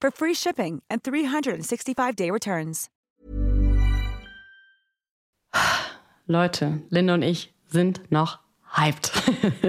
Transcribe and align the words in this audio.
for 0.00 0.10
free 0.10 0.34
shipping 0.34 0.82
and 0.90 1.02
365-day 1.02 2.30
returns. 2.30 2.88
Leute, 6.26 6.82
Linda 6.90 7.14
und 7.14 7.22
ich 7.22 7.54
sind 7.68 8.02
noch 8.10 8.38
hyped. 8.76 9.12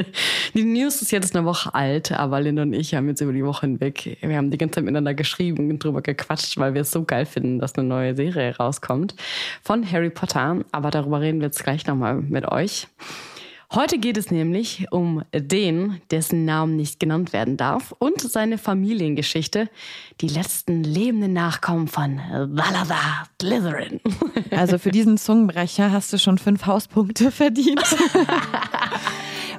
die 0.53 0.63
News 0.63 1.01
ist 1.01 1.11
jetzt 1.11 1.35
eine 1.35 1.45
Woche 1.45 1.73
alt, 1.73 2.11
aber 2.11 2.41
Linda 2.41 2.63
und 2.63 2.73
ich 2.73 2.93
haben 2.95 3.07
jetzt 3.07 3.21
über 3.21 3.33
die 3.33 3.45
Woche 3.45 3.61
hinweg, 3.61 4.17
wir 4.21 4.35
haben 4.35 4.51
die 4.51 4.57
ganze 4.57 4.75
Zeit 4.75 4.83
miteinander 4.83 5.13
geschrieben 5.13 5.69
und 5.69 5.83
drüber 5.83 6.01
gequatscht, 6.01 6.57
weil 6.57 6.73
wir 6.73 6.81
es 6.81 6.91
so 6.91 7.03
geil 7.05 7.25
finden, 7.25 7.59
dass 7.59 7.75
eine 7.75 7.87
neue 7.87 8.15
Serie 8.15 8.55
rauskommt 8.57 9.15
von 9.63 9.89
Harry 9.89 10.09
Potter. 10.09 10.59
Aber 10.71 10.91
darüber 10.91 11.21
reden 11.21 11.39
wir 11.39 11.47
jetzt 11.47 11.63
gleich 11.63 11.87
nochmal 11.87 12.15
mit 12.15 12.45
euch. 12.45 12.87
Heute 13.71 13.99
geht 13.99 14.17
es 14.17 14.31
nämlich 14.31 14.87
um 14.89 15.21
den, 15.31 16.01
dessen 16.09 16.43
Namen 16.43 16.75
nicht 16.75 16.99
genannt 16.99 17.33
werden 17.33 17.55
darf, 17.55 17.93
und 17.99 18.19
seine 18.19 18.57
Familiengeschichte, 18.57 19.69
die 20.21 20.27
letzten 20.27 20.83
lebenden 20.83 21.33
Nachkommen 21.33 21.87
von 21.87 22.19
Salazar 22.55 23.27
Slytherin. 23.39 23.99
Also 24.49 24.79
für 24.79 24.89
diesen 24.89 25.19
Zungenbrecher 25.19 25.91
hast 25.91 26.11
du 26.11 26.17
schon 26.17 26.39
fünf 26.39 26.65
Hauspunkte 26.65 27.29
verdient. 27.29 27.83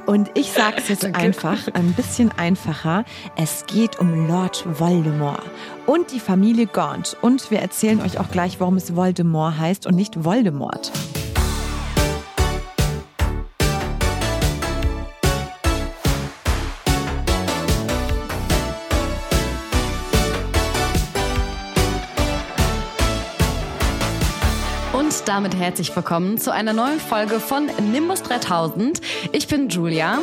Und 0.07 0.31
ich 0.35 0.51
sage 0.51 0.79
es 0.79 0.89
jetzt 0.89 1.05
Danke. 1.05 1.21
einfach, 1.21 1.69
ein 1.75 1.93
bisschen 1.93 2.33
einfacher. 2.33 3.05
Es 3.37 3.65
geht 3.67 4.01
um 4.01 4.27
Lord 4.27 4.65
Voldemort 4.81 5.43
und 5.87 6.11
die 6.11 6.19
Familie 6.19 6.67
Gaunt. 6.67 7.17
Und 7.23 7.51
wir 7.53 7.61
erzählen 7.61 8.01
euch 8.01 8.19
auch 8.19 8.31
gleich, 8.31 8.59
warum 8.59 8.77
es 8.77 8.97
Voldemort 8.97 9.59
heißt 9.59 9.87
und 9.87 9.95
nicht 9.95 10.25
Voldemort. 10.25 10.91
Damit 25.31 25.55
herzlich 25.55 25.95
willkommen 25.95 26.39
zu 26.39 26.53
einer 26.53 26.73
neuen 26.73 26.99
Folge 26.99 27.39
von 27.39 27.67
Nimbus 27.93 28.25
3000. 28.25 29.01
Ich 29.31 29.47
bin 29.47 29.69
Julia 29.69 30.19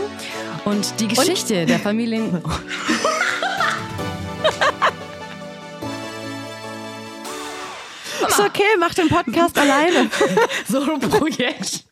und 0.65 0.99
die 0.99 1.07
Geschichte 1.07 1.65
der 1.65 1.79
Familien. 1.79 2.43
Ist 8.27 8.39
okay, 8.41 8.63
mach 8.81 8.93
den 8.95 9.07
Podcast 9.07 9.57
alleine. 9.61 10.09
so 10.67 10.81
ein 10.81 10.99
Projekt. 10.99 11.85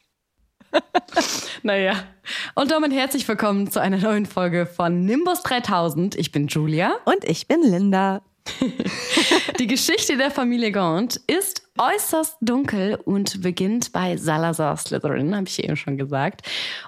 naja. 1.64 2.03
Und 2.53 2.72
damit 2.72 2.92
herzlich 2.92 3.26
willkommen 3.30 3.72
zu 3.72 3.80
einer 3.80 3.97
neuen 3.97 4.26
Folge 4.26 4.66
von 4.66 5.06
Nimbus 5.06 5.42
3000. 5.44 6.16
Ich 6.16 6.34
bin 6.34 6.47
Julia. 6.47 6.97
Und 7.06 7.24
ich 7.24 7.47
bin 7.47 7.62
Linda. 7.62 8.24
Die 9.60 9.68
Geschichte 9.68 10.18
der 10.18 10.32
Familie 10.32 10.72
Gaunt 10.72 11.20
ist 11.28 11.64
äußerst 11.78 12.38
dunkel 12.42 12.96
und 13.04 13.42
beginnt 13.42 13.92
bei 13.92 14.18
Salazar 14.18 14.78
Slytherin, 14.78 15.36
habe 15.36 15.48
ich 15.48 15.64
eben 15.64 15.76
schon 15.76 15.98
gesagt. 15.98 16.42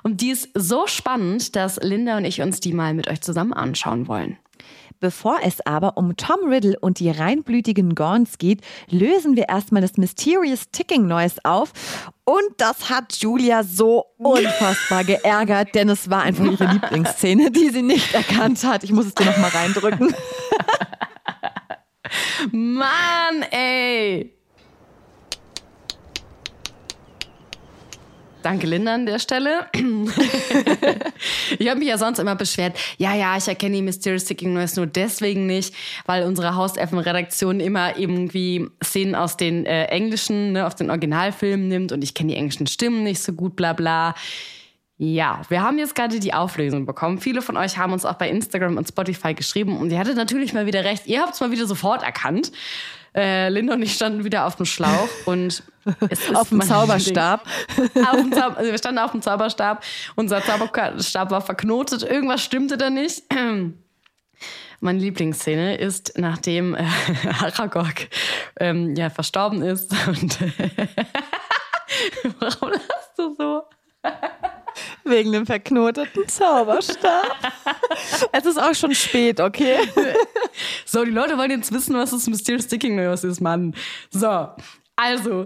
Und 0.04 0.22
die 0.22 0.30
ist 0.30 0.50
so 0.54 0.88
spannend, 0.88 1.56
dass 1.56 1.78
Linda 1.82 2.18
und 2.18 2.26
ich 2.26 2.42
uns 2.42 2.60
die 2.60 2.74
mal 2.74 2.94
mit 2.94 3.10
euch 3.10 3.22
zusammen 3.22 3.54
anschauen 3.54 4.08
wollen. 4.08 4.38
Bevor 5.00 5.40
es 5.44 5.64
aber 5.66 5.96
um 5.96 6.18
Tom 6.18 6.50
Riddle 6.50 6.80
und 6.80 7.00
die 7.00 7.12
reinblütigen 7.12 7.94
Gaunts 7.94 8.40
geht, 8.40 8.62
lösen 8.90 9.36
wir 9.36 9.48
erstmal 9.48 9.84
das 9.84 9.98
Mysterious 9.98 10.72
Ticking 10.72 11.06
Noise 11.06 11.40
auf. 11.44 11.72
Und 12.24 12.50
das 12.58 12.90
hat 12.90 13.16
Julia 13.18 13.64
so 13.64 14.06
unfassbar 14.18 15.04
geärgert, 15.06 15.76
denn 15.76 15.90
es 15.90 16.10
war 16.10 16.24
einfach 16.24 16.46
ihre 16.46 16.66
Lieblingsszene, 16.74 17.52
die 17.52 17.70
sie 17.70 17.84
nicht 17.84 18.16
erkannt 18.16 18.64
hat. 18.64 18.84
Ich 18.84 18.92
muss 18.92 19.06
es 19.06 19.14
dir 19.14 19.26
nochmal 19.26 19.52
reindrücken. 19.52 20.16
Mann, 22.52 23.44
ey! 23.52 24.34
Danke, 28.48 28.66
Linda, 28.66 28.94
an 28.94 29.06
der 29.06 29.20
Stelle. 29.20 29.66
ich 31.60 31.68
habe 31.68 31.80
mich 31.80 31.90
ja 31.90 31.98
sonst 31.98 32.20
immer 32.20 32.36
beschwert, 32.36 32.78
ja, 32.98 33.14
ja, 33.14 33.36
ich 33.36 33.46
erkenne 33.48 33.76
die 33.76 33.82
Mysterious 33.82 34.24
Ticking 34.24 34.54
Noise 34.54 34.80
nur 34.80 34.88
deswegen 34.88 35.48
nicht, 35.48 35.74
weil 36.06 36.24
unsere 36.24 36.56
Hauselfen-Redaktion 36.56 37.60
immer 37.60 37.98
irgendwie 37.98 38.68
Szenen 38.82 39.16
aus 39.16 39.36
den 39.36 39.66
äh, 39.66 39.86
englischen, 39.86 40.54
ne, 40.54 40.66
aus 40.66 40.76
den 40.76 40.90
Originalfilmen 40.90 41.68
nimmt 41.68 41.92
und 41.92 42.04
ich 42.04 42.14
kenne 42.14 42.32
die 42.32 42.38
englischen 42.38 42.68
Stimmen 42.68 43.04
nicht 43.04 43.22
so 43.22 43.34
gut, 43.34 43.58
bla 43.58 43.74
bla. 43.74 44.16
Ja, 45.00 45.44
wir 45.50 45.62
haben 45.62 45.78
jetzt 45.78 45.94
gerade 45.94 46.20
die 46.20 46.34
Auflösung 46.34 46.88
bekommen. 46.88 47.20
Viele 47.20 47.44
von 47.44 47.56
euch 47.56 47.78
haben 47.78 47.94
uns 47.94 48.04
auch 48.04 48.16
bei 48.16 48.30
Instagram 48.30 48.78
und 48.78 48.88
Spotify 48.88 49.36
geschrieben 49.36 49.78
und 49.78 49.92
ihr 49.92 50.00
hattet 50.00 50.16
natürlich 50.16 50.54
mal 50.54 50.66
wieder 50.66 50.84
recht. 50.84 51.06
Ihr 51.06 51.22
habt 51.22 51.36
es 51.36 51.40
mal 51.40 51.52
wieder 51.52 51.68
sofort 51.68 52.02
erkannt. 52.02 52.52
Äh, 53.14 53.50
Linda 53.50 53.76
und 53.76 53.84
ich 53.84 53.94
standen 53.94 54.24
wieder 54.24 54.46
auf 54.46 54.56
dem 54.56 54.66
Schlauch 54.66 55.10
und 55.26 55.64
es 56.10 56.22
ist 56.22 56.36
Auf 56.36 56.50
dem 56.50 56.62
Zauberstab. 56.62 57.48
Auf 57.78 58.18
dem 58.18 58.34
Zau 58.34 58.50
also 58.50 58.72
wir 58.72 58.78
standen 58.78 59.00
auf 59.00 59.12
dem 59.12 59.22
Zauberstab. 59.22 59.84
Unser 60.16 60.44
Zauberstab 60.44 61.32
war 61.32 61.42
verknotet. 61.42 62.04
Irgendwas 62.04 62.44
stimmte 62.44 62.78
da 62.78 62.90
nicht. 62.90 63.24
Meine 64.80 65.00
Lieblingsszene 65.00 65.78
ist, 65.78 66.14
nachdem 66.18 66.76
äh, 66.76 66.86
Aragog 67.42 67.94
ähm, 68.60 68.96
ja, 68.96 69.10
verstorben 69.10 69.62
ist. 69.62 69.94
Und 70.08 70.40
Warum 72.40 72.72
lachst 72.72 73.18
du 73.18 73.36
so? 73.36 73.64
Wegen 75.04 75.32
dem 75.32 75.46
verknoteten 75.46 76.28
Zauberstab. 76.28 77.54
es 78.32 78.46
ist 78.46 78.62
auch 78.62 78.74
schon 78.74 78.94
spät, 78.94 79.40
okay? 79.40 79.78
So, 80.86 81.06
die 81.06 81.12
Leute 81.12 81.38
wollen 81.38 81.52
jetzt 81.52 81.72
wissen, 81.72 81.96
was 81.96 82.12
das 82.12 82.26
Mysterious 82.28 82.66
Sticking 82.66 82.96
Noise 82.96 83.28
ist, 83.28 83.42
Mann. 83.42 83.76
So, 84.10 84.48
also, 84.96 85.46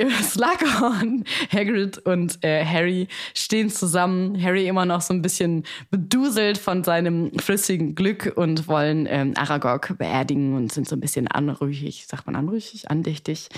Slughorn, 0.00 1.24
Hagrid 1.52 1.98
und 1.98 2.42
äh, 2.44 2.64
Harry 2.64 3.06
stehen 3.32 3.70
zusammen. 3.70 4.40
Harry 4.42 4.66
immer 4.66 4.84
noch 4.84 5.00
so 5.00 5.14
ein 5.14 5.22
bisschen 5.22 5.64
beduselt 5.90 6.58
von 6.58 6.82
seinem 6.82 7.30
flüssigen 7.38 7.94
Glück 7.94 8.32
und 8.34 8.66
wollen 8.66 9.06
ähm, 9.08 9.34
Aragog 9.36 9.96
beerdigen 9.96 10.56
und 10.56 10.72
sind 10.72 10.88
so 10.88 10.96
ein 10.96 11.00
bisschen 11.00 11.28
anrüchig. 11.28 12.06
Sagt 12.06 12.26
man 12.26 12.34
anrüchig? 12.34 12.90
Andächtig. 12.90 13.48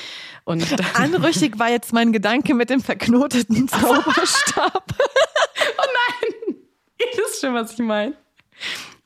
Und 0.45 0.65
Anrüchig 0.95 1.59
war 1.59 1.71
jetzt 1.71 1.93
mein 1.93 2.13
Gedanke 2.13 2.55
mit 2.55 2.69
dem 2.69 2.81
verknoteten 2.81 3.69
Zauberstab. 3.69 4.85
Oh 5.79 5.87
nein! 6.11 6.57
Ihr 7.01 7.19
wisst 7.19 7.41
schon, 7.41 7.55
was 7.55 7.73
ich 7.73 7.79
meine. 7.79 8.15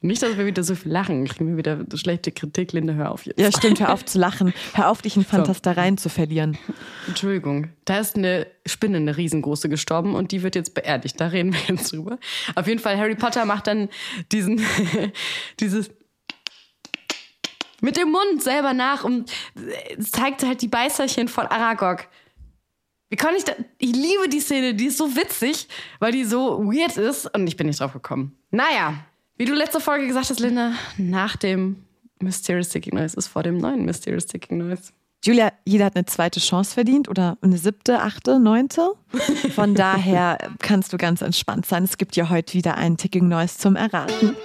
Nicht, 0.03 0.23
dass 0.23 0.39
wir 0.39 0.47
wieder 0.47 0.63
so 0.63 0.75
viel 0.75 0.91
lachen. 0.91 1.27
Kriegen 1.27 1.51
wir 1.51 1.57
wieder 1.59 1.85
so 1.91 1.99
schlechte 1.99 2.33
Kritik. 2.33 2.73
Linda, 2.73 2.95
hör 2.95 3.13
auf 3.13 3.27
jetzt. 3.27 3.39
Ja, 3.39 3.53
stimmt, 3.53 3.81
hör 3.81 3.93
auf 3.93 4.03
zu 4.07 4.19
lachen. 4.19 4.55
Hör 4.73 4.89
auf, 4.89 5.03
dich 5.03 5.17
in 5.17 5.25
Fantastereien 5.27 5.99
zu 5.99 6.09
verlieren. 6.09 6.57
Entschuldigung. 7.07 7.69
Da 7.85 7.99
ist 7.99 8.17
eine 8.17 8.47
Spinne, 8.65 8.97
eine 8.97 9.19
riesengroße, 9.19 9.69
gestorben 9.69 10.15
und 10.15 10.33
die 10.33 10.43
wird 10.43 10.55
jetzt 10.55 10.73
beerdigt. 10.73 11.21
Da 11.21 11.27
reden 11.27 11.53
wir 11.53 11.61
jetzt 11.69 11.93
drüber. 11.93 12.19
Auf 12.55 12.67
jeden 12.67 12.81
Fall, 12.81 12.97
Harry 12.97 13.15
Potter 13.15 13.45
macht 13.45 13.67
dann 13.67 13.91
diesen, 14.33 14.63
dieses 15.61 15.91
mit 17.83 17.97
dem 17.97 18.11
Mund 18.11 18.43
selber 18.43 18.73
nach 18.73 19.05
und 19.05 19.31
zeigt 19.99 20.45
halt 20.45 20.63
die 20.63 20.69
Beißerchen 20.69 21.29
von 21.29 21.47
Aragog. 21.47 22.09
Wie 23.11 23.17
kann 23.17 23.35
ich 23.35 23.45
da? 23.45 23.53
Ich 23.79 23.93
liebe 23.93 24.29
die 24.31 24.41
Szene, 24.41 24.75
die 24.75 24.87
ist 24.87 24.97
so 24.97 25.17
witzig, 25.17 25.69
weil 25.99 26.13
die 26.13 26.25
so 26.25 26.65
weird 26.65 26.97
ist 26.97 27.35
und 27.35 27.47
ich 27.47 27.57
bin 27.57 27.67
nicht 27.67 27.81
drauf 27.81 27.93
gekommen. 27.93 28.39
Naja, 28.51 29.05
wie 29.41 29.47
du 29.47 29.55
letzte 29.55 29.81
Folge 29.81 30.07
gesagt 30.07 30.29
hast, 30.29 30.39
Linda, 30.39 30.73
nach 30.99 31.35
dem 31.35 31.77
Mysterious 32.19 32.67
Sticking 32.67 32.99
Noise 32.99 33.17
ist 33.17 33.29
vor 33.29 33.43
dem 33.43 33.57
neuen 33.57 33.87
Mysterious 33.87 34.25
Sticking 34.25 34.59
Noise. 34.59 34.93
Julia, 35.25 35.51
jeder 35.65 35.87
hat 35.87 35.97
eine 35.97 36.05
zweite 36.05 36.41
Chance 36.41 36.75
verdient 36.75 37.09
oder 37.09 37.39
eine 37.41 37.57
siebte, 37.57 38.01
achte, 38.01 38.39
neunte. 38.39 38.93
Von 39.55 39.75
daher 39.75 40.37
kannst 40.59 40.93
du 40.93 40.99
ganz 40.99 41.23
entspannt 41.23 41.65
sein. 41.65 41.85
Es 41.85 41.97
gibt 41.97 42.17
ja 42.17 42.29
heute 42.29 42.53
wieder 42.53 42.77
einen 42.77 42.99
Ticking 42.99 43.29
Noise 43.29 43.57
zum 43.57 43.77
Erraten. 43.77 44.37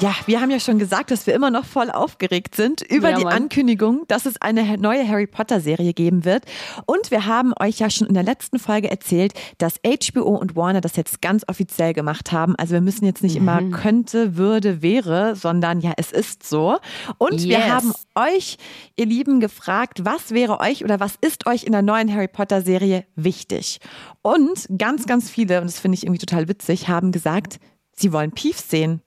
Ja, 0.00 0.14
wir 0.26 0.40
haben 0.40 0.50
ja 0.52 0.60
schon 0.60 0.78
gesagt, 0.78 1.10
dass 1.10 1.26
wir 1.26 1.34
immer 1.34 1.50
noch 1.50 1.64
voll 1.64 1.90
aufgeregt 1.90 2.54
sind 2.54 2.82
über 2.82 3.10
Ja, 3.10 3.16
die 3.18 3.24
Mann. 3.24 3.32
Ankündigung, 3.32 4.04
dass 4.06 4.26
es 4.26 4.40
eine 4.40 4.78
neue 4.78 5.06
Harry 5.08 5.26
Potter 5.26 5.60
Serie 5.60 5.92
geben 5.92 6.24
wird. 6.24 6.44
Und 6.86 7.10
wir 7.10 7.26
haben 7.26 7.52
euch 7.58 7.80
ja 7.80 7.90
schon 7.90 8.06
in 8.06 8.14
der 8.14 8.22
letzten 8.22 8.60
Folge 8.60 8.88
erzählt, 8.92 9.32
dass 9.58 9.80
HBO 9.82 10.36
und 10.36 10.54
Warner 10.54 10.80
das 10.80 10.94
jetzt 10.94 11.20
ganz 11.20 11.42
offiziell 11.48 11.94
gemacht 11.94 12.30
haben. 12.30 12.54
Also 12.54 12.74
wir 12.74 12.80
müssen 12.80 13.06
jetzt 13.06 13.24
nicht 13.24 13.34
immer 13.34 13.60
Mhm. 13.60 13.72
könnte, 13.72 14.36
würde, 14.36 14.82
wäre, 14.82 15.34
sondern 15.34 15.80
ja, 15.80 15.94
es 15.96 16.12
ist 16.12 16.48
so. 16.48 16.78
Und 17.18 17.42
wir 17.42 17.58
Yes. 17.58 17.68
haben 17.68 17.92
euch, 18.14 18.56
ihr 18.94 19.06
Lieben, 19.06 19.40
gefragt, 19.40 20.04
was 20.04 20.30
wäre 20.30 20.60
euch 20.60 20.84
oder 20.84 21.00
was 21.00 21.14
ist 21.20 21.48
euch 21.48 21.64
in 21.64 21.72
der 21.72 21.82
neuen 21.82 22.12
Harry 22.14 22.28
Potter 22.28 22.62
Serie 22.62 23.04
wichtig? 23.16 23.80
Und 24.22 24.68
ganz, 24.78 25.06
ganz 25.06 25.28
viele, 25.28 25.60
und 25.60 25.66
das 25.66 25.80
finde 25.80 25.96
ich 25.96 26.04
irgendwie 26.04 26.24
total 26.24 26.46
witzig, 26.46 26.86
haben 26.88 27.10
gesagt, 27.10 27.58
sie 27.96 28.12
wollen 28.12 28.30
Peeves 28.30 28.70
sehen. 28.70 29.02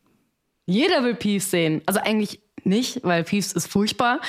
Jeder 0.66 1.04
will 1.04 1.16
Peeves 1.16 1.52
sehen. 1.52 1.82
Also 1.86 2.00
eigentlich 2.00 2.42
nicht, 2.64 3.04
weil 3.04 3.24
Peeves 3.24 3.54
ist 3.54 3.68
furchtbar. 3.68 4.22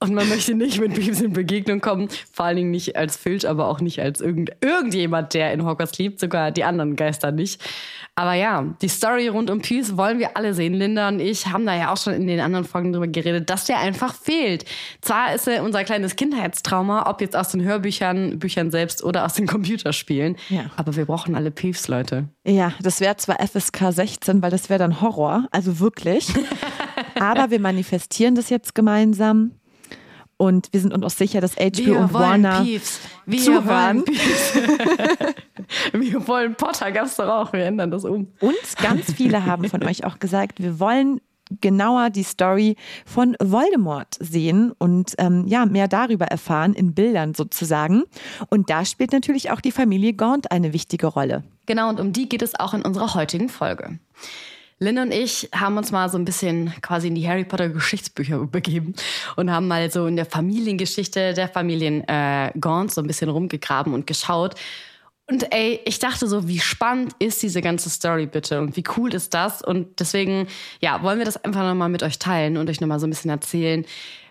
Und 0.00 0.14
man 0.14 0.28
möchte 0.28 0.54
nicht 0.54 0.80
mit 0.80 0.94
Peeves 0.94 1.20
in 1.20 1.32
Begegnung 1.32 1.80
kommen. 1.80 2.08
Vor 2.32 2.46
allen 2.46 2.56
Dingen 2.56 2.70
nicht 2.70 2.94
als 2.94 3.16
Filch, 3.16 3.48
aber 3.48 3.66
auch 3.66 3.80
nicht 3.80 4.00
als 4.00 4.20
irgend, 4.20 4.52
irgendjemand, 4.60 5.34
der 5.34 5.52
in 5.52 5.66
Hogwarts 5.66 5.98
lebt. 5.98 6.20
Sogar 6.20 6.52
die 6.52 6.62
anderen 6.62 6.94
Geister 6.94 7.32
nicht. 7.32 7.60
Aber 8.14 8.34
ja, 8.34 8.64
die 8.80 8.88
Story 8.88 9.26
rund 9.26 9.50
um 9.50 9.60
Peeves 9.60 9.96
wollen 9.96 10.20
wir 10.20 10.36
alle 10.36 10.54
sehen. 10.54 10.74
Linda 10.74 11.08
und 11.08 11.18
ich 11.18 11.48
haben 11.48 11.66
da 11.66 11.76
ja 11.76 11.92
auch 11.92 11.96
schon 11.96 12.14
in 12.14 12.28
den 12.28 12.38
anderen 12.38 12.64
Folgen 12.64 12.92
drüber 12.92 13.08
geredet, 13.08 13.50
dass 13.50 13.64
der 13.64 13.78
einfach 13.78 14.14
fehlt. 14.14 14.64
Zwar 15.00 15.34
ist 15.34 15.48
er 15.48 15.64
unser 15.64 15.82
kleines 15.82 16.14
Kindheitstrauma, 16.14 17.08
ob 17.10 17.20
jetzt 17.20 17.34
aus 17.34 17.50
den 17.50 17.62
Hörbüchern, 17.62 18.38
Büchern 18.38 18.70
selbst 18.70 19.02
oder 19.02 19.24
aus 19.24 19.34
den 19.34 19.48
Computerspielen. 19.48 20.36
Ja. 20.48 20.66
Aber 20.76 20.94
wir 20.94 21.06
brauchen 21.06 21.34
alle 21.34 21.50
Peeves, 21.50 21.88
Leute. 21.88 22.28
Ja, 22.46 22.72
das 22.80 23.00
wäre 23.00 23.16
zwar 23.16 23.36
FSK 23.44 23.92
16, 23.92 24.42
weil 24.42 24.50
das 24.50 24.70
wäre 24.70 24.78
dann 24.78 25.00
Horror, 25.00 25.48
also 25.50 25.80
wirklich. 25.80 26.28
Aber 27.18 27.50
wir 27.50 27.60
manifestieren 27.60 28.36
das 28.36 28.48
jetzt 28.48 28.76
gemeinsam. 28.76 29.52
Und 30.38 30.68
wir 30.72 30.80
sind 30.80 30.94
uns 30.94 31.04
auch 31.04 31.10
sicher, 31.10 31.40
dass 31.40 31.56
HBO 31.56 31.98
und 31.98 32.12
Warner 32.14 32.62
Peeves. 32.62 33.00
Wir 33.26 33.40
zuhören. 33.40 33.66
wollen 33.66 34.04
Peeves. 34.04 34.54
wir 35.92 36.28
wollen 36.28 36.54
Potter, 36.54 36.90
doch 36.92 37.28
auch. 37.28 37.52
Wir 37.52 37.64
ändern 37.64 37.90
das 37.90 38.04
um. 38.04 38.28
Und 38.40 38.56
ganz 38.80 39.12
viele 39.12 39.44
haben 39.44 39.68
von 39.68 39.82
euch 39.84 40.04
auch 40.04 40.20
gesagt, 40.20 40.62
wir 40.62 40.78
wollen 40.78 41.20
genauer 41.60 42.10
die 42.10 42.22
Story 42.22 42.76
von 43.04 43.36
Voldemort 43.42 44.16
sehen 44.20 44.72
und 44.78 45.14
ähm, 45.18 45.46
ja, 45.48 45.66
mehr 45.66 45.88
darüber 45.88 46.26
erfahren, 46.26 46.74
in 46.74 46.94
Bildern 46.94 47.34
sozusagen. 47.34 48.04
Und 48.48 48.70
da 48.70 48.84
spielt 48.84 49.12
natürlich 49.12 49.50
auch 49.50 49.60
die 49.60 49.72
Familie 49.72 50.12
Gaunt 50.12 50.52
eine 50.52 50.72
wichtige 50.72 51.06
Rolle. 51.08 51.42
Genau, 51.66 51.88
und 51.88 52.00
um 52.00 52.12
die 52.12 52.28
geht 52.28 52.42
es 52.42 52.58
auch 52.58 52.74
in 52.74 52.82
unserer 52.82 53.14
heutigen 53.14 53.48
Folge. 53.48 53.98
Lynn 54.80 54.98
und 54.98 55.12
ich 55.12 55.48
haben 55.52 55.76
uns 55.76 55.90
mal 55.90 56.08
so 56.08 56.16
ein 56.18 56.24
bisschen 56.24 56.72
quasi 56.82 57.08
in 57.08 57.16
die 57.16 57.28
Harry 57.28 57.44
Potter 57.44 57.68
Geschichtsbücher 57.68 58.46
begeben 58.46 58.94
und 59.36 59.50
haben 59.50 59.66
mal 59.66 59.90
so 59.90 60.06
in 60.06 60.16
der 60.16 60.26
Familiengeschichte 60.26 61.34
der 61.34 61.48
Familien 61.48 62.06
äh, 62.06 62.52
Gaunt 62.60 62.92
so 62.92 63.00
ein 63.00 63.06
bisschen 63.06 63.28
rumgegraben 63.28 63.92
und 63.92 64.06
geschaut. 64.06 64.54
Und 65.30 65.52
ey, 65.52 65.80
ich 65.84 65.98
dachte 65.98 66.26
so, 66.26 66.48
wie 66.48 66.60
spannend 66.60 67.12
ist 67.18 67.42
diese 67.42 67.60
ganze 67.60 67.90
Story 67.90 68.26
bitte 68.26 68.60
und 68.60 68.76
wie 68.76 68.84
cool 68.96 69.12
ist 69.12 69.34
das? 69.34 69.60
Und 69.62 70.00
deswegen, 70.00 70.46
ja, 70.80 71.02
wollen 71.02 71.18
wir 71.18 71.26
das 71.26 71.44
einfach 71.44 71.62
nochmal 71.62 71.90
mit 71.90 72.02
euch 72.02 72.18
teilen 72.18 72.56
und 72.56 72.70
euch 72.70 72.80
nochmal 72.80 72.98
so 72.98 73.06
ein 73.06 73.10
bisschen 73.10 73.30
erzählen, 73.30 73.84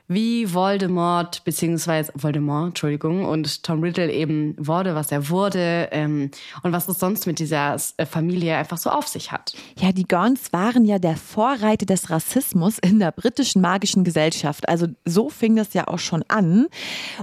wie 0.07 0.53
Voldemort, 0.53 1.43
beziehungsweise 1.43 2.11
Voldemort, 2.15 2.69
Entschuldigung, 2.69 3.25
und 3.25 3.63
Tom 3.63 3.83
Riddle 3.83 4.11
eben 4.11 4.55
wurde, 4.57 4.95
was 4.95 5.11
er 5.11 5.29
wurde 5.29 5.89
ähm, 5.91 6.31
und 6.63 6.71
was 6.71 6.87
es 6.87 6.99
sonst 6.99 7.27
mit 7.27 7.39
dieser 7.39 7.75
äh, 7.97 8.05
Familie 8.05 8.55
einfach 8.55 8.77
so 8.77 8.89
auf 8.89 9.07
sich 9.07 9.31
hat. 9.31 9.53
Ja, 9.79 9.91
die 9.91 10.07
Gaunts 10.07 10.53
waren 10.53 10.85
ja 10.85 10.99
der 10.99 11.17
Vorreiter 11.17 11.85
des 11.85 12.09
Rassismus 12.09 12.79
in 12.79 12.99
der 12.99 13.11
britischen 13.11 13.61
magischen 13.61 14.03
Gesellschaft. 14.03 14.69
Also 14.69 14.87
so 15.05 15.29
fing 15.29 15.55
das 15.55 15.73
ja 15.73 15.87
auch 15.87 15.99
schon 15.99 16.23
an. 16.27 16.67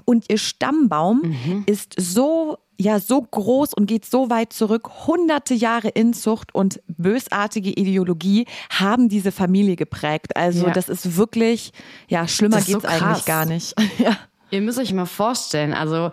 Und 0.04 0.30
ihr 0.30 0.38
Stammbaum 0.38 1.34
ist 1.66 1.94
so 1.98 2.58
ja 2.78 2.98
so 2.98 3.22
groß 3.22 3.74
und 3.74 3.86
geht 3.86 4.04
so 4.04 4.30
weit 4.30 4.52
zurück. 4.52 5.06
Hunderte 5.06 5.54
Jahre 5.54 5.88
Inzucht 5.88 6.54
und 6.54 6.80
bösartige 6.86 7.70
Ideologie 7.70 8.46
haben 8.70 9.08
diese 9.08 9.32
Familie 9.32 9.76
geprägt. 9.76 10.36
Also 10.36 10.66
Ja. 10.66 10.72
das 10.72 10.88
ist 10.88 11.16
wirklich, 11.16 11.72
ja, 12.08 12.26
schlimmer 12.28 12.58
ist 12.58 12.66
so 12.66 12.80
geht's 12.80 12.84
eigentlich 12.84 13.24
gar 13.24 13.46
nicht. 13.46 13.74
ja. 13.98 14.16
Ihr 14.50 14.60
müsst 14.60 14.78
euch 14.78 14.92
mal 14.92 15.06
vorstellen, 15.06 15.72
also 15.72 16.10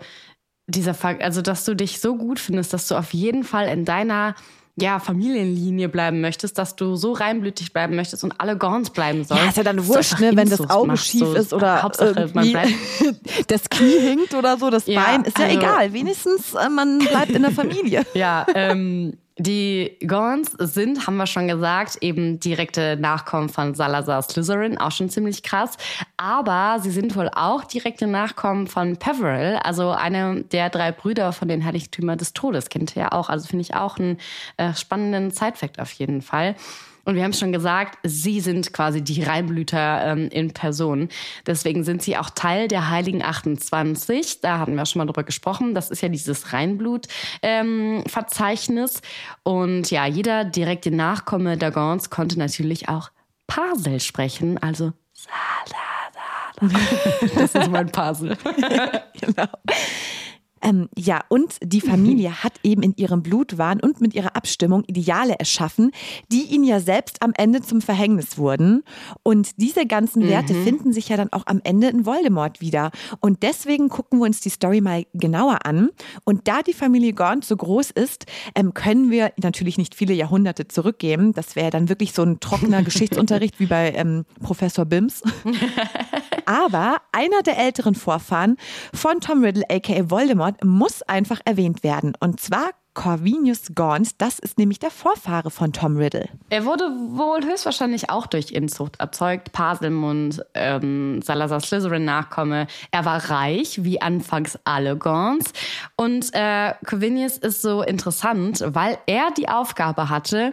dieser 0.66 0.94
Fakt, 0.94 1.22
also 1.22 1.42
dass 1.42 1.64
du 1.64 1.74
dich 1.74 2.00
so 2.00 2.16
gut 2.16 2.38
findest, 2.38 2.72
dass 2.72 2.88
du 2.88 2.94
auf 2.96 3.12
jeden 3.12 3.44
Fall 3.44 3.68
in 3.68 3.84
deiner 3.84 4.34
ja, 4.76 4.98
Familienlinie 5.00 5.88
bleiben 5.90 6.22
möchtest, 6.22 6.56
dass 6.58 6.76
du 6.76 6.96
so 6.96 7.12
reinblütig 7.12 7.72
bleiben 7.74 7.94
möchtest 7.94 8.24
und 8.24 8.40
alle 8.40 8.56
Gorns 8.56 8.88
bleiben 8.90 9.22
sollen. 9.22 9.40
Ja, 9.42 9.48
ist 9.50 9.56
ja 9.58 9.62
dann 9.64 9.86
wurscht, 9.86 10.18
ne, 10.18 10.34
wenn 10.34 10.48
das 10.48 10.68
Auge 10.70 10.88
machst, 10.88 11.06
schief 11.08 11.20
so. 11.20 11.34
ist 11.34 11.52
oder 11.52 11.82
Hauptsache, 11.82 12.30
man 12.32 12.50
bleibt 12.50 12.72
das 13.48 13.68
Knie 13.68 13.98
hinkt 14.00 14.32
oder 14.34 14.56
so, 14.56 14.70
das 14.70 14.86
Ja, 14.86 15.02
Bein, 15.02 15.24
ist 15.24 15.38
ja 15.38 15.44
also- 15.44 15.58
egal. 15.58 15.92
Wenigstens 15.92 16.54
äh, 16.54 16.70
man 16.70 17.00
bleibt 17.00 17.30
in 17.32 17.42
der 17.42 17.50
Familie. 17.52 18.02
Ja, 18.14 18.46
ähm, 18.54 19.18
die 19.38 19.98
Gorns 20.06 20.52
sind, 20.58 21.06
haben 21.06 21.16
wir 21.16 21.26
schon 21.26 21.48
gesagt, 21.48 21.98
eben 22.02 22.38
direkte 22.38 22.96
Nachkommen 22.96 23.48
von 23.48 23.74
Salazar 23.74 24.22
Slytherin, 24.22 24.78
auch 24.78 24.92
schon 24.92 25.08
ziemlich 25.08 25.42
krass. 25.42 25.76
Aber 26.16 26.78
sie 26.80 26.90
sind 26.90 27.16
wohl 27.16 27.30
auch 27.34 27.64
direkte 27.64 28.06
Nachkommen 28.06 28.66
von 28.66 28.96
Peveril, 28.96 29.58
also 29.62 29.90
einer 29.90 30.40
der 30.42 30.70
drei 30.70 30.92
Brüder 30.92 31.32
von 31.32 31.48
den 31.48 31.64
Heiligtümer 31.64 32.16
des 32.16 32.34
Todes, 32.34 32.68
kennt 32.68 32.96
ihr 32.96 33.02
ja 33.02 33.12
auch. 33.12 33.28
Also 33.28 33.48
finde 33.48 33.62
ich 33.62 33.74
auch 33.74 33.98
einen 33.98 34.18
äh, 34.58 34.74
spannenden 34.74 35.30
Side-Fact 35.30 35.80
auf 35.80 35.92
jeden 35.92 36.22
Fall. 36.22 36.54
Und 37.04 37.16
wir 37.16 37.24
haben 37.24 37.32
schon 37.32 37.50
gesagt, 37.52 37.98
sie 38.02 38.40
sind 38.40 38.72
quasi 38.72 39.02
die 39.02 39.22
Reinblüter 39.22 40.02
ähm, 40.04 40.28
in 40.28 40.52
Person. 40.52 41.08
Deswegen 41.46 41.84
sind 41.84 42.02
sie 42.02 42.16
auch 42.16 42.30
Teil 42.30 42.66
der 42.68 42.88
Heiligen 42.90 43.22
28. 43.22 44.40
Da 44.40 44.58
hatten 44.58 44.74
wir 44.76 44.86
schon 44.86 45.00
mal 45.00 45.06
drüber 45.06 45.24
gesprochen. 45.24 45.74
Das 45.74 45.90
ist 45.90 46.00
ja 46.02 46.08
dieses 46.08 46.52
Reinblut-Verzeichnis. 46.52 49.02
Und 49.42 49.90
ja, 49.90 50.06
jeder 50.06 50.44
direkte 50.44 50.90
Nachkomme 50.90 51.56
der 51.56 51.72
Gauns 51.72 52.10
konnte 52.10 52.38
natürlich 52.38 52.88
auch 52.88 53.10
Parsel 53.46 54.00
sprechen. 54.00 54.58
Also 54.58 54.92
das 57.34 57.54
ist 57.54 57.70
mein 57.70 57.90
Parsel. 57.90 58.36
genau. 59.20 59.48
Ähm, 60.62 60.88
ja, 60.96 61.20
und 61.28 61.56
die 61.62 61.80
Familie 61.80 62.42
hat 62.42 62.54
eben 62.62 62.82
in 62.82 62.94
ihrem 62.96 63.22
Blutwahn 63.22 63.80
und 63.80 64.00
mit 64.00 64.14
ihrer 64.14 64.36
Abstimmung 64.36 64.84
Ideale 64.86 65.34
erschaffen, 65.38 65.90
die 66.30 66.42
ihnen 66.42 66.64
ja 66.64 66.80
selbst 66.80 67.22
am 67.22 67.32
Ende 67.36 67.62
zum 67.62 67.80
Verhängnis 67.80 68.38
wurden. 68.38 68.84
Und 69.22 69.50
diese 69.60 69.86
ganzen 69.86 70.26
Werte 70.28 70.54
finden 70.54 70.92
sich 70.92 71.08
ja 71.08 71.16
dann 71.16 71.32
auch 71.32 71.46
am 71.46 71.60
Ende 71.64 71.88
in 71.88 72.06
Voldemort 72.06 72.60
wieder. 72.60 72.90
Und 73.20 73.42
deswegen 73.42 73.88
gucken 73.88 74.20
wir 74.20 74.26
uns 74.26 74.40
die 74.40 74.50
Story 74.50 74.80
mal 74.80 75.04
genauer 75.14 75.66
an. 75.66 75.90
Und 76.24 76.46
da 76.48 76.62
die 76.62 76.72
Familie 76.72 77.12
Gaunt 77.12 77.44
so 77.44 77.56
groß 77.56 77.90
ist, 77.90 78.26
ähm, 78.54 78.74
können 78.74 79.10
wir 79.10 79.32
natürlich 79.40 79.78
nicht 79.78 79.94
viele 79.94 80.14
Jahrhunderte 80.14 80.68
zurückgeben. 80.68 81.32
Das 81.32 81.56
wäre 81.56 81.70
dann 81.70 81.88
wirklich 81.88 82.12
so 82.12 82.22
ein 82.22 82.40
trockener 82.40 82.82
Geschichtsunterricht 82.84 83.58
wie 83.58 83.66
bei 83.66 83.92
ähm, 83.92 84.24
Professor 84.40 84.84
Bims. 84.84 85.22
Aber 86.46 86.96
einer 87.12 87.42
der 87.42 87.58
älteren 87.58 87.94
Vorfahren 87.94 88.56
von 88.94 89.20
Tom 89.20 89.42
Riddle, 89.42 89.64
aka 89.70 90.10
Voldemort, 90.10 90.64
muss 90.64 91.02
einfach 91.02 91.40
erwähnt 91.44 91.82
werden. 91.82 92.14
Und 92.20 92.40
zwar 92.40 92.70
Corvinus 92.94 93.72
Gaunt. 93.74 94.20
Das 94.20 94.38
ist 94.38 94.58
nämlich 94.58 94.78
der 94.78 94.90
Vorfahre 94.90 95.50
von 95.50 95.72
Tom 95.72 95.96
Riddle. 95.96 96.28
Er 96.50 96.64
wurde 96.64 96.84
wohl 96.84 97.42
höchstwahrscheinlich 97.42 98.10
auch 98.10 98.26
durch 98.26 98.50
Inzucht 98.50 99.00
erzeugt. 99.00 99.52
Paselmund, 99.52 100.44
ähm, 100.54 101.22
Salazar 101.22 101.60
Slytherin 101.60 102.04
Nachkomme. 102.04 102.66
Er 102.90 103.04
war 103.04 103.30
reich, 103.30 103.82
wie 103.82 104.00
anfangs 104.02 104.58
alle 104.64 104.96
Gorns. 104.96 105.52
Und 105.96 106.34
äh, 106.34 106.74
Corvinus 106.86 107.38
ist 107.38 107.62
so 107.62 107.82
interessant, 107.82 108.62
weil 108.66 108.98
er 109.06 109.30
die 109.36 109.48
Aufgabe 109.48 110.10
hatte, 110.10 110.52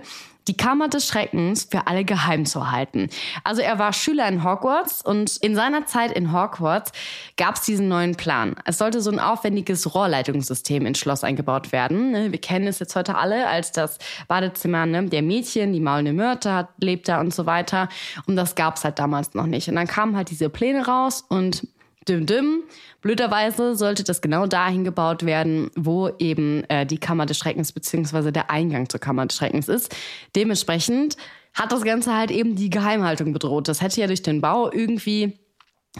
die 0.49 0.57
Kammer 0.57 0.87
des 0.87 1.07
Schreckens 1.07 1.67
für 1.69 1.85
alle 1.85 2.03
geheim 2.03 2.47
zu 2.47 2.71
halten. 2.71 3.09
Also 3.43 3.61
er 3.61 3.77
war 3.77 3.93
Schüler 3.93 4.27
in 4.27 4.43
Hogwarts 4.43 5.03
und 5.03 5.37
in 5.37 5.55
seiner 5.55 5.85
Zeit 5.85 6.11
in 6.11 6.33
Hogwarts 6.33 6.91
gab 7.37 7.53
es 7.53 7.61
diesen 7.61 7.87
neuen 7.87 8.15
Plan. 8.15 8.55
Es 8.65 8.79
sollte 8.79 8.99
so 9.01 9.11
ein 9.11 9.19
aufwendiges 9.19 9.93
Rohrleitungssystem 9.93 10.87
ins 10.87 10.97
Schloss 10.97 11.23
eingebaut 11.23 11.71
werden. 11.71 12.09
ne? 12.11 12.31
Wir 12.31 12.41
kennen 12.41 12.65
es 12.65 12.79
jetzt 12.79 12.95
heute 12.95 13.15
alle 13.15 13.47
als 13.47 13.71
das 13.73 13.99
Badezimmer 14.27 14.87
ne, 14.87 15.05
der 15.05 15.21
Mädchen, 15.21 15.71
die 15.71 15.79
maulende 15.79 16.09
hat, 16.45 16.69
lebt 16.79 17.07
da 17.07 17.19
und 17.19 17.31
so 17.31 17.45
weiter. 17.45 17.87
Und 18.25 18.35
das 18.35 18.55
gab 18.55 18.77
es 18.77 18.83
halt 18.83 18.97
damals 18.97 19.35
noch 19.35 19.45
nicht. 19.45 19.69
Und 19.69 19.75
dann 19.75 19.85
kamen 19.85 20.17
halt 20.17 20.31
diese 20.31 20.49
Pläne 20.49 20.83
raus 20.87 21.23
und 21.29 21.67
dim 22.09 22.25
dim. 22.25 22.63
Blöderweise 23.01 23.75
sollte 23.75 24.03
das 24.03 24.21
genau 24.21 24.47
dahin 24.47 24.83
gebaut 24.83 25.25
werden, 25.25 25.71
wo 25.75 26.09
eben 26.19 26.63
äh, 26.69 26.85
die 26.85 26.97
Kammer 26.97 27.25
des 27.25 27.37
Schreckens 27.37 27.71
beziehungsweise 27.71 28.31
der 28.31 28.49
Eingang 28.49 28.89
zur 28.89 28.99
Kammer 28.99 29.25
des 29.25 29.37
Schreckens 29.37 29.69
ist. 29.69 29.95
Dementsprechend 30.35 31.15
hat 31.53 31.71
das 31.71 31.83
Ganze 31.83 32.15
halt 32.15 32.31
eben 32.31 32.55
die 32.55 32.69
Geheimhaltung 32.69 33.31
bedroht. 33.31 33.67
Das 33.67 33.81
hätte 33.81 34.01
ja 34.01 34.07
durch 34.07 34.21
den 34.21 34.41
Bau 34.41 34.71
irgendwie 34.71 35.39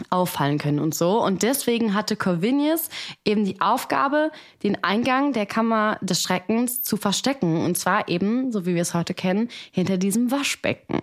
auffallen 0.08 0.58
können 0.58 0.78
und 0.78 0.94
so. 0.94 1.22
Und 1.22 1.42
deswegen 1.42 1.94
hatte 1.94 2.16
Corvinus 2.16 2.88
eben 3.24 3.44
die 3.44 3.60
Aufgabe, 3.60 4.30
den 4.62 4.82
Eingang 4.84 5.32
der 5.32 5.46
Kammer 5.46 5.98
des 6.00 6.22
Schreckens 6.22 6.82
zu 6.82 6.96
verstecken. 6.96 7.64
Und 7.64 7.76
zwar 7.76 8.08
eben, 8.08 8.52
so 8.52 8.66
wie 8.66 8.74
wir 8.74 8.82
es 8.82 8.94
heute 8.94 9.14
kennen, 9.14 9.48
hinter 9.72 9.98
diesem 9.98 10.30
Waschbecken. 10.30 11.00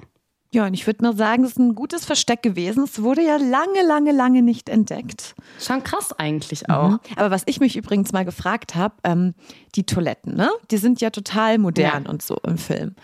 Ja, 0.53 0.65
und 0.65 0.73
ich 0.73 0.87
würde 0.87 1.03
nur 1.03 1.13
sagen, 1.13 1.43
es 1.43 1.51
ist 1.51 1.59
ein 1.59 1.75
gutes 1.75 2.05
Versteck 2.05 2.41
gewesen. 2.41 2.83
Es 2.83 3.01
wurde 3.01 3.21
ja 3.21 3.35
lange, 3.35 3.85
lange, 3.85 4.11
lange 4.11 4.41
nicht 4.41 4.69
entdeckt. 4.69 5.35
Schon 5.59 5.83
krass 5.83 6.13
eigentlich 6.17 6.69
auch. 6.69 6.91
Mhm. 6.91 6.99
Aber 7.17 7.31
was 7.31 7.43
ich 7.47 7.59
mich 7.59 7.75
übrigens 7.75 8.13
mal 8.13 8.23
gefragt 8.23 8.75
habe, 8.75 8.95
ähm, 9.03 9.33
die 9.75 9.85
Toiletten, 9.85 10.35
ne? 10.35 10.49
Die 10.71 10.77
sind 10.77 11.01
ja 11.01 11.09
total 11.09 11.57
modern 11.57 12.03
ja. 12.05 12.09
und 12.09 12.21
so 12.21 12.37
im 12.45 12.57
Film. 12.57 12.95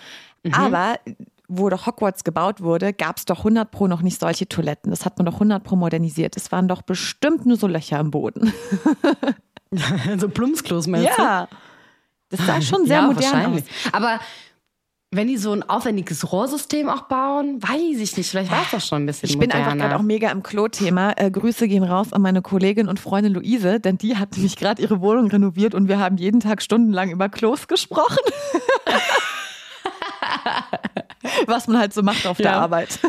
Mhm. 0.44 0.54
Aber 0.54 1.00
wo 1.50 1.70
doch 1.70 1.86
Hogwarts 1.86 2.24
gebaut 2.24 2.62
wurde, 2.62 2.94
gab 2.94 3.18
es 3.18 3.26
doch 3.26 3.40
100 3.40 3.70
pro 3.70 3.88
noch 3.88 4.02
nicht 4.02 4.20
solche 4.20 4.48
Toiletten. 4.48 4.92
Das 4.92 5.06
hat 5.06 5.18
man 5.18 5.26
doch 5.26 5.36
100 5.36 5.64
pro 5.64 5.76
modernisiert. 5.76 6.38
Es 6.38 6.52
waren 6.52 6.68
doch 6.68 6.82
bestimmt 6.82 7.46
nur 7.46 7.58
so 7.58 7.68
Löcher 7.68 8.00
im 8.00 8.12
Boden. 8.12 8.54
so 10.18 10.30
Plumpsklos 10.30 10.88
meinst 10.88 11.18
du? 11.18 11.22
Ja. 11.22 11.48
Das 12.30 12.46
sah 12.48 12.62
schon 12.62 12.88
sehr 12.88 13.02
ja, 13.02 13.08
modern 13.08 13.54
aus. 13.54 13.62
Aber 13.92 14.20
wenn 15.16 15.28
die 15.28 15.38
so 15.38 15.52
ein 15.52 15.64
aufwendiges 15.64 16.32
Rohrsystem 16.32 16.90
auch 16.90 17.04
bauen, 17.04 17.62
weiß 17.62 18.00
ich 18.00 18.18
nicht. 18.18 18.30
Vielleicht 18.30 18.52
war 18.52 18.64
es 18.64 18.72
doch 18.72 18.82
schon 18.82 19.04
ein 19.04 19.06
bisschen 19.06 19.30
Ich 19.30 19.38
bin 19.38 19.50
moderner. 19.50 19.68
einfach 19.68 19.78
gerade 19.78 19.96
auch 19.98 20.04
mega 20.04 20.32
im 20.32 20.44
Klo-Thema. 20.44 21.14
Äh, 21.18 21.32
Grüße 21.32 21.68
gehen 21.68 21.84
raus 21.84 22.14
an 22.14 22.22
meine 22.22 22.42
Kollegin 22.42 22.88
und 22.88 23.00
Freundin 23.00 23.34
Luise, 23.34 23.80
denn 23.80 23.98
die 23.98 24.18
hat 24.18 24.34
nämlich 24.34 24.56
gerade 24.56 24.82
ihre 24.82 25.02
Wohnung 25.02 25.28
renoviert 25.28 25.76
und 25.76 25.88
wir 25.88 26.00
haben 26.00 26.18
jeden 26.18 26.40
Tag 26.40 26.62
stundenlang 26.62 27.12
über 27.12 27.30
Klos 27.30 27.68
gesprochen. 27.68 28.18
Was 31.48 31.68
man 31.68 31.80
halt 31.80 31.94
so 31.94 32.02
macht 32.02 32.28
auf 32.28 32.40
ja. 32.40 32.44
der 32.44 32.58
Arbeit. 32.58 33.00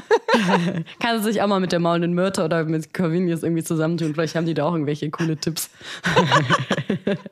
Kann 1.01 1.23
sich 1.23 1.43
auch 1.43 1.47
mal 1.47 1.61
mit 1.61 1.73
der 1.73 1.81
maulenden 1.81 2.13
Myrte 2.13 2.45
oder 2.45 2.65
mit 2.65 2.95
Corvinius 2.95 3.43
irgendwie 3.43 3.65
zusammentun. 3.65 4.15
Vielleicht 4.15 4.37
haben 4.37 4.47
die 4.47 4.55
da 4.55 4.65
auch 4.65 4.73
irgendwelche 4.73 5.11
coole 5.11 5.37
Tipps. 5.37 5.71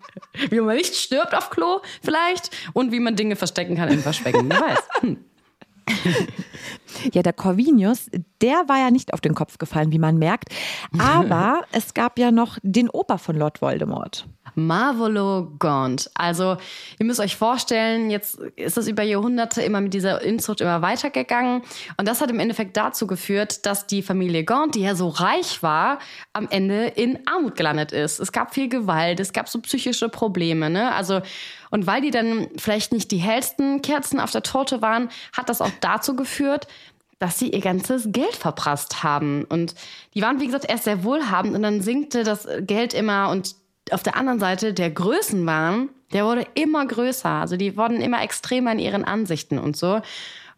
wie 0.52 0.60
man 0.60 0.76
nicht 0.76 0.94
stirbt 0.94 1.34
auf 1.34 1.50
Klo 1.50 1.80
vielleicht 2.02 2.50
und 2.74 2.92
wie 2.92 3.00
man 3.00 3.16
Dinge 3.16 3.34
verstecken 3.34 3.76
kann 3.76 3.88
in 3.88 4.04
Waschbecken. 4.04 4.48
Wer 4.48 4.60
weiß. 4.60 4.78
Hm. 5.00 5.24
Ja, 7.12 7.22
der 7.22 7.32
Corvinius, 7.32 8.08
der 8.40 8.68
war 8.68 8.78
ja 8.78 8.90
nicht 8.90 9.12
auf 9.14 9.20
den 9.20 9.34
Kopf 9.34 9.58
gefallen, 9.58 9.90
wie 9.90 9.98
man 9.98 10.16
merkt. 10.16 10.50
Aber 10.98 11.62
es 11.72 11.94
gab 11.94 12.18
ja 12.18 12.30
noch 12.30 12.58
den 12.62 12.88
Opa 12.88 13.18
von 13.18 13.36
Lord 13.36 13.60
Voldemort. 13.60 14.28
Marvolo 14.54 15.52
Gaunt. 15.58 16.10
Also, 16.14 16.56
ihr 16.98 17.06
müsst 17.06 17.20
euch 17.20 17.36
vorstellen, 17.36 18.10
jetzt 18.10 18.38
ist 18.56 18.76
das 18.76 18.88
über 18.88 19.02
Jahrhunderte 19.02 19.62
immer 19.62 19.80
mit 19.80 19.94
dieser 19.94 20.22
Inzucht 20.22 20.60
immer 20.60 20.82
weitergegangen. 20.82 21.62
Und 21.96 22.08
das 22.08 22.20
hat 22.20 22.30
im 22.30 22.40
Endeffekt 22.40 22.76
dazu 22.76 23.06
geführt, 23.06 23.66
dass 23.66 23.86
die 23.86 24.02
Familie 24.02 24.44
Gaunt, 24.44 24.74
die 24.74 24.82
ja 24.82 24.94
so 24.94 25.08
reich 25.08 25.62
war, 25.62 25.98
am 26.32 26.48
Ende 26.50 26.86
in 26.86 27.18
Armut 27.26 27.56
gelandet 27.56 27.92
ist. 27.92 28.18
Es 28.18 28.32
gab 28.32 28.54
viel 28.54 28.68
Gewalt, 28.68 29.20
es 29.20 29.32
gab 29.32 29.48
so 29.48 29.60
psychische 29.60 30.08
Probleme, 30.08 30.70
ne? 30.70 30.94
Also, 30.94 31.20
und 31.70 31.86
weil 31.86 32.02
die 32.02 32.10
dann 32.10 32.48
vielleicht 32.56 32.92
nicht 32.92 33.10
die 33.10 33.18
hellsten 33.18 33.80
Kerzen 33.80 34.20
auf 34.20 34.30
der 34.30 34.42
Torte 34.42 34.82
waren, 34.82 35.08
hat 35.36 35.48
das 35.48 35.60
auch 35.60 35.70
dazu 35.80 36.14
geführt, 36.14 36.66
dass 37.22 37.38
sie 37.38 37.50
ihr 37.50 37.60
ganzes 37.60 38.08
Geld 38.10 38.34
verprasst 38.34 39.04
haben. 39.04 39.44
Und 39.44 39.76
die 40.12 40.22
waren, 40.22 40.40
wie 40.40 40.46
gesagt, 40.46 40.68
erst 40.68 40.84
sehr 40.84 41.04
wohlhabend 41.04 41.54
und 41.54 41.62
dann 41.62 41.80
sinkte 41.80 42.24
das 42.24 42.48
Geld 42.62 42.94
immer 42.94 43.30
und 43.30 43.54
auf 43.92 44.02
der 44.02 44.16
anderen 44.16 44.40
Seite 44.40 44.74
der 44.74 44.90
Größenwahn, 44.90 45.88
der 46.12 46.24
wurde 46.24 46.46
immer 46.54 46.86
größer. 46.86 47.28
Also 47.28 47.56
die 47.56 47.76
wurden 47.76 48.00
immer 48.00 48.22
extremer 48.22 48.72
in 48.72 48.78
ihren 48.78 49.04
Ansichten 49.04 49.58
und 49.58 49.76
so. 49.76 50.00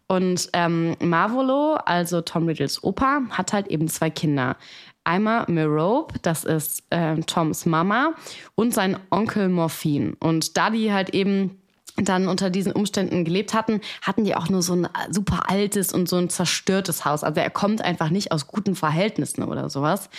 Und 0.07 0.49
ähm, 0.53 0.95
Marvolo, 0.99 1.75
also 1.85 2.21
Tom 2.21 2.47
Riddles 2.47 2.83
Opa, 2.83 3.21
hat 3.31 3.53
halt 3.53 3.67
eben 3.67 3.87
zwei 3.87 4.09
Kinder. 4.09 4.55
Einmal 5.03 5.45
Merope, 5.47 6.19
das 6.21 6.43
ist 6.43 6.83
äh, 6.89 7.15
Toms 7.21 7.65
Mama, 7.65 8.13
und 8.55 8.73
sein 8.73 8.97
Onkel 9.09 9.49
Morphin. 9.49 10.13
Und 10.19 10.57
da 10.57 10.69
die 10.69 10.91
halt 10.91 11.11
eben 11.11 11.59
dann 11.97 12.27
unter 12.27 12.49
diesen 12.49 12.73
Umständen 12.73 13.23
gelebt 13.23 13.53
hatten, 13.53 13.81
hatten 14.01 14.25
die 14.25 14.35
auch 14.35 14.49
nur 14.49 14.61
so 14.61 14.73
ein 14.73 14.87
super 15.09 15.49
altes 15.49 15.93
und 15.93 16.09
so 16.09 16.17
ein 16.17 16.29
zerstörtes 16.29 17.05
Haus. 17.05 17.23
Also 17.23 17.39
er 17.39 17.49
kommt 17.49 17.81
einfach 17.81 18.09
nicht 18.09 18.31
aus 18.31 18.47
guten 18.47 18.75
Verhältnissen 18.75 19.43
oder 19.43 19.69
sowas. 19.69 20.09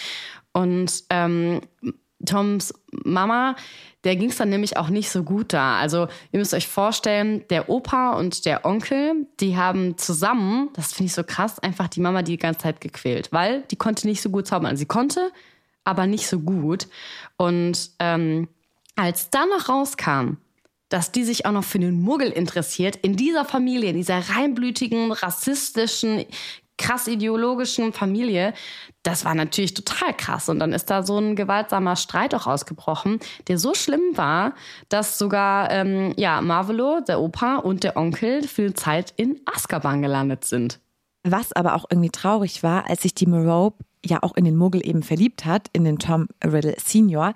Und 0.53 1.05
ähm, 1.11 1.61
Toms 2.27 2.75
Mama, 2.91 3.57
der 4.05 4.17
ging 4.17 4.31
es 4.31 4.37
dann 4.37 4.51
nämlich 4.51 4.77
auch 4.77 4.89
nicht 4.89 5.11
so 5.11 5.25
gut 5.25 5.53
da. 5.53 5.79
Also 5.79 6.07
ihr 6.31 6.39
müsst 6.39 6.55
euch 6.55 6.69
vorstellen, 6.69 7.45
der 7.51 7.69
Opa 7.69 8.13
und 8.13 8.45
der 8.45 8.65
Onkel, 8.65 9.27
die 9.41 9.57
haben 9.57 9.99
zusammen, 9.99 10.71
das 10.75 10.93
finde 10.93 11.07
ich 11.07 11.15
so 11.15 11.25
krass, 11.25 11.59
einfach 11.59 11.89
die 11.89 12.01
Mama 12.01 12.23
die 12.23 12.37
ganze 12.37 12.61
Zeit 12.61 12.81
gequält, 12.81 13.33
weil 13.33 13.63
die 13.71 13.77
konnte 13.77 14.07
nicht 14.07 14.23
so 14.23 14.31
gut 14.31 14.47
zaubern. 14.47 14.71
Also 14.71 14.81
sie 14.81 14.87
konnte, 14.87 15.33
aber 15.83 16.07
nicht 16.07 16.29
so 16.29 16.39
gut. 16.39 16.87
Und 17.37 17.91
ähm, 17.99 18.49
als 18.95 19.31
dann 19.31 19.49
noch 19.49 19.69
rauskam, 19.69 20.37
dass 20.89 21.11
die 21.11 21.25
sich 21.25 21.47
auch 21.47 21.53
noch 21.53 21.65
für 21.65 21.79
den 21.79 22.01
Muggel 22.01 22.31
interessiert, 22.31 22.97
in 22.97 23.17
dieser 23.17 23.45
Familie, 23.45 23.91
in 23.91 23.97
dieser 23.97 24.19
reinblütigen, 24.19 25.11
rassistischen, 25.11 26.25
krass 26.79 27.07
ideologischen 27.09 27.93
Familie, 27.93 28.53
das 29.03 29.25
war 29.25 29.35
natürlich 29.35 29.75
total 29.75 30.15
krass. 30.15 30.49
Und 30.49 30.59
dann 30.59 30.73
ist 30.73 30.91
da 30.91 31.03
so 31.03 31.19
ein 31.19 31.37
gewaltsamer 31.37 31.97
Streit 31.97 32.35
auch 32.35 32.47
ausgebrochen, 32.47 33.21
der 33.49 33.59
so 33.59 33.75
schlimm 33.75 34.17
war, 34.17 34.55
dass 34.89 35.19
sogar 35.19 35.71
ähm, 35.71 36.13
ja, 36.17 36.41
Marvelo, 36.41 37.01
der 37.01 37.21
Opa 37.21 37.57
und 37.57 37.85
der 37.85 37.97
Onkel 37.97 38.43
eine 38.59 38.75
Zeit 38.75 39.15
in 39.17 39.41
Azkaban 39.47 40.03
gelandet 40.03 40.45
sind. 40.45 40.81
Was 41.25 41.53
aber 41.53 41.75
auch 41.75 41.87
irgendwie 41.91 42.11
traurig 42.11 42.63
war, 42.63 42.89
als 42.89 43.03
sich 43.03 43.15
die 43.15 43.27
Merope 43.27 43.85
ja 44.07 44.23
auch 44.23 44.35
in 44.37 44.45
den 44.45 44.57
Muggel 44.57 44.87
eben 44.87 45.03
verliebt 45.03 45.45
hat, 45.45 45.69
in 45.73 45.85
den 45.85 45.99
Tom 45.99 46.29
Riddle 46.45 46.77
Senior, 46.83 47.35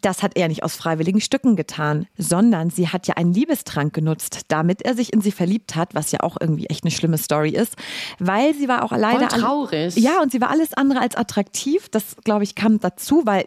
das 0.00 0.22
hat 0.22 0.36
er 0.36 0.48
nicht 0.48 0.64
aus 0.64 0.76
freiwilligen 0.76 1.20
Stücken 1.20 1.54
getan, 1.56 2.06
sondern 2.18 2.70
sie 2.70 2.88
hat 2.88 3.06
ja 3.06 3.14
einen 3.14 3.32
Liebestrank 3.32 3.92
genutzt, 3.92 4.42
damit 4.48 4.82
er 4.82 4.94
sich 4.94 5.12
in 5.12 5.20
sie 5.20 5.32
verliebt 5.32 5.76
hat, 5.76 5.94
was 5.94 6.10
ja 6.12 6.20
auch 6.20 6.36
irgendwie 6.40 6.66
echt 6.66 6.84
eine 6.84 6.90
schlimme 6.90 7.18
Story 7.18 7.50
ist, 7.50 7.76
weil 8.18 8.54
sie 8.54 8.68
war 8.68 8.84
auch 8.84 8.92
leider 8.92 9.30
Voll 9.30 9.40
traurig. 9.40 9.96
ja, 9.96 10.20
und 10.20 10.32
sie 10.32 10.40
war 10.40 10.50
alles 10.50 10.74
andere 10.74 11.00
als 11.00 11.14
attraktiv. 11.14 11.88
Das 11.88 12.16
glaube 12.24 12.44
ich 12.44 12.54
kam 12.54 12.80
dazu, 12.80 13.22
weil 13.24 13.46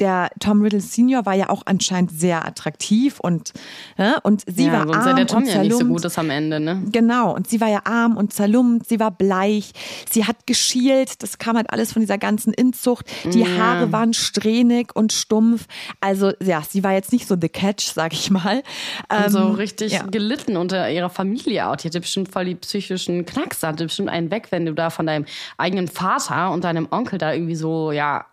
der 0.00 0.30
Tom 0.40 0.62
Riddle 0.62 0.80
Senior 0.80 1.24
war 1.26 1.34
ja 1.34 1.48
auch 1.48 1.62
anscheinend 1.64 2.10
sehr 2.12 2.46
attraktiv 2.46 3.18
und 3.20 3.52
ne, 3.96 4.16
und 4.22 4.42
sie 4.46 4.66
ja, 4.66 4.72
war 4.72 4.82
sonst 4.86 5.06
arm 5.06 5.16
der 5.16 5.26
Tom 5.26 5.38
und 5.38 5.46
ja 5.46 5.52
zerlumpt. 5.52 5.72
nicht 5.74 5.80
so 5.86 5.92
gut 5.92 6.04
ist 6.04 6.18
am 6.18 6.30
Ende, 6.30 6.60
ne? 6.60 6.82
Genau, 6.92 7.34
und 7.34 7.48
sie 7.48 7.60
war 7.60 7.68
ja 7.68 7.80
arm 7.84 8.16
und 8.16 8.32
zerlumpt, 8.32 8.88
sie 8.88 9.00
war 9.00 9.10
bleich, 9.10 9.72
sie 10.10 10.24
hat 10.26 10.46
geschielt, 10.46 11.22
das 11.22 11.38
kam 11.38 11.56
halt 11.56 11.70
alles 11.70 11.92
von 11.92 12.00
dieser 12.02 12.18
ganzen 12.18 12.52
Inzucht. 12.52 13.06
Die 13.32 13.40
Ja. 13.40 13.46
Haare 13.58 13.92
waren 13.92 14.12
strähnig 14.12 14.94
und 14.94 15.12
stumpf. 15.12 15.66
Also 16.00 16.32
ja, 16.42 16.62
sie 16.68 16.84
war 16.84 16.92
jetzt 16.92 17.12
nicht 17.12 17.26
so 17.26 17.36
the 17.40 17.48
catch, 17.48 17.92
sag 17.94 18.12
ich 18.12 18.30
mal. 18.30 18.62
Und 19.10 19.30
so 19.30 19.38
Ähm, 19.38 19.54
richtig 19.54 19.92
ja. 19.92 20.02
gelitten 20.02 20.56
unter 20.56 20.90
ihrer 20.90 21.10
Familie 21.10 21.68
auch. 21.68 21.76
Die 21.76 21.88
hatte 21.88 22.00
bestimmt 22.00 22.30
voll 22.30 22.44
die 22.44 22.54
psychischen 22.54 23.24
Knacks, 23.24 23.62
hatte 23.62 23.84
bestimmt 23.84 24.08
einen 24.08 24.30
weg, 24.30 24.48
wenn 24.50 24.66
du 24.66 24.74
da 24.74 24.90
von 24.90 25.06
deinem 25.06 25.24
eigenen 25.56 25.88
Vater 25.88 26.50
und 26.50 26.64
deinem 26.64 26.88
Onkel 26.90 27.18
da 27.18 27.32
irgendwie 27.32 27.54
so, 27.56 27.92
ja, 27.92 28.26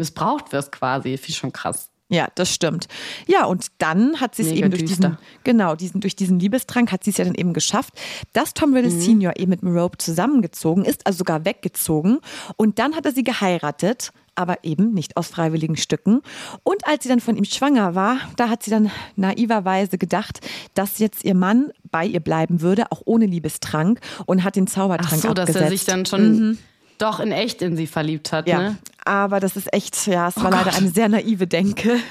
missbraucht 0.00 0.52
wirst 0.52 0.72
quasi. 0.72 1.14
Ich 1.14 1.36
schon 1.36 1.52
krass. 1.52 1.90
Ja, 2.12 2.26
das 2.34 2.52
stimmt. 2.52 2.88
Ja, 3.28 3.44
und 3.44 3.66
dann 3.78 4.20
hat 4.20 4.34
sie 4.34 4.42
es 4.42 4.48
eben 4.48 4.68
durch 4.70 4.84
diesen, 4.84 5.16
genau, 5.44 5.76
diesen, 5.76 6.00
durch 6.00 6.16
diesen 6.16 6.40
Liebestrank 6.40 6.90
hat 6.90 7.04
sie 7.04 7.10
es 7.10 7.18
ja 7.18 7.24
dann 7.24 7.36
eben 7.36 7.52
geschafft, 7.52 7.94
dass 8.32 8.52
Tom 8.52 8.74
Riddle 8.74 8.90
Mhm. 8.90 9.00
Senior 9.00 9.36
eben 9.36 9.50
mit 9.50 9.62
Merope 9.62 9.96
zusammengezogen 9.98 10.84
ist, 10.84 11.06
also 11.06 11.18
sogar 11.18 11.44
weggezogen. 11.44 12.18
Und 12.56 12.80
dann 12.80 12.96
hat 12.96 13.06
er 13.06 13.12
sie 13.12 13.22
geheiratet, 13.22 14.10
aber 14.34 14.64
eben 14.64 14.92
nicht 14.92 15.16
aus 15.16 15.28
freiwilligen 15.28 15.76
Stücken. 15.76 16.22
Und 16.64 16.84
als 16.84 17.04
sie 17.04 17.08
dann 17.08 17.20
von 17.20 17.36
ihm 17.36 17.44
schwanger 17.44 17.94
war, 17.94 18.16
da 18.36 18.48
hat 18.48 18.64
sie 18.64 18.72
dann 18.72 18.90
naiverweise 19.14 19.96
gedacht, 19.96 20.40
dass 20.74 20.98
jetzt 20.98 21.24
ihr 21.24 21.36
Mann 21.36 21.70
bei 21.92 22.06
ihr 22.06 22.20
bleiben 22.20 22.60
würde, 22.60 22.90
auch 22.90 23.02
ohne 23.04 23.26
Liebestrank, 23.26 24.00
und 24.26 24.42
hat 24.42 24.56
den 24.56 24.66
Ach 24.68 24.72
Zaubertrank 24.72 25.22
so, 25.22 25.32
dass 25.32 25.50
abgesetzt. 25.50 25.64
er 25.64 25.70
sich 25.70 25.84
dann 25.84 26.06
schon 26.06 26.58
doch 26.98 27.20
in 27.20 27.32
echt 27.32 27.62
in 27.62 27.76
sie 27.76 27.86
verliebt 27.86 28.32
hat, 28.32 28.46
ja, 28.46 28.58
ne? 28.58 28.78
Aber 29.04 29.40
das 29.40 29.56
ist 29.56 29.72
echt, 29.72 30.06
ja, 30.06 30.28
es 30.28 30.36
war 30.36 30.46
Oh 30.46 30.50
leider 30.50 30.74
eine 30.74 30.88
sehr 30.88 31.08
naive 31.08 31.46
Denke. 31.46 31.98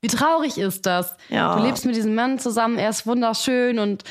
Wie 0.00 0.08
traurig 0.08 0.58
ist 0.58 0.86
das? 0.86 1.16
Ja. 1.28 1.56
Du 1.56 1.64
lebst 1.64 1.84
mit 1.84 1.96
diesem 1.96 2.14
Mann 2.14 2.38
zusammen, 2.38 2.78
er 2.78 2.90
ist 2.90 3.06
wunderschön 3.06 3.80
und 3.80 4.04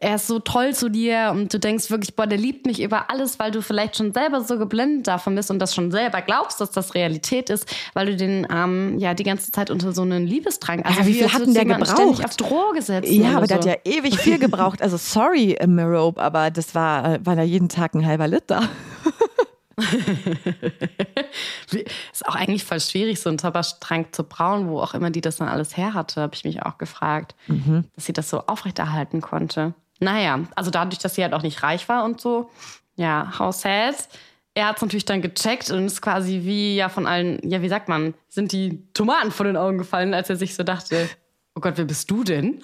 er 0.00 0.16
ist 0.16 0.26
so 0.26 0.38
toll 0.38 0.74
zu 0.74 0.90
dir 0.90 1.30
und 1.32 1.52
du 1.52 1.58
denkst 1.58 1.90
wirklich, 1.90 2.16
boah, 2.16 2.26
der 2.26 2.38
liebt 2.38 2.66
mich 2.66 2.82
über 2.82 3.10
alles, 3.10 3.38
weil 3.38 3.50
du 3.50 3.62
vielleicht 3.62 3.96
schon 3.96 4.12
selber 4.12 4.42
so 4.42 4.58
geblendet 4.58 5.06
davon 5.06 5.34
bist 5.34 5.50
und 5.50 5.58
das 5.58 5.74
schon 5.74 5.90
selber 5.90 6.20
glaubst, 6.20 6.60
dass 6.60 6.70
das 6.70 6.94
Realität 6.94 7.48
ist, 7.48 7.66
weil 7.94 8.06
du 8.06 8.16
den 8.16 8.46
ähm, 8.50 8.98
ja 8.98 9.14
die 9.14 9.22
ganze 9.24 9.50
Zeit 9.52 9.70
unter 9.70 9.92
so 9.92 10.02
einen 10.02 10.26
Liebestrank. 10.26 10.84
Also 10.84 11.00
Ja, 11.00 11.06
wie 11.06 11.14
viel 11.14 11.32
hat 11.32 11.42
denn 11.42 11.54
der 11.54 11.64
gebraucht? 11.64 12.24
Auf 12.24 12.36
Droge 12.36 12.82
setzen. 12.82 13.22
Ja, 13.22 13.36
aber 13.36 13.46
der 13.46 13.62
so. 13.62 13.68
hat 13.68 13.84
ja 13.84 13.92
ewig 13.92 14.18
viel 14.18 14.38
gebraucht. 14.38 14.82
Also 14.82 14.96
sorry, 14.98 15.52
äh, 15.54 15.66
Merope, 15.66 16.20
aber 16.20 16.50
das 16.50 16.74
war, 16.74 17.14
äh, 17.14 17.18
war 17.24 17.36
da 17.36 17.42
jeden 17.42 17.68
Tag 17.68 17.94
ein 17.94 18.04
halber 18.06 18.28
Liter. 18.28 18.62
ist 22.12 22.26
auch 22.26 22.34
eigentlich 22.34 22.64
voll 22.64 22.80
schwierig, 22.80 23.20
so 23.20 23.28
einen 23.28 23.38
Zaubertrank 23.38 24.14
zu 24.14 24.24
brauen, 24.24 24.68
wo 24.68 24.80
auch 24.80 24.94
immer 24.94 25.10
die 25.10 25.20
das 25.20 25.36
dann 25.36 25.48
alles 25.48 25.76
her 25.76 25.92
hatte, 25.94 26.22
habe 26.22 26.34
ich 26.34 26.44
mich 26.44 26.62
auch 26.62 26.78
gefragt, 26.78 27.34
mhm. 27.46 27.84
dass 27.94 28.06
sie 28.06 28.14
das 28.14 28.30
so 28.30 28.40
aufrechterhalten 28.46 29.20
konnte. 29.20 29.74
Naja, 30.00 30.40
also 30.54 30.70
dadurch, 30.70 30.98
dass 30.98 31.14
sie 31.14 31.22
halt 31.22 31.34
auch 31.34 31.42
nicht 31.42 31.62
reich 31.62 31.88
war 31.88 32.04
und 32.04 32.20
so, 32.20 32.50
ja, 32.96 33.32
sad. 33.52 34.08
Er 34.54 34.68
hat 34.68 34.76
es 34.76 34.82
natürlich 34.82 35.04
dann 35.04 35.20
gecheckt 35.20 35.70
und 35.70 35.84
ist 35.84 36.00
quasi 36.00 36.40
wie 36.44 36.76
ja 36.76 36.88
von 36.88 37.06
allen, 37.06 37.38
ja, 37.46 37.60
wie 37.60 37.68
sagt 37.68 37.88
man, 37.88 38.14
sind 38.28 38.52
die 38.52 38.82
Tomaten 38.94 39.30
vor 39.30 39.44
den 39.44 39.58
Augen 39.58 39.76
gefallen, 39.76 40.14
als 40.14 40.30
er 40.30 40.36
sich 40.36 40.54
so 40.54 40.62
dachte, 40.62 41.10
oh 41.54 41.60
Gott, 41.60 41.74
wer 41.76 41.84
bist 41.84 42.10
du 42.10 42.24
denn? 42.24 42.60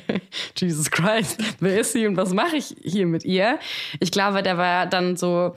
Jesus 0.56 0.90
Christ, 0.90 1.40
wer 1.60 1.80
ist 1.80 1.92
sie 1.92 2.08
und 2.08 2.16
was 2.16 2.32
mache 2.32 2.56
ich 2.56 2.74
hier 2.82 3.06
mit 3.06 3.24
ihr? 3.24 3.60
Ich 4.00 4.10
glaube, 4.10 4.42
der 4.42 4.58
war 4.58 4.86
dann 4.86 5.16
so 5.16 5.54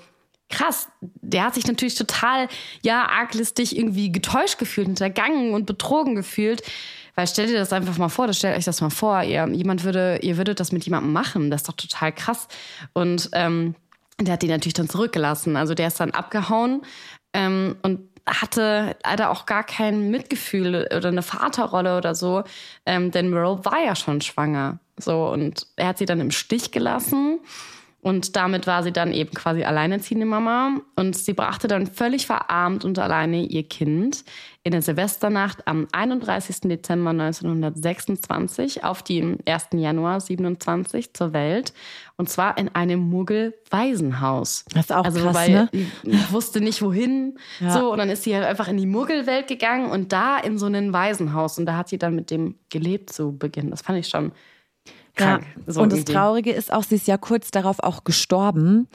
krass. 0.51 0.89
Der 1.01 1.45
hat 1.45 1.55
sich 1.55 1.65
natürlich 1.65 1.95
total, 1.95 2.47
ja, 2.83 3.07
arglistig 3.07 3.77
irgendwie 3.77 4.11
getäuscht 4.11 4.59
gefühlt, 4.59 4.87
hintergangen 4.87 5.53
und 5.53 5.65
betrogen 5.65 6.15
gefühlt. 6.15 6.61
Weil 7.15 7.27
stell 7.27 7.47
dir 7.47 7.57
das 7.57 7.73
einfach 7.73 7.97
mal 7.97 8.09
vor, 8.09 8.31
stellt 8.33 8.57
euch 8.57 8.65
das 8.65 8.81
mal 8.81 8.89
vor, 8.89 9.23
ihr, 9.23 9.47
jemand 9.49 9.83
würde, 9.83 10.19
ihr 10.21 10.37
würdet 10.37 10.59
das 10.59 10.71
mit 10.71 10.85
jemandem 10.85 11.11
machen. 11.11 11.51
Das 11.51 11.61
ist 11.61 11.67
doch 11.67 11.75
total 11.75 12.13
krass. 12.13 12.47
Und 12.93 13.29
ähm, 13.33 13.75
der 14.19 14.33
hat 14.33 14.41
die 14.41 14.47
natürlich 14.47 14.73
dann 14.73 14.89
zurückgelassen. 14.89 15.57
Also 15.57 15.73
der 15.73 15.87
ist 15.87 15.99
dann 15.99 16.11
abgehauen 16.11 16.83
ähm, 17.33 17.75
und 17.81 17.99
hatte 18.25 18.95
leider 19.03 19.31
auch 19.31 19.45
gar 19.45 19.63
kein 19.63 20.11
Mitgefühl 20.11 20.87
oder 20.95 21.09
eine 21.09 21.23
Vaterrolle 21.23 21.97
oder 21.97 22.15
so, 22.15 22.43
ähm, 22.85 23.11
denn 23.11 23.29
Merle 23.29 23.65
war 23.65 23.83
ja 23.83 23.95
schon 23.95 24.21
schwanger. 24.21 24.79
So, 24.97 25.27
und 25.27 25.67
er 25.75 25.87
hat 25.87 25.97
sie 25.97 26.05
dann 26.05 26.19
im 26.19 26.31
Stich 26.31 26.71
gelassen. 26.71 27.39
Und 28.01 28.35
damit 28.35 28.65
war 28.65 28.81
sie 28.81 28.91
dann 28.91 29.13
eben 29.13 29.31
quasi 29.31 29.63
alleinerziehende 29.63 30.25
Mama. 30.25 30.81
Und 30.95 31.15
sie 31.15 31.33
brachte 31.33 31.67
dann 31.67 31.85
völlig 31.85 32.25
verarmt 32.25 32.83
und 32.83 32.97
alleine 32.97 33.43
ihr 33.43 33.63
Kind 33.63 34.23
in 34.63 34.71
der 34.71 34.81
Silvesternacht 34.81 35.67
am 35.67 35.87
31. 35.91 36.61
Dezember 36.61 37.11
1926 37.11 38.83
auf 38.83 39.03
den 39.03 39.37
1. 39.47 39.67
Januar 39.73 40.19
27 40.19 41.13
zur 41.13 41.33
Welt. 41.33 41.73
Und 42.17 42.27
zwar 42.27 42.57
in 42.57 42.69
einem 42.69 43.01
Muggel-Waisenhaus. 43.01 44.65
Das 44.73 44.85
ist 44.85 44.93
auch 44.93 45.05
also, 45.05 45.19
krass, 45.19 45.35
weil 45.35 45.51
ne? 45.51 45.69
Wusste 46.31 46.59
nicht, 46.59 46.81
wohin. 46.81 47.37
Ja. 47.59 47.71
So, 47.71 47.91
und 47.91 47.99
dann 47.99 48.09
ist 48.09 48.23
sie 48.23 48.35
halt 48.35 48.45
einfach 48.45 48.67
in 48.67 48.77
die 48.77 48.87
Muggelwelt 48.87 49.47
gegangen 49.47 49.91
und 49.91 50.11
da 50.11 50.37
in 50.37 50.57
so 50.57 50.65
ein 50.65 50.91
Waisenhaus. 50.91 51.59
Und 51.59 51.67
da 51.67 51.77
hat 51.77 51.89
sie 51.89 51.99
dann 51.99 52.15
mit 52.15 52.31
dem 52.31 52.55
gelebt 52.69 53.13
zu 53.13 53.37
Beginn. 53.37 53.69
Das 53.69 53.83
fand 53.83 53.99
ich 53.99 54.07
schon 54.07 54.31
krank. 55.15 55.43
Ja. 55.65 55.73
So 55.73 55.81
und 55.81 55.91
das 55.91 56.05
Traurige 56.05 56.51
ist 56.51 56.71
auch, 56.71 56.83
sie 56.83 56.95
ist 56.95 57.07
ja 57.07 57.17
kurz 57.17 57.51
darauf 57.51 57.79
auch 57.79 58.03
gestorben. 58.03 58.87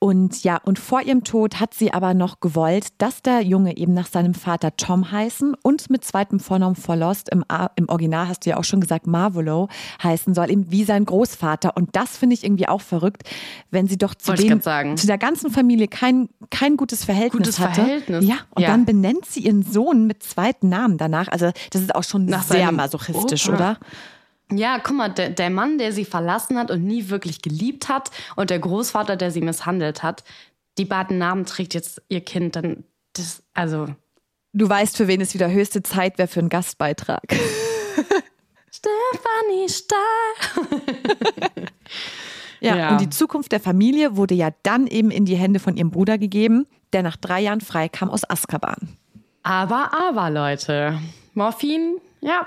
Und 0.00 0.44
ja, 0.44 0.60
und 0.64 0.78
vor 0.78 1.02
ihrem 1.02 1.24
Tod 1.24 1.58
hat 1.58 1.74
sie 1.74 1.92
aber 1.92 2.14
noch 2.14 2.38
gewollt, 2.38 2.88
dass 2.98 3.20
der 3.20 3.42
Junge 3.42 3.76
eben 3.76 3.94
nach 3.94 4.06
seinem 4.06 4.32
Vater 4.34 4.76
Tom 4.76 5.10
heißen 5.10 5.56
und 5.62 5.90
mit 5.90 6.04
zweitem 6.04 6.38
Vornamen 6.38 6.76
Verlost, 6.76 7.28
im, 7.30 7.44
im 7.74 7.88
Original 7.88 8.28
hast 8.28 8.46
du 8.46 8.50
ja 8.50 8.58
auch 8.58 8.64
schon 8.64 8.80
gesagt, 8.80 9.08
Marvolo 9.08 9.68
heißen 10.00 10.34
soll, 10.34 10.50
eben 10.50 10.70
wie 10.70 10.84
sein 10.84 11.04
Großvater. 11.04 11.76
Und 11.76 11.96
das 11.96 12.16
finde 12.16 12.34
ich 12.34 12.44
irgendwie 12.44 12.68
auch 12.68 12.80
verrückt, 12.80 13.24
wenn 13.72 13.88
sie 13.88 13.98
doch 13.98 14.14
zu, 14.14 14.34
den, 14.34 14.62
zu 14.62 15.06
der 15.08 15.18
ganzen 15.18 15.50
Familie 15.50 15.88
kein, 15.88 16.28
kein 16.50 16.76
gutes 16.76 17.04
Verhältnis 17.04 17.48
gutes 17.48 17.58
hatte. 17.58 17.82
Verhältnis. 17.82 18.24
Ja, 18.24 18.36
und 18.54 18.62
ja. 18.62 18.68
dann 18.68 18.84
benennt 18.84 19.26
sie 19.26 19.40
ihren 19.40 19.62
Sohn 19.62 20.06
mit 20.06 20.22
zweiten 20.22 20.68
Namen 20.68 20.96
danach. 20.98 21.26
Also 21.26 21.50
das 21.70 21.82
ist 21.82 21.94
auch 21.94 22.04
schon 22.04 22.26
nach 22.26 22.44
sehr 22.44 22.70
masochistisch, 22.70 23.48
Opa. 23.48 23.56
oder? 23.56 23.78
Ja, 24.52 24.78
guck 24.78 24.96
mal, 24.96 25.08
der, 25.08 25.30
der 25.30 25.50
Mann, 25.50 25.78
der 25.78 25.92
sie 25.92 26.04
verlassen 26.04 26.58
hat 26.58 26.70
und 26.70 26.84
nie 26.84 27.10
wirklich 27.10 27.42
geliebt 27.42 27.88
hat 27.88 28.10
und 28.36 28.50
der 28.50 28.58
Großvater, 28.58 29.16
der 29.16 29.30
sie 29.30 29.42
misshandelt 29.42 30.02
hat, 30.02 30.24
die 30.78 30.86
beiden 30.86 31.18
Namen 31.18 31.44
trägt 31.44 31.74
jetzt 31.74 32.00
ihr 32.08 32.20
Kind, 32.22 32.56
dann 32.56 32.84
das, 33.12 33.42
also. 33.52 33.88
Du 34.52 34.68
weißt, 34.68 34.96
für 34.96 35.08
wen 35.08 35.20
es 35.20 35.34
wieder 35.34 35.50
höchste 35.50 35.82
Zeit 35.82 36.16
wäre 36.18 36.28
für 36.28 36.40
einen 36.40 36.48
Gastbeitrag. 36.48 37.22
Stefanie 38.72 39.68
Stahl. 39.68 39.98
ja, 42.60 42.76
ja, 42.76 42.90
und 42.90 43.00
die 43.00 43.10
Zukunft 43.10 43.52
der 43.52 43.60
Familie 43.60 44.16
wurde 44.16 44.34
ja 44.34 44.50
dann 44.62 44.86
eben 44.86 45.10
in 45.10 45.24
die 45.26 45.36
Hände 45.36 45.58
von 45.60 45.76
ihrem 45.76 45.90
Bruder 45.90 46.16
gegeben, 46.16 46.66
der 46.92 47.02
nach 47.02 47.16
drei 47.16 47.40
Jahren 47.40 47.60
freikam 47.60 48.08
aus 48.08 48.28
Azkaban. 48.28 48.96
Aber, 49.42 49.90
aber, 49.92 50.30
Leute, 50.30 50.98
Morphin, 51.34 51.96
ja, 52.20 52.46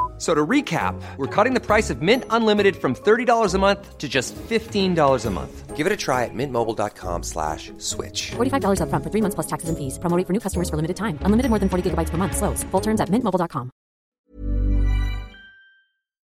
So 0.21 0.35
to 0.35 0.45
recap, 0.45 1.01
we're 1.17 1.25
cutting 1.25 1.55
the 1.55 1.59
price 1.59 1.89
of 1.89 2.03
Mint 2.03 2.25
Unlimited 2.29 2.75
from 2.75 2.93
$30 2.93 3.55
a 3.55 3.57
month 3.57 3.97
to 3.97 4.07
just 4.07 4.35
$15 4.35 5.25
a 5.25 5.29
month. 5.31 5.75
Give 5.75 5.87
it 5.87 5.91
a 5.91 5.97
try 5.97 6.25
at 6.25 6.33
mintmobile.com 6.35 7.23
slash 7.23 7.71
switch. 7.79 8.29
$45 8.37 8.81
up 8.81 8.89
front 8.89 9.03
for 9.03 9.09
three 9.09 9.21
months 9.21 9.33
plus 9.33 9.47
taxes 9.47 9.69
and 9.69 9.79
fees. 9.79 9.97
Promo 9.97 10.23
for 10.23 10.31
new 10.31 10.39
customers 10.39 10.69
for 10.69 10.75
limited 10.75 10.95
time. 10.95 11.17
Unlimited 11.21 11.49
more 11.49 11.57
than 11.57 11.69
40 11.69 11.89
gigabytes 11.89 12.11
per 12.11 12.17
month. 12.17 12.37
Slows. 12.37 12.63
Full 12.69 12.81
terms 12.81 13.01
at 13.01 13.09
mintmobile.com. 13.09 13.71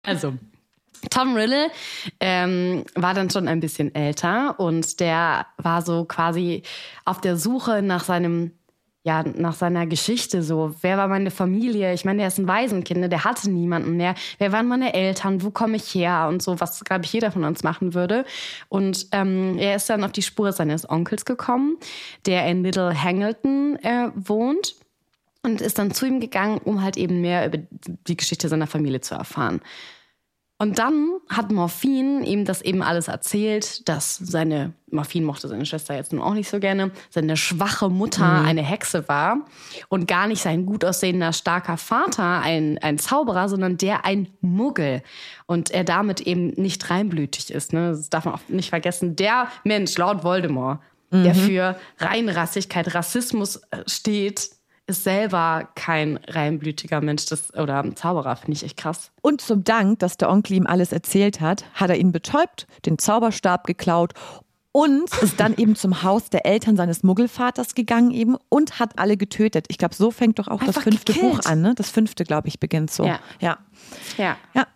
Also, 0.06 0.34
Tom 1.10 1.34
Riddle 1.34 1.70
ähm, 2.20 2.84
war 2.94 3.14
dann 3.14 3.30
schon 3.30 3.48
ein 3.48 3.60
bisschen 3.60 3.94
älter 3.94 4.60
und 4.60 5.00
der 5.00 5.46
war 5.56 5.80
so 5.80 6.04
quasi 6.04 6.62
auf 7.06 7.22
der 7.22 7.38
Suche 7.38 7.80
nach 7.80 8.04
seinem 8.04 8.57
ja, 9.08 9.22
nach 9.22 9.54
seiner 9.54 9.86
Geschichte 9.86 10.42
so. 10.42 10.74
Wer 10.82 10.98
war 10.98 11.08
meine 11.08 11.30
Familie? 11.30 11.94
Ich 11.94 12.04
meine, 12.04 12.18
der 12.18 12.28
ist 12.28 12.36
ein 12.36 12.46
Waisenkind, 12.46 13.00
ne? 13.00 13.08
der 13.08 13.24
hatte 13.24 13.50
niemanden 13.50 13.96
mehr. 13.96 14.14
Wer 14.36 14.52
waren 14.52 14.68
meine 14.68 14.92
Eltern? 14.92 15.42
Wo 15.42 15.50
komme 15.50 15.76
ich 15.76 15.94
her? 15.94 16.26
Und 16.28 16.42
so, 16.42 16.60
was, 16.60 16.84
glaube 16.84 17.06
ich, 17.06 17.12
jeder 17.14 17.32
von 17.32 17.44
uns 17.44 17.62
machen 17.62 17.94
würde. 17.94 18.26
Und 18.68 19.06
ähm, 19.12 19.56
er 19.56 19.76
ist 19.76 19.88
dann 19.88 20.04
auf 20.04 20.12
die 20.12 20.20
Spur 20.20 20.52
seines 20.52 20.86
Onkels 20.90 21.24
gekommen, 21.24 21.78
der 22.26 22.46
in 22.48 22.62
Little 22.62 23.02
Hangleton 23.02 23.76
äh, 23.76 24.10
wohnt. 24.14 24.74
Und 25.42 25.62
ist 25.62 25.78
dann 25.78 25.92
zu 25.92 26.04
ihm 26.04 26.20
gegangen, 26.20 26.58
um 26.62 26.82
halt 26.82 26.98
eben 26.98 27.22
mehr 27.22 27.46
über 27.46 27.58
die 27.80 28.16
Geschichte 28.16 28.50
seiner 28.50 28.66
Familie 28.66 29.00
zu 29.00 29.14
erfahren. 29.14 29.62
Und 30.60 30.80
dann 30.80 31.12
hat 31.28 31.52
Morphin 31.52 32.24
ihm 32.24 32.44
das 32.44 32.62
eben 32.62 32.82
alles 32.82 33.06
erzählt, 33.06 33.88
dass 33.88 34.16
seine, 34.16 34.72
Morphin 34.90 35.22
mochte 35.22 35.46
seine 35.46 35.64
Schwester 35.64 35.94
jetzt 35.94 36.12
nun 36.12 36.20
auch 36.20 36.34
nicht 36.34 36.50
so 36.50 36.58
gerne, 36.58 36.90
seine 37.10 37.36
schwache 37.36 37.88
Mutter 37.88 38.40
mhm. 38.40 38.46
eine 38.46 38.62
Hexe 38.62 39.06
war 39.08 39.46
und 39.88 40.08
gar 40.08 40.26
nicht 40.26 40.42
sein 40.42 40.66
gut 40.66 40.84
aussehender, 40.84 41.32
starker 41.32 41.76
Vater 41.76 42.40
ein, 42.40 42.76
ein 42.78 42.98
Zauberer, 42.98 43.48
sondern 43.48 43.76
der 43.76 44.04
ein 44.04 44.28
Muggel. 44.40 45.02
Und 45.46 45.70
er 45.70 45.84
damit 45.84 46.22
eben 46.22 46.48
nicht 46.48 46.90
reinblütig 46.90 47.52
ist. 47.52 47.72
Ne? 47.72 47.90
Das 47.90 48.10
darf 48.10 48.24
man 48.24 48.34
auch 48.34 48.48
nicht 48.48 48.70
vergessen. 48.70 49.14
Der 49.14 49.46
Mensch, 49.62 49.96
laut 49.96 50.24
Voldemort, 50.24 50.80
mhm. 51.12 51.22
der 51.22 51.34
für 51.36 51.78
Reinrassigkeit, 51.98 52.96
Rassismus 52.96 53.62
äh, 53.70 53.84
steht, 53.86 54.50
ist 54.88 55.04
selber 55.04 55.68
kein 55.74 56.18
reinblütiger 56.26 57.00
Mensch 57.00 57.26
das, 57.26 57.54
oder 57.54 57.84
Zauberer, 57.94 58.36
finde 58.36 58.56
ich 58.56 58.64
echt 58.64 58.78
krass. 58.78 59.12
Und 59.20 59.40
zum 59.40 59.62
Dank, 59.62 59.98
dass 59.98 60.16
der 60.16 60.30
Onkel 60.30 60.56
ihm 60.56 60.66
alles 60.66 60.92
erzählt 60.92 61.40
hat, 61.40 61.64
hat 61.74 61.90
er 61.90 61.96
ihn 61.96 62.10
betäubt, 62.10 62.66
den 62.86 62.98
Zauberstab 62.98 63.66
geklaut 63.66 64.14
und 64.72 65.12
ist 65.22 65.38
dann 65.40 65.54
eben 65.56 65.76
zum 65.76 66.02
Haus 66.02 66.30
der 66.30 66.46
Eltern 66.46 66.76
seines 66.76 67.02
Muggelvaters 67.02 67.74
gegangen 67.74 68.12
eben 68.12 68.36
und 68.48 68.78
hat 68.78 68.98
alle 68.98 69.16
getötet. 69.16 69.66
Ich 69.68 69.76
glaube, 69.76 69.94
so 69.94 70.10
fängt 70.10 70.38
doch 70.38 70.48
auch 70.48 70.60
Einfach 70.60 70.74
das 70.74 70.82
fünfte 70.84 71.12
gekillt. 71.12 71.36
Buch 71.36 71.44
an. 71.44 71.60
Ne? 71.60 71.74
Das 71.74 71.90
fünfte, 71.90 72.24
glaube 72.24 72.48
ich, 72.48 72.58
beginnt 72.58 72.90
so. 72.90 73.04
Ja. 73.04 73.20
ja. 73.40 73.58
Ja. 74.16 74.36
ja. 74.54 74.66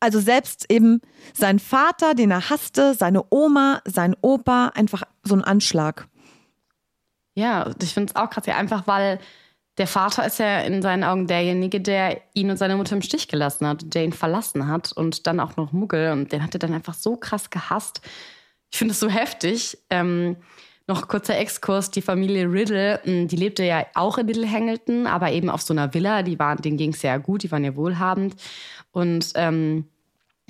Also 0.00 0.20
selbst 0.20 0.70
eben 0.70 1.00
sein 1.34 1.58
Vater, 1.58 2.14
den 2.14 2.30
er 2.30 2.50
hasste, 2.50 2.94
seine 2.94 3.24
Oma, 3.30 3.80
sein 3.84 4.14
Opa, 4.20 4.68
einfach 4.74 5.02
so 5.24 5.34
ein 5.34 5.42
Anschlag. 5.42 6.06
Ja, 7.34 7.70
ich 7.82 7.94
finde 7.94 8.12
es 8.12 8.16
auch 8.16 8.30
krass, 8.30 8.46
ja, 8.46 8.56
einfach 8.56 8.86
weil 8.86 9.18
der 9.78 9.86
Vater 9.86 10.26
ist 10.26 10.38
ja 10.38 10.60
in 10.60 10.82
seinen 10.82 11.04
Augen 11.04 11.26
derjenige, 11.26 11.80
der 11.80 12.20
ihn 12.34 12.50
und 12.50 12.56
seine 12.56 12.76
Mutter 12.76 12.96
im 12.96 13.02
Stich 13.02 13.28
gelassen 13.28 13.66
hat, 13.66 13.94
der 13.94 14.04
ihn 14.04 14.12
verlassen 14.12 14.66
hat 14.66 14.92
und 14.92 15.26
dann 15.26 15.40
auch 15.40 15.56
noch 15.56 15.72
Muggel. 15.72 16.12
Und 16.12 16.32
den 16.32 16.42
hat 16.42 16.54
er 16.54 16.58
dann 16.58 16.74
einfach 16.74 16.94
so 16.94 17.16
krass 17.16 17.50
gehasst. 17.50 18.00
Ich 18.70 18.78
finde 18.78 18.92
es 18.92 19.00
so 19.00 19.08
heftig. 19.08 19.78
Ähm, 19.88 20.36
noch 20.88 21.06
kurzer 21.06 21.38
Exkurs, 21.38 21.90
die 21.90 22.02
Familie 22.02 22.50
Riddle, 22.50 23.00
hm, 23.04 23.28
die 23.28 23.36
lebte 23.36 23.62
ja 23.62 23.86
auch 23.94 24.18
in 24.18 24.26
Little 24.26 24.50
Hangleton, 24.50 25.06
aber 25.06 25.30
eben 25.30 25.50
auf 25.50 25.60
so 25.60 25.74
einer 25.74 25.92
Villa, 25.92 26.22
die 26.22 26.38
waren, 26.38 26.60
denen 26.62 26.78
ging 26.78 26.92
es 26.92 27.00
sehr 27.00 27.18
gut, 27.18 27.42
die 27.42 27.52
waren 27.52 27.64
ja 27.64 27.76
wohlhabend. 27.76 28.34
Und 28.90 29.32
ähm, 29.34 29.84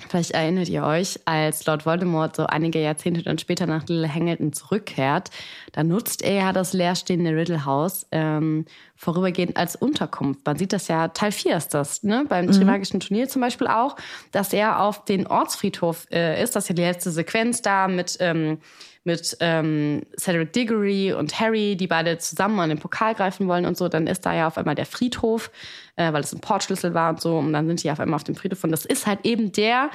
Vielleicht 0.07 0.31
erinnert 0.31 0.69
ihr 0.69 0.83
euch, 0.83 1.19
als 1.25 1.65
Lord 1.65 1.85
Voldemort 1.85 2.35
so 2.35 2.45
einige 2.45 2.79
Jahrzehnte 2.81 3.21
dann 3.21 3.37
später 3.37 3.67
nach 3.67 3.81
Little 3.87 4.13
Hangleton 4.13 4.53
zurückkehrt, 4.53 5.29
da 5.73 5.83
nutzt 5.83 6.21
er 6.21 6.33
ja 6.33 6.53
das 6.53 6.71
leerstehende 6.71 7.35
Riddle 7.35 7.65
House 7.65 8.07
ähm, 8.11 8.65
vorübergehend 8.95 9.57
als 9.57 9.75
Unterkunft. 9.75 10.45
Man 10.45 10.57
sieht 10.57 10.71
das 10.71 10.87
ja, 10.87 11.09
Teil 11.09 11.33
4 11.33 11.57
ist 11.57 11.73
das, 11.73 12.03
ne? 12.03 12.25
beim 12.29 12.45
mhm. 12.45 12.51
Trimagischen 12.51 13.01
Turnier 13.01 13.27
zum 13.27 13.41
Beispiel 13.41 13.67
auch, 13.67 13.97
dass 14.31 14.53
er 14.53 14.81
auf 14.81 15.03
den 15.03 15.27
Ortsfriedhof 15.27 16.07
äh, 16.11 16.41
ist. 16.41 16.55
Das 16.55 16.63
ist 16.65 16.69
ja 16.69 16.75
die 16.75 16.81
letzte 16.81 17.11
Sequenz 17.11 17.61
da 17.61 17.87
mit, 17.89 18.17
ähm, 18.21 18.59
mit 19.03 19.37
ähm, 19.39 20.01
Cedric 20.17 20.53
Diggory 20.53 21.13
und 21.13 21.39
Harry, 21.39 21.75
die 21.75 21.87
beide 21.87 22.17
zusammen 22.17 22.59
an 22.59 22.69
den 22.69 22.79
Pokal 22.79 23.15
greifen 23.15 23.47
wollen 23.47 23.65
und 23.65 23.77
so. 23.77 23.87
Dann 23.87 24.07
ist 24.07 24.25
da 24.25 24.33
ja 24.33 24.47
auf 24.47 24.57
einmal 24.57 24.75
der 24.75 24.85
Friedhof 24.85 25.51
äh, 25.99 26.13
weil 26.13 26.21
es 26.21 26.33
ein 26.33 26.39
Portschlüssel 26.39 26.93
war 26.93 27.09
und 27.09 27.21
so. 27.21 27.37
Und 27.37 27.53
dann 27.53 27.67
sind 27.67 27.83
die 27.83 27.91
auf 27.91 27.99
einmal 27.99 28.15
auf 28.15 28.23
dem 28.23 28.35
Friedhof. 28.35 28.63
Und 28.63 28.71
das 28.71 28.85
ist 28.85 29.05
halt 29.05 29.25
eben 29.25 29.51
der 29.51 29.91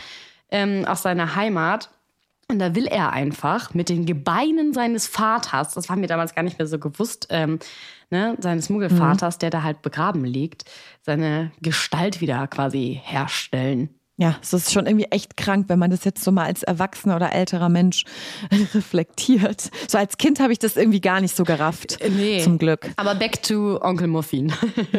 ähm, 0.50 0.84
aus 0.84 1.02
seiner 1.02 1.34
Heimat. 1.34 1.90
Und 2.50 2.58
da 2.58 2.74
will 2.74 2.86
er 2.86 3.14
einfach 3.14 3.72
mit 3.72 3.88
den 3.88 4.04
Gebeinen 4.04 4.74
seines 4.74 5.06
Vaters, 5.06 5.72
das 5.72 5.88
war 5.88 5.96
mir 5.96 6.08
damals 6.08 6.34
gar 6.34 6.42
nicht 6.42 6.58
mehr 6.58 6.68
so 6.68 6.78
gewusst, 6.78 7.28
ähm, 7.30 7.58
ne, 8.10 8.36
seines 8.38 8.68
Muggelvaters, 8.68 9.36
mhm. 9.36 9.38
der 9.40 9.50
da 9.50 9.62
halt 9.62 9.80
begraben 9.80 10.26
liegt, 10.26 10.66
seine 11.00 11.52
Gestalt 11.62 12.20
wieder 12.20 12.46
quasi 12.48 13.00
herstellen. 13.02 13.88
Ja, 14.16 14.36
es 14.40 14.52
ist 14.52 14.72
schon 14.72 14.86
irgendwie 14.86 15.06
echt 15.10 15.36
krank, 15.36 15.64
wenn 15.68 15.78
man 15.78 15.90
das 15.90 16.04
jetzt 16.04 16.22
so 16.22 16.30
mal 16.30 16.44
als 16.44 16.62
erwachsener 16.62 17.16
oder 17.16 17.32
älterer 17.32 17.68
Mensch 17.68 18.04
reflektiert. 18.74 19.70
So 19.88 19.98
als 19.98 20.18
Kind 20.18 20.38
habe 20.38 20.52
ich 20.52 20.60
das 20.60 20.76
irgendwie 20.76 21.00
gar 21.00 21.20
nicht 21.20 21.34
so 21.34 21.42
gerafft. 21.42 22.00
Äh, 22.00 22.10
nee. 22.10 22.42
Zum 22.42 22.58
Glück. 22.58 22.90
Aber 22.96 23.16
back 23.16 23.42
to 23.42 23.80
Onkel 23.82 24.06
Morphin. 24.06 24.52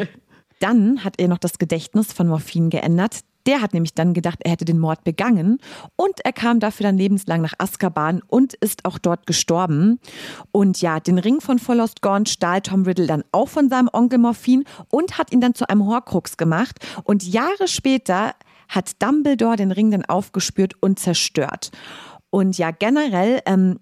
Dann 0.60 1.02
hat 1.04 1.14
er 1.18 1.28
noch 1.28 1.38
das 1.38 1.58
Gedächtnis 1.58 2.12
von 2.12 2.28
Morphin 2.28 2.70
geändert. 2.70 3.20
Der 3.46 3.62
hat 3.62 3.74
nämlich 3.74 3.94
dann 3.94 4.12
gedacht, 4.12 4.40
er 4.42 4.50
hätte 4.50 4.64
den 4.64 4.80
Mord 4.80 5.04
begangen 5.04 5.58
und 5.94 6.24
er 6.24 6.32
kam 6.32 6.58
dafür 6.58 6.84
dann 6.84 6.98
lebenslang 6.98 7.42
nach 7.42 7.52
Azkaban 7.58 8.20
und 8.26 8.54
ist 8.54 8.84
auch 8.84 8.98
dort 8.98 9.26
gestorben. 9.26 10.00
Und 10.50 10.80
ja, 10.80 10.98
den 10.98 11.18
Ring 11.18 11.40
von 11.40 11.60
For 11.60 11.76
Lost 11.76 12.02
Gone 12.02 12.26
stahl 12.26 12.60
Tom 12.60 12.82
Riddle 12.82 13.06
dann 13.06 13.22
auch 13.30 13.48
von 13.48 13.68
seinem 13.68 13.88
Onkel 13.92 14.18
Morphin 14.18 14.64
und 14.90 15.16
hat 15.16 15.32
ihn 15.32 15.40
dann 15.40 15.54
zu 15.54 15.68
einem 15.68 15.86
Horcrux 15.86 16.36
gemacht. 16.36 16.84
Und 17.04 17.22
Jahre 17.22 17.68
später 17.68 18.34
hat 18.68 19.02
Dumbledore 19.02 19.56
den 19.56 19.72
Ring 19.72 19.90
dann 19.90 20.04
aufgespürt 20.04 20.74
und 20.80 20.98
zerstört. 20.98 21.70
Und 22.30 22.58
ja, 22.58 22.70
generell 22.70 23.40
ähm, 23.46 23.78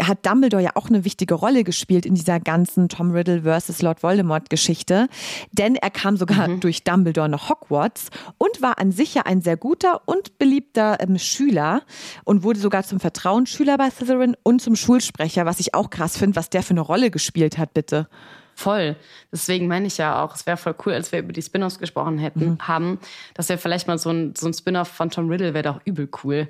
hat 0.00 0.26
Dumbledore 0.26 0.62
ja 0.62 0.70
auch 0.74 0.88
eine 0.88 1.04
wichtige 1.04 1.34
Rolle 1.34 1.64
gespielt 1.64 2.06
in 2.06 2.14
dieser 2.14 2.40
ganzen 2.40 2.88
Tom 2.88 3.12
Riddle 3.12 3.42
versus 3.42 3.82
Lord 3.82 4.02
Voldemort 4.02 4.50
Geschichte, 4.50 5.08
denn 5.52 5.76
er 5.76 5.90
kam 5.90 6.16
sogar 6.16 6.48
mhm. 6.48 6.60
durch 6.60 6.84
Dumbledore 6.84 7.28
nach 7.28 7.48
Hogwarts 7.48 8.08
und 8.38 8.62
war 8.62 8.78
an 8.78 8.92
sich 8.92 9.14
ja 9.14 9.22
ein 9.22 9.40
sehr 9.40 9.56
guter 9.56 10.02
und 10.06 10.38
beliebter 10.38 10.98
ähm, 11.00 11.18
Schüler 11.18 11.82
und 12.24 12.42
wurde 12.42 12.60
sogar 12.60 12.82
zum 12.84 13.00
Vertrauensschüler 13.00 13.78
bei 13.78 13.90
Slytherin 13.90 14.36
und 14.42 14.60
zum 14.60 14.76
Schulsprecher, 14.76 15.46
was 15.46 15.60
ich 15.60 15.74
auch 15.74 15.90
krass 15.90 16.16
finde, 16.16 16.36
was 16.36 16.50
der 16.50 16.62
für 16.62 16.70
eine 16.70 16.80
Rolle 16.80 17.10
gespielt 17.10 17.58
hat, 17.58 17.74
bitte. 17.74 18.08
Voll. 18.54 18.96
Deswegen 19.32 19.66
meine 19.66 19.86
ich 19.86 19.98
ja 19.98 20.22
auch, 20.22 20.34
es 20.34 20.46
wäre 20.46 20.56
voll 20.56 20.74
cool, 20.86 20.92
als 20.92 21.12
wir 21.12 21.18
über 21.20 21.32
die 21.32 21.42
Spin-offs 21.42 21.78
gesprochen 21.78 22.18
hätten, 22.18 22.50
mhm. 22.50 22.68
haben, 22.68 22.98
dass 23.34 23.48
wir 23.48 23.58
vielleicht 23.58 23.88
mal 23.88 23.98
so 23.98 24.10
ein, 24.10 24.34
so 24.36 24.46
ein 24.46 24.54
Spin-off 24.54 24.88
von 24.88 25.10
Tom 25.10 25.28
Riddle 25.28 25.54
wäre 25.54 25.64
doch 25.64 25.80
übel 25.84 26.08
cool. 26.22 26.48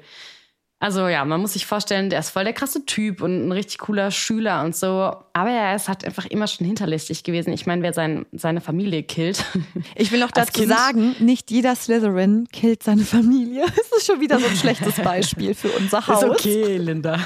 Also 0.85 1.09
ja, 1.09 1.25
man 1.25 1.41
muss 1.41 1.55
sich 1.55 1.65
vorstellen, 1.65 2.11
der 2.11 2.19
ist 2.19 2.29
voll 2.29 2.45
der 2.45 2.53
krasse 2.53 2.85
Typ 2.85 3.23
und 3.23 3.47
ein 3.49 3.53
richtig 3.53 3.79
cooler 3.79 4.11
Schüler 4.11 4.63
und 4.65 4.77
so. 4.77 5.17
Aber 5.33 5.51
er 5.51 5.75
ist 5.75 5.89
halt 5.89 6.05
einfach 6.05 6.27
immer 6.27 6.47
schon 6.47 6.67
hinterlistig 6.67 7.25
gewesen. 7.25 7.55
Ich 7.55 7.65
meine, 7.65 7.83
wer 7.83 7.95
sein, 7.95 8.27
seine 8.33 8.61
Familie 8.61 9.03
killt. 9.03 9.43
Ich 9.97 10.13
will 10.13 10.21
noch 10.21 10.31
dazu 10.31 10.65
sagen, 10.67 11.15
nicht 11.21 11.51
jeder 11.51 11.75
Slytherin 11.75 12.49
killt 12.53 12.83
seine 12.83 13.05
Familie. 13.05 13.65
Das 13.75 14.01
ist 14.01 14.07
schon 14.07 14.21
wieder 14.21 14.39
so 14.39 14.47
ein 14.47 14.57
schlechtes 14.57 14.97
Beispiel 15.03 15.55
für 15.55 15.69
unser 15.69 16.07
Haus. 16.07 16.23
Ist 16.23 16.31
okay, 16.31 16.77
Linda. 16.77 17.19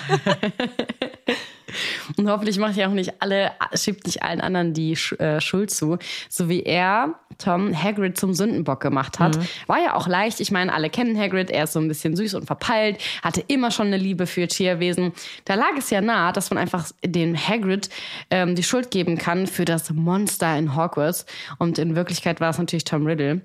Und 2.16 2.28
hoffentlich 2.28 2.58
macht 2.58 2.76
ja 2.76 2.88
auch 2.88 2.92
nicht 2.92 3.20
alle, 3.20 3.52
schiebt 3.74 4.06
nicht 4.06 4.22
allen 4.22 4.40
anderen 4.40 4.74
die 4.74 4.92
äh, 5.18 5.40
Schuld 5.40 5.70
zu. 5.70 5.98
So 6.28 6.48
wie 6.48 6.62
er 6.62 7.14
Tom 7.38 7.72
Hagrid 7.80 8.18
zum 8.18 8.34
Sündenbock 8.34 8.80
gemacht 8.80 9.18
hat. 9.18 9.36
Mhm. 9.36 9.42
War 9.66 9.78
ja 9.78 9.94
auch 9.94 10.08
leicht. 10.08 10.40
Ich 10.40 10.50
meine, 10.50 10.72
alle 10.72 10.90
kennen 10.90 11.18
Hagrid. 11.18 11.50
Er 11.50 11.64
ist 11.64 11.72
so 11.72 11.80
ein 11.80 11.88
bisschen 11.88 12.16
süß 12.16 12.34
und 12.34 12.46
verpeilt, 12.46 12.98
hatte 13.22 13.44
immer 13.46 13.70
schon 13.70 13.88
eine 13.88 13.96
Liebe 13.96 14.26
für 14.26 14.48
Tierwesen. 14.48 15.12
Da 15.44 15.54
lag 15.54 15.76
es 15.76 15.90
ja 15.90 16.00
nahe, 16.00 16.32
dass 16.32 16.50
man 16.50 16.58
einfach 16.58 16.90
dem 17.04 17.36
Hagrid 17.36 17.90
ähm, 18.30 18.54
die 18.54 18.62
Schuld 18.62 18.90
geben 18.90 19.18
kann 19.18 19.46
für 19.46 19.64
das 19.64 19.90
Monster 19.90 20.58
in 20.58 20.74
Hogwarts. 20.76 21.26
Und 21.58 21.78
in 21.78 21.94
Wirklichkeit 21.94 22.40
war 22.40 22.50
es 22.50 22.58
natürlich 22.58 22.84
Tom 22.84 23.06
Riddle. 23.06 23.42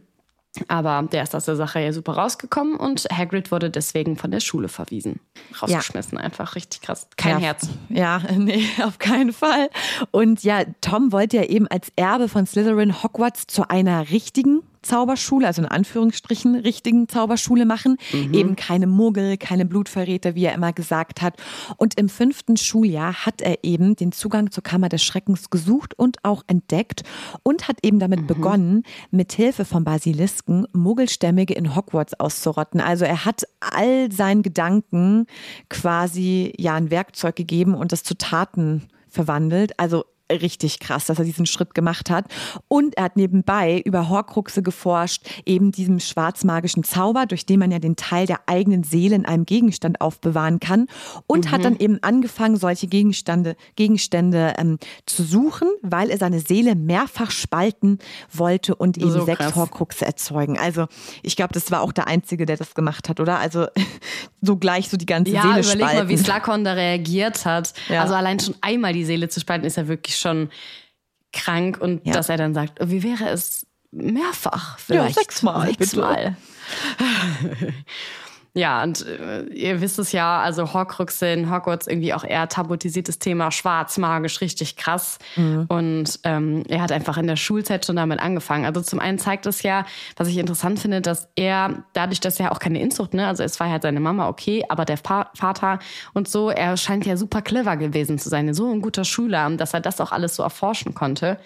Aber 0.68 1.08
der 1.12 1.24
ist 1.24 1.36
aus 1.36 1.46
der 1.46 1.56
Sache 1.56 1.80
ja 1.80 1.92
super 1.92 2.14
rausgekommen 2.14 2.76
und 2.76 3.08
Hagrid 3.12 3.52
wurde 3.52 3.72
deswegen 3.72 4.18
von 4.18 4.30
der 4.30 4.40
Schule 4.40 4.68
verwiesen. 4.68 5.20
Rausgeschmissen, 5.60 6.18
ja. 6.18 6.24
einfach 6.24 6.56
richtig 6.56 6.82
krass. 6.82 7.08
Kein 7.18 7.40
ja, 7.40 7.40
Herz. 7.40 7.70
Ja, 7.90 8.22
nee, 8.38 8.66
auf 8.84 9.00
keinen 9.00 9.34
Fall. 9.34 9.70
Und 10.12 10.44
ja, 10.44 10.64
Tom 10.82 11.12
wollte 11.12 11.38
ja 11.38 11.44
eben 11.44 11.68
als 11.68 11.92
Erbe 11.96 12.30
von 12.30 12.46
Slytherin 12.46 13.02
Hogwarts 13.02 13.48
zu 13.48 13.70
einer 13.70 14.12
richtigen 14.12 14.62
Zauberschule, 14.84 15.48
also 15.48 15.62
in 15.62 15.68
Anführungsstrichen 15.68 16.56
richtigen 16.56 17.08
Zauberschule 17.08 17.66
machen. 17.66 17.98
Mhm. 18.12 18.34
Eben 18.34 18.56
keine 18.56 18.88
Muggel, 18.88 19.38
keine 19.38 19.66
Blutverräter, 19.66 20.36
wie 20.36 20.46
er 20.46 20.54
immer 20.54 20.74
gesagt 20.74 21.22
hat. 21.22 21.36
Und 21.78 21.98
im 21.98 22.10
fünften 22.10 22.58
Schuljahr 22.58 23.26
hat 23.26 23.42
er 23.42 23.64
eben 23.64 23.96
den 23.96 24.12
Zugang 24.12 24.52
zur 24.52 24.64
Kammer 24.64 24.90
des 24.90 25.04
Schreckens 25.04 25.50
gesucht 25.50 25.98
und 25.98 26.18
auch 26.24 26.44
entdeckt 26.48 27.04
und 27.44 27.68
hat 27.68 27.78
eben 27.84 28.00
damit 28.00 28.22
mhm. 28.22 28.28
begonnen, 28.28 28.84
mit 29.12 29.34
Hilfe 29.34 29.66
von 29.66 29.84
Basilisken 29.84 30.68
Muggelstämmige 30.74 31.54
in 31.54 31.76
Hogwarts 31.76 32.20
auszurotten. 32.20 32.82
Also 32.82 33.06
er 33.06 33.26
hat 33.26 33.44
all 33.60 34.12
seinen 34.12 34.44
Gedanken 34.44 35.26
quasi 35.70 36.54
ja 36.58 36.76
ein 36.76 36.92
Werkzeug 36.92 37.36
gegeben 37.36 37.74
und 37.74 37.92
das 37.92 38.04
zu 38.04 38.18
Taten 38.18 38.88
verwandelt. 39.08 39.80
Also 39.80 40.06
richtig 40.32 40.80
krass, 40.80 41.06
dass 41.06 41.20
er 41.20 41.26
diesen 41.26 41.46
Schritt 41.46 41.74
gemacht 41.74 42.10
hat. 42.10 42.26
Und 42.68 42.98
er 42.98 43.06
hat 43.06 43.18
nebenbei 43.18 43.82
über 43.86 44.10
Horcruxe 44.10 44.64
geforscht, 44.64 45.28
eben 45.46 45.72
diesem 45.72 46.00
schwarzmagischen 46.00 46.84
Zauber, 46.84 47.26
durch 47.26 47.46
den 47.46 47.60
man 47.60 47.72
ja 47.72 47.80
den 47.80 47.96
Teil 47.96 48.26
der 48.26 48.40
eigenen 48.48 48.84
Seele 48.84 49.16
in 49.16 49.26
einem 49.26 49.46
Gegenstand 49.46 50.02
aufbewahren 50.02 50.60
kann. 50.60 50.88
Und 51.28 51.46
mhm. 51.46 51.52
hat 51.52 51.66
dann 51.66 51.78
eben 51.78 52.00
angefangen, 52.02 52.56
solche 52.56 52.88
Gegenstände, 52.88 53.56
Gegenstände 53.76 54.54
ähm, 54.58 54.78
zu 55.06 55.24
suchen, 55.24 55.68
weil 55.82 56.10
er 56.10 56.18
seine 56.18 56.40
Seele 56.40 56.76
mehrfach 56.76 57.32
spalten 57.32 58.00
wollte 58.32 58.76
und 58.76 58.98
eben 58.98 59.12
so 59.12 59.26
sechs 59.26 59.56
Horcruxe 59.56 60.06
erzeugen. 60.06 60.58
Also 60.58 60.88
ich 61.22 61.36
glaube, 61.36 61.54
das 61.54 61.70
war 61.72 61.82
auch 61.82 61.92
der 61.92 62.08
Einzige, 62.08 62.46
der 62.46 62.58
das 62.58 62.76
gemacht 62.76 63.10
hat, 63.10 63.20
oder? 63.20 63.40
Also 63.40 63.68
so 64.42 64.58
gleich 64.58 64.90
so 64.90 64.98
die 64.98 65.06
ganze 65.06 65.32
ja, 65.32 65.42
Seele 65.42 65.64
spalten. 65.64 65.80
Ja, 65.80 65.86
überleg 65.86 66.04
mal, 66.04 66.10
wie 66.10 66.18
Slakon 66.18 66.64
da 66.64 66.74
reagiert 66.74 67.46
hat. 67.46 67.74
Ja. 67.90 68.02
Also 68.02 68.16
allein 68.16 68.40
schon 68.40 68.56
einmal 68.62 68.94
die 68.94 69.06
Seele 69.06 69.30
zu 69.30 69.40
spalten, 69.40 69.66
ist 69.66 69.78
ja 69.78 69.88
wirklich 69.88 70.13
schon 70.20 70.50
krank 71.32 71.80
und 71.80 72.06
ja. 72.06 72.14
dass 72.14 72.30
er 72.30 72.38
dann 72.38 72.54
sagt, 72.54 72.80
wie 72.82 73.04
wäre 73.04 73.30
es 73.30 73.66
mehrfach 73.92 74.80
vielleicht? 74.80 75.16
Ja, 75.16 75.22
sechsmal. 75.22 75.68
Sechsmal. 75.68 76.38
Ja, 78.56 78.84
und 78.84 79.04
äh, 79.08 79.46
ihr 79.46 79.82
wisst 79.82 79.98
es 79.98 80.12
ja, 80.12 80.40
also 80.40 80.74
Horcruxe 80.74 81.26
in 81.26 81.52
Hogwarts 81.52 81.88
irgendwie 81.88 82.14
auch 82.14 82.24
eher 82.24 82.48
tabuisiertes 82.48 83.18
Thema, 83.18 83.50
schwarz, 83.50 83.98
magisch, 83.98 84.42
richtig 84.42 84.76
krass. 84.76 85.18
Mhm. 85.36 85.66
Und 85.70 86.20
ähm, 86.24 86.64
er 86.70 86.82
hat 86.82 86.92
einfach 86.92 87.18
in 87.18 87.26
der 87.26 87.36
Schulzeit 87.36 87.84
schon 87.84 87.96
damit 87.96 88.20
angefangen. 88.20 88.66
Also 88.66 88.82
zum 88.82 89.00
einen 89.00 89.18
zeigt 89.18 89.48
es 89.48 89.64
ja, 89.64 89.86
was 90.18 90.28
ich 90.28 90.38
interessant 90.38 90.80
finde, 90.80 91.02
dass 91.02 91.30
er, 91.36 91.84
dadurch, 91.94 92.20
dass 92.20 92.40
er 92.40 92.52
auch 92.52 92.60
keine 92.60 92.80
Inzucht, 92.80 93.16
ne, 93.16 93.28
also 93.28 93.42
es 93.42 93.60
war 93.60 93.70
halt 93.70 93.82
seine 93.82 94.00
Mama 94.00 94.28
okay, 94.28 94.64
aber 94.70 94.86
der 94.86 94.98
pa 94.98 95.32
Vater 95.34 95.80
und 96.14 96.28
so, 96.28 96.52
er 96.52 96.78
scheint 96.78 97.08
ja 97.08 97.18
super 97.18 97.42
clever 97.42 97.76
gewesen 97.76 98.20
zu 98.20 98.30
sein, 98.30 98.54
so 98.54 98.72
ein 98.72 98.82
guter 98.82 99.04
Schüler, 99.04 99.50
dass 99.52 99.74
er 99.74 99.82
das 99.82 100.00
auch 100.00 100.12
alles 100.12 100.36
so 100.36 100.44
erforschen 100.44 100.94
konnte. 100.94 101.40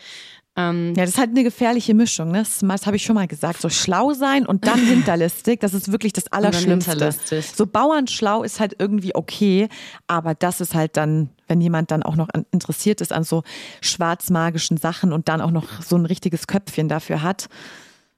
Ähm, 0.58 0.96
ja, 0.96 1.04
das 1.04 1.12
ist 1.12 1.18
halt 1.20 1.30
eine 1.30 1.44
gefährliche 1.44 1.94
Mischung. 1.94 2.32
Ne? 2.32 2.40
Das, 2.40 2.60
das 2.60 2.88
habe 2.88 2.96
ich 2.96 3.04
schon 3.04 3.14
mal 3.14 3.28
gesagt. 3.28 3.62
So 3.62 3.70
schlau 3.70 4.14
sein 4.14 4.46
und 4.46 4.66
dann 4.66 4.80
hinterlistig, 4.86 5.60
das 5.60 5.76
ist 5.76 5.92
wirklich 5.92 6.14
das 6.14 6.32
Allerschlimmste. 6.32 7.14
So 7.42 7.68
Bauernschlau 7.68 8.42
ist 8.42 8.60
halt 8.60 8.76
irgendwie 8.80 9.14
okay, 9.14 9.70
aber 10.08 10.34
das 10.34 10.60
ist 10.60 10.74
halt 10.74 10.98
dann, 10.98 11.30
wenn 11.48 11.62
jemand 11.62 11.92
dann 11.92 12.02
auch 12.02 12.16
noch 12.16 12.30
interessiert 12.52 13.02
ist 13.02 13.14
an 13.14 13.24
so 13.24 13.44
schwarzmagischen 13.82 14.78
Sachen 14.78 15.14
und 15.14 15.30
dann 15.30 15.42
auch 15.42 15.52
noch 15.52 15.84
so 15.84 15.96
ein 15.96 16.08
richtiges 16.08 16.48
Köpfchen 16.48 16.90
dafür 16.90 17.22
hat. 17.22 17.48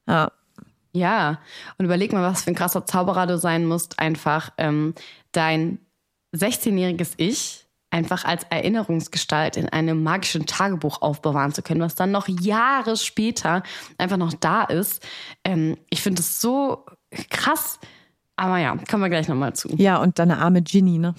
Ja. 0.08 0.32
Ja, 0.92 1.40
und 1.78 1.86
überleg 1.86 2.12
mal, 2.14 2.24
was 2.24 2.44
für 2.44 2.50
ein 2.50 2.56
krasser 2.56 2.84
Zauberer 2.84 3.28
du 3.28 3.38
sein 3.38 3.68
musst, 3.68 4.00
einfach 4.00 4.52
ähm, 4.58 4.96
dein 5.34 5.78
16-jähriges 6.36 7.12
Ich 7.18 7.59
einfach 7.92 8.26
als 8.26 8.44
Erinnerungsgestalt 8.50 9.58
in 9.58 9.68
einem 9.70 10.04
magischen 10.04 10.46
Tagebuch 10.46 11.02
aufbewahren 11.02 11.54
zu 11.54 11.62
können, 11.62 11.82
was 11.82 11.96
dann 11.96 12.12
noch 12.12 12.28
Jahre 12.28 12.98
später 12.98 13.64
einfach 13.98 14.18
noch 14.18 14.34
da 14.34 14.64
ist. 14.64 15.06
Ähm, 15.44 15.78
ich 15.90 16.02
finde 16.02 16.22
es 16.22 16.40
so 16.42 16.86
krass. 17.30 17.80
Aber 18.36 18.58
ja, 18.58 18.78
kommen 18.90 19.04
wir 19.04 19.10
gleich 19.10 19.28
nochmal 19.28 19.54
zu. 19.54 19.70
Ja, 19.76 19.98
und 19.98 20.18
deine 20.18 20.38
arme 20.38 20.62
Ginny, 20.62 20.98
ne? 20.98 21.14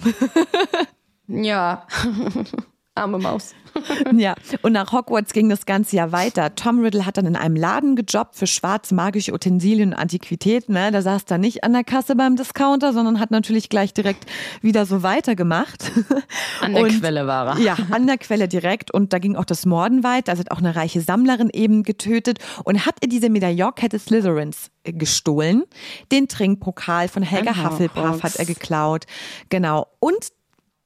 ja. 1.27 1.85
Arme 2.95 3.19
Maus. 3.19 3.55
ja, 4.17 4.35
und 4.63 4.73
nach 4.73 4.91
Hogwarts 4.91 5.31
ging 5.31 5.47
das 5.47 5.65
Ganze 5.65 5.95
ja 5.95 6.11
weiter. 6.11 6.55
Tom 6.55 6.79
Riddle 6.81 7.05
hat 7.05 7.17
dann 7.17 7.25
in 7.25 7.37
einem 7.37 7.55
Laden 7.55 7.95
gejobbt 7.95 8.35
für 8.35 8.47
schwarze 8.47 8.93
magische 8.93 9.33
Utensilien 9.33 9.93
und 9.93 9.95
Antiquitäten. 9.95 10.73
Ne? 10.73 10.91
Da 10.91 11.01
saß 11.01 11.23
da 11.23 11.37
nicht 11.37 11.63
an 11.63 11.71
der 11.71 11.85
Kasse 11.85 12.17
beim 12.17 12.35
Discounter, 12.35 12.91
sondern 12.91 13.21
hat 13.21 13.31
natürlich 13.31 13.69
gleich 13.69 13.93
direkt 13.93 14.25
wieder 14.61 14.85
so 14.85 15.03
weitergemacht. 15.03 15.91
An 16.61 16.73
der 16.73 16.83
und, 16.83 16.99
Quelle 16.99 17.25
war 17.27 17.57
er. 17.57 17.63
Ja, 17.63 17.77
an 17.91 18.05
der 18.05 18.17
Quelle 18.17 18.47
direkt. 18.47 18.91
Und 18.91 19.13
da 19.13 19.19
ging 19.19 19.35
auch 19.35 19.45
das 19.45 19.65
Morden 19.65 20.03
weiter. 20.03 20.31
Also 20.31 20.41
hat 20.41 20.51
auch 20.51 20.59
eine 20.59 20.75
reiche 20.75 21.01
Sammlerin 21.01 21.49
eben 21.51 21.83
getötet 21.83 22.39
und 22.63 22.85
hat 22.85 22.95
ihr 23.01 23.09
diese 23.09 23.29
Medaillenkette 23.29 23.97
Slytherins 23.97 24.69
gestohlen. 24.83 25.63
Den 26.11 26.27
Trinkpokal 26.27 27.07
von 27.07 27.23
Helga 27.23 27.51
Ein 27.51 27.65
Hufflepuff 27.65 28.21
hat 28.21 28.35
er 28.35 28.45
geklaut. 28.45 29.05
Genau. 29.49 29.87
Und 29.99 30.31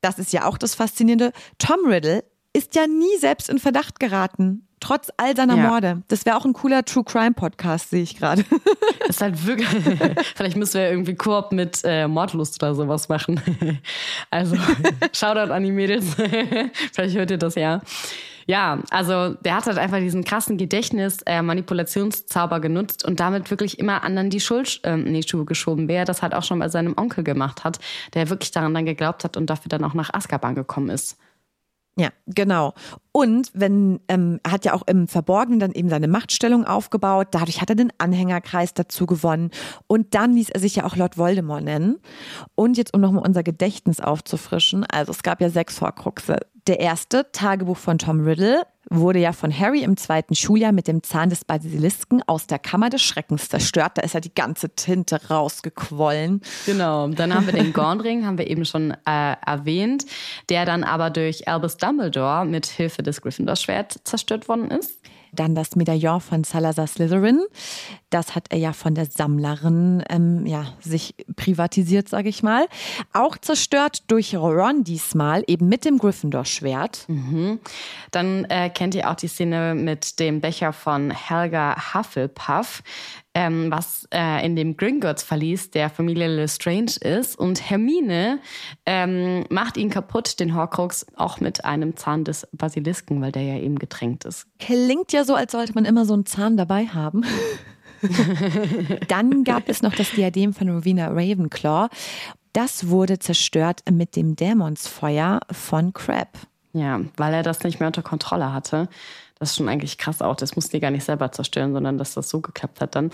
das 0.06 0.20
ist 0.20 0.32
ja 0.34 0.46
auch 0.46 0.58
das 0.60 0.76
Faszinierende, 0.76 1.32
Tom 1.58 1.80
Riddle 1.86 2.24
ist 2.54 2.76
ja 2.76 2.86
nie 2.88 3.18
selbst 3.20 3.50
in 3.50 3.58
Verdacht 3.60 4.00
geraten. 4.00 4.68
Trotz 4.80 5.10
all 5.18 5.36
seiner 5.36 5.56
Ja. 5.58 5.68
Morde. 5.70 6.04
Das 6.10 6.26
wäre 6.28 6.38
auch 6.38 6.46
ein 6.46 6.54
cooler 6.54 6.86
True 6.86 7.04
Crime 7.04 7.32
Podcast, 7.32 7.90
sehe 7.90 8.04
ich 8.04 8.18
gerade. 8.18 8.46
Ist 9.10 9.20
halt 9.22 9.46
wirklich. 9.48 9.68
Vielleicht 10.36 10.56
müssen 10.58 10.76
wir 10.76 10.90
irgendwie 10.90 11.16
Koop 11.16 11.52
mit 11.52 11.82
äh, 11.84 12.08
Mordlust 12.08 12.62
oder 12.62 12.76
sowas 12.76 13.10
machen. 13.10 13.42
Also, 14.30 14.58
Shoutout 15.14 15.52
an 15.52 15.64
die 15.64 15.72
Mädels. 15.72 16.16
Vielleicht 16.94 17.16
hört 17.16 17.32
ihr 17.32 17.38
das 17.38 17.56
ja. 17.56 17.82
Ja, 18.48 18.80
also 18.92 19.34
der 19.42 19.56
hat 19.56 19.66
halt 19.66 19.80
einfach 19.80 19.98
diesen 19.98 20.24
krassen 20.24 20.58
Gedächtnis-Manipulationszauber 20.58 22.60
genutzt 22.60 23.04
und 23.04 23.20
damit 23.20 23.50
wirklich 23.50 23.80
immer 23.80 24.04
anderen 24.04 24.30
die 24.30 24.40
Schuld 24.40 24.82
ähm, 24.84 25.08
in 25.08 25.16
die 25.16 25.28
Schuhe 25.28 25.46
geschoben, 25.46 25.88
wer 25.88 26.06
das 26.06 26.22
halt 26.22 26.36
auch 26.36 26.44
schon 26.44 26.60
bei 26.60 26.70
seinem 26.70 26.94
Onkel 26.96 27.24
gemacht 27.24 27.64
hat, 27.64 27.80
der 28.14 28.30
wirklich 28.30 28.52
daran 28.52 28.76
dann 28.76 28.86
geglaubt 28.86 29.24
hat 29.24 29.36
und 29.36 29.50
dafür 29.50 29.70
dann 29.70 29.84
auch 29.84 29.96
nach 29.96 30.14
Azkaban 30.14 30.54
gekommen 30.54 30.90
ist. 30.90 31.18
Ja, 31.98 32.10
genau. 32.28 32.74
Und 33.14 33.52
wenn 33.54 34.02
ähm, 34.10 34.42
er 34.44 34.52
hat 34.52 34.66
ja 34.66 34.74
auch 34.74 34.84
im 34.86 35.08
Verborgenen 35.08 35.60
dann 35.60 35.72
eben 35.72 35.88
seine 35.88 36.10
Machtstellung 36.10 36.66
aufgebaut. 36.66 37.30
Dadurch 37.32 37.62
hat 37.62 37.70
er 37.70 37.78
den 37.78 37.94
Anhängerkreis 37.98 38.74
dazu 38.74 39.06
gewonnen. 39.06 39.52
Und 39.88 40.14
dann 40.14 40.34
ließ 40.34 40.50
er 40.50 40.60
sich 40.60 40.76
ja 40.76 40.86
auch 40.86 40.98
Lord 40.98 41.18
Voldemort 41.18 41.64
nennen. 41.64 42.00
Und 42.56 42.78
jetzt, 42.78 42.94
um 42.94 43.00
nochmal 43.00 43.26
unser 43.26 43.44
Gedächtnis 43.44 44.02
aufzufrischen, 44.02 44.86
also 44.92 45.12
es 45.12 45.24
gab 45.24 45.40
ja 45.40 45.50
sechs 45.50 45.80
Horcruxe. 45.80 46.36
Der 46.68 46.82
erste, 46.82 47.32
Tagebuch 47.32 47.78
von 47.78 47.98
Tom 47.98 48.26
Riddle, 48.26 48.64
wurde 48.90 49.20
ja 49.20 49.34
von 49.34 49.58
Harry 49.58 49.84
im 49.84 49.98
zweiten 49.98 50.36
Schuljahr 50.36 50.72
mit 50.72 50.88
dem 50.88 51.04
Zahn 51.04 51.30
des 51.30 51.46
Basilisken 51.46 52.22
aus 52.28 52.48
der 52.48 52.60
Kammer 52.60 52.90
des 52.90 53.02
Schreckens 53.02 53.50
zerstört. 53.50 53.94
Da 53.96 54.02
ist 54.02 54.14
ja 54.14 54.20
die 54.20 54.34
ganze 54.34 54.70
Tinte 54.70 55.30
rausgequollen. 55.30 56.42
Genau, 56.66 57.08
dann 57.08 57.34
haben 57.34 57.46
wir 57.48 57.54
den 57.54 57.74
Gornring, 57.74 58.26
haben 58.26 58.38
wir 58.38 58.48
eben 58.48 58.66
schon 58.66 58.92
äh, 58.92 59.36
erwähnt, 59.46 60.06
der 60.50 60.66
dann 60.66 60.84
aber 60.84 61.10
durch 61.10 61.48
Albus 61.48 61.78
Dumbledore 61.78 62.46
mit 62.46 62.66
Hilfe 62.66 63.04
des 63.04 63.22
Gryffindor-Schwert 63.22 64.00
zerstört 64.04 64.48
worden 64.48 64.72
ist. 64.72 65.00
Dann 65.36 65.56
das 65.56 65.76
Medaillon 65.76 66.22
von 66.22 66.44
Salazar 66.44 66.88
Slytherin. 66.88 67.42
Das 68.10 68.36
hat 68.36 68.48
er 68.50 68.58
ja 68.58 68.74
von 68.74 68.96
der 68.96 69.06
Sammlerin 69.06 70.04
ähm, 70.10 70.46
ja, 70.46 70.66
sich 70.80 71.16
privatisiert, 71.36 72.08
sage 72.10 72.30
ich 72.30 72.44
mal. 72.44 72.68
Auch 73.14 73.38
zerstört 73.38 74.04
durch 74.08 74.36
Ron 74.36 74.84
diesmal, 74.84 75.44
eben 75.48 75.68
mit 75.68 75.86
dem 75.86 75.98
Gryffindor-Schwert. 75.98 77.06
Dann 78.12 78.46
äh, 78.46 78.70
kennt 78.70 78.96
ihr 78.96 79.10
auch 79.10 79.16
die 79.16 79.28
Szene 79.28 79.76
mit 79.76 80.20
dem 80.20 80.42
Becher 80.42 80.74
von 80.74 81.12
Helga 81.12 81.94
Hufflepuff, 81.94 82.82
ähm, 83.36 83.70
was 83.70 84.08
äh, 84.12 84.44
in 84.46 84.56
dem 84.56 84.78
Gringotts-Verlies 84.78 85.70
der 85.70 85.90
Familie 85.90 86.28
Lestrange 86.28 86.96
ist. 87.02 87.38
Und 87.38 87.70
Hermine 87.70 88.40
ähm, 88.86 89.44
macht 89.50 89.76
ihn 89.78 89.90
kaputt, 89.90 90.40
den 90.40 90.56
Horcrux, 90.56 91.06
auch 91.18 91.42
mit 91.42 91.66
einem 91.66 91.98
Zahn 91.98 92.24
des 92.24 92.48
Basilisken, 92.54 93.22
weil 93.22 93.34
der 93.34 93.44
ja 93.44 93.58
eben 93.58 93.78
getränkt 93.78 94.24
ist. 94.24 94.48
Klingt 94.60 95.12
ja 95.12 95.26
so, 95.26 95.36
als 95.36 95.52
sollte 95.52 95.74
man 95.74 95.84
immer 95.84 96.06
so 96.06 96.14
einen 96.14 96.26
Zahn 96.26 96.56
dabei 96.56 96.88
haben. 96.88 97.24
Dann 99.10 99.44
gab 99.44 99.68
es 99.68 99.82
noch 99.82 99.94
das 99.94 100.12
Diadem 100.12 100.54
von 100.54 100.70
Rowena 100.70 101.08
Ravenclaw. 101.10 101.90
Das 102.54 102.88
wurde 102.88 103.20
zerstört 103.20 103.82
mit 103.92 104.16
dem 104.16 104.38
Dämonsfeuer 104.38 105.42
von 105.52 105.92
Crab. 105.92 106.30
Ja, 106.72 107.02
weil 107.18 107.34
er 107.34 107.44
das 107.44 107.64
nicht 107.64 107.80
mehr 107.80 107.88
unter 107.88 108.02
Kontrolle 108.02 108.54
hatte. 108.54 108.88
Das 109.38 109.52
ist 109.52 109.58
schon 109.58 109.70
eigentlich 109.70 109.98
krass 109.98 110.22
auch. 110.22 110.36
Das 110.36 110.56
mussten 110.56 110.78
die 110.78 110.80
gar 110.80 110.92
nicht 110.92 111.04
selber 111.04 111.32
zerstören, 111.32 111.74
sondern 111.74 111.98
dass 111.98 112.14
das 112.14 112.30
so 112.30 112.42
geklappt 112.42 112.82
hat 112.82 112.96
dann. 112.96 113.12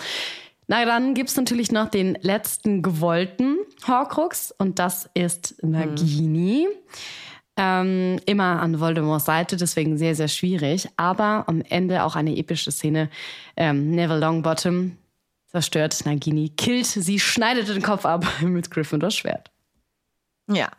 Na, 0.68 0.86
dann 0.86 1.14
gibt 1.14 1.30
es 1.30 1.36
natürlich 1.36 1.72
noch 1.72 1.90
den 1.90 2.18
letzten 2.22 2.82
gewollten 2.82 3.58
Horcrux 3.88 4.54
und 4.58 4.80
das 4.80 5.10
ist 5.14 5.62
Nagini. 5.64 6.68
Ähm, 7.58 8.20
immer 8.26 8.62
an 8.62 8.80
Voldemorts 8.80 9.26
Seite, 9.26 9.58
deswegen 9.58 9.98
sehr, 9.98 10.16
sehr 10.16 10.30
schwierig. 10.30 10.88
Aber 10.96 11.44
am 11.48 11.62
Ende 11.68 12.04
auch 12.04 12.16
eine 12.16 12.38
epische 12.38 12.72
Szene. 12.72 13.10
Ähm, 13.58 13.92
Neville 13.92 14.20
Longbottom 14.20 14.98
zerstört 15.48 16.06
Nagini, 16.06 16.50
killt 16.50 16.86
sie, 16.86 17.20
schneidet 17.20 17.68
den 17.68 17.82
Kopf 17.82 18.06
ab 18.06 18.26
mit 18.42 18.72
Gryffindors 18.72 19.16
Schwert. 19.16 19.52
Ja. 20.48 20.70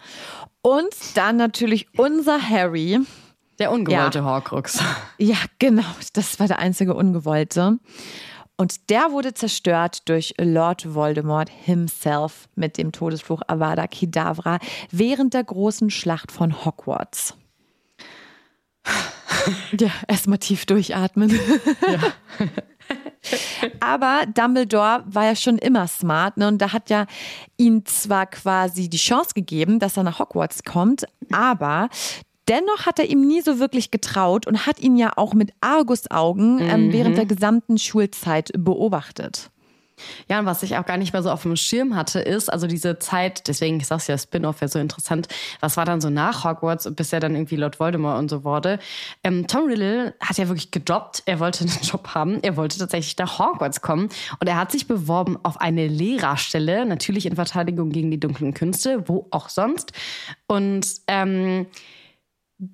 Und 0.62 0.94
dann 1.14 1.36
natürlich 1.36 1.86
unser 1.98 2.40
Harry. 2.40 3.00
Der 3.58 3.70
ungewollte 3.70 4.24
Horcrux. 4.24 4.80
Ja, 5.18 5.36
genau. 5.58 5.84
Das 6.14 6.40
war 6.40 6.48
der 6.48 6.58
einzige 6.58 6.94
Ungewollte. 6.94 7.78
Und 8.56 8.90
der 8.90 9.10
wurde 9.10 9.34
zerstört 9.34 10.08
durch 10.08 10.34
Lord 10.38 10.94
Voldemort 10.94 11.50
himself 11.50 12.48
mit 12.54 12.78
dem 12.78 12.92
Todesfluch 12.92 13.42
Avada 13.46 13.86
Kedavra 13.86 14.58
während 14.90 15.34
der 15.34 15.44
großen 15.44 15.90
Schlacht 15.90 16.32
von 16.32 16.64
Hogwarts. 16.64 17.34
Ja, 19.76 19.88
erstmal 20.06 20.38
tief 20.38 20.66
durchatmen. 20.66 21.36
Aber 23.80 24.24
Dumbledore 24.32 25.02
war 25.06 25.24
ja 25.24 25.34
schon 25.34 25.58
immer 25.58 25.88
smart 25.88 26.36
ne? 26.36 26.46
und 26.48 26.58
da 26.58 26.72
hat 26.72 26.90
ja 26.90 27.06
ihn 27.56 27.84
zwar 27.86 28.26
quasi 28.26 28.88
die 28.88 28.98
Chance 28.98 29.30
gegeben, 29.34 29.78
dass 29.78 29.96
er 29.96 30.02
nach 30.02 30.18
Hogwarts 30.18 30.62
kommt, 30.64 31.06
aber 31.30 31.88
dennoch 32.48 32.86
hat 32.86 32.98
er 32.98 33.08
ihm 33.08 33.26
nie 33.26 33.40
so 33.40 33.58
wirklich 33.58 33.90
getraut 33.90 34.46
und 34.46 34.66
hat 34.66 34.80
ihn 34.80 34.96
ja 34.96 35.12
auch 35.16 35.34
mit 35.34 35.52
Argusaugen 35.60 36.58
ähm, 36.60 36.92
während 36.92 37.16
der 37.16 37.26
gesamten 37.26 37.78
Schulzeit 37.78 38.50
beobachtet. 38.56 39.50
Ja, 40.28 40.38
und 40.40 40.46
was 40.46 40.62
ich 40.62 40.76
auch 40.76 40.86
gar 40.86 40.96
nicht 40.96 41.12
mehr 41.12 41.22
so 41.22 41.30
auf 41.30 41.42
dem 41.42 41.56
Schirm 41.56 41.96
hatte, 41.96 42.20
ist, 42.20 42.52
also 42.52 42.66
diese 42.66 42.98
Zeit, 42.98 43.48
deswegen 43.48 43.78
ich 43.78 43.86
sag's 43.86 44.06
ja, 44.06 44.16
Spin-off 44.18 44.60
wäre 44.60 44.68
so 44.68 44.78
interessant, 44.78 45.28
was 45.60 45.76
war 45.76 45.84
dann 45.84 46.00
so 46.00 46.10
nach 46.10 46.44
Hogwarts, 46.44 46.90
bis 46.94 47.12
er 47.12 47.20
dann 47.20 47.34
irgendwie 47.34 47.56
Lord 47.56 47.78
Voldemort 47.78 48.18
und 48.18 48.28
so 48.28 48.44
wurde. 48.44 48.78
Ähm, 49.22 49.46
Tom 49.46 49.66
Riddle 49.66 50.14
hat 50.20 50.38
ja 50.38 50.48
wirklich 50.48 50.70
gedroppt, 50.70 51.22
er 51.26 51.40
wollte 51.40 51.64
einen 51.64 51.78
Job 51.82 52.08
haben, 52.14 52.42
er 52.42 52.56
wollte 52.56 52.78
tatsächlich 52.78 53.16
nach 53.18 53.38
Hogwarts 53.38 53.80
kommen 53.80 54.08
und 54.40 54.48
er 54.48 54.56
hat 54.56 54.72
sich 54.72 54.86
beworben 54.86 55.38
auf 55.42 55.60
eine 55.60 55.86
Lehrerstelle, 55.86 56.86
natürlich 56.86 57.26
in 57.26 57.36
Verteidigung 57.36 57.90
gegen 57.90 58.10
die 58.10 58.20
dunklen 58.20 58.54
Künste, 58.54 59.08
wo 59.08 59.28
auch 59.30 59.48
sonst. 59.48 59.92
Und 60.46 60.86
ähm, 61.06 61.66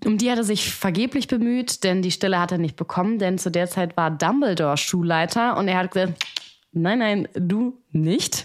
um 0.05 0.18
die 0.18 0.31
hat 0.31 0.38
er 0.38 0.44
sich 0.44 0.72
vergeblich 0.72 1.29
bemüht, 1.29 1.85
denn 1.85 2.03
die 2.03 2.11
Stelle 2.11 2.40
hat 2.40 2.53
er 2.53 2.59
nicht 2.59 2.77
bekommen, 2.77 3.18
denn 3.18 3.38
zu 3.38 3.51
der 3.51 3.68
Zeit 3.68 3.96
war 3.96 4.11
Dumbledore 4.11 4.77
Schulleiter 4.77 5.57
und 5.57 5.68
er 5.68 5.79
hat 5.79 5.90
gesagt, 5.92 6.24
Nein, 6.72 6.98
nein, 6.98 7.29
du 7.35 7.79
nicht. 7.92 8.44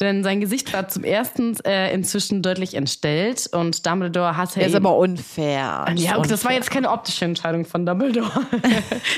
Denn 0.00 0.24
sein 0.24 0.40
Gesicht 0.40 0.72
war 0.72 0.88
zum 0.88 1.04
ersten 1.04 1.54
äh, 1.64 1.92
inzwischen 1.92 2.42
deutlich 2.42 2.72
entstellt 2.74 3.46
und 3.52 3.86
Dumbledore 3.86 4.38
hatte. 4.38 4.62
Ist 4.62 4.74
aber 4.74 4.96
unfair. 4.96 5.84
ja, 5.94 6.16
Ist 6.20 6.30
das 6.30 6.44
war 6.44 6.50
unfair. 6.50 6.52
jetzt 6.54 6.70
keine 6.70 6.90
optische 6.90 7.26
Entscheidung 7.26 7.66
von 7.66 7.84
Dumbledore. 7.84 8.30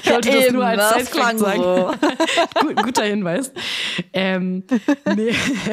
ich 0.02 0.10
wollte 0.10 0.30
das 0.32 0.46
Eben, 0.46 0.56
nur 0.56 0.66
als 0.66 1.10
klang 1.12 1.38
sagen. 1.38 1.62
so. 1.62 1.92
Gut, 2.60 2.82
guter 2.82 3.04
Hinweis. 3.04 3.52
Ähm, 4.12 4.64
nee. 5.14 5.32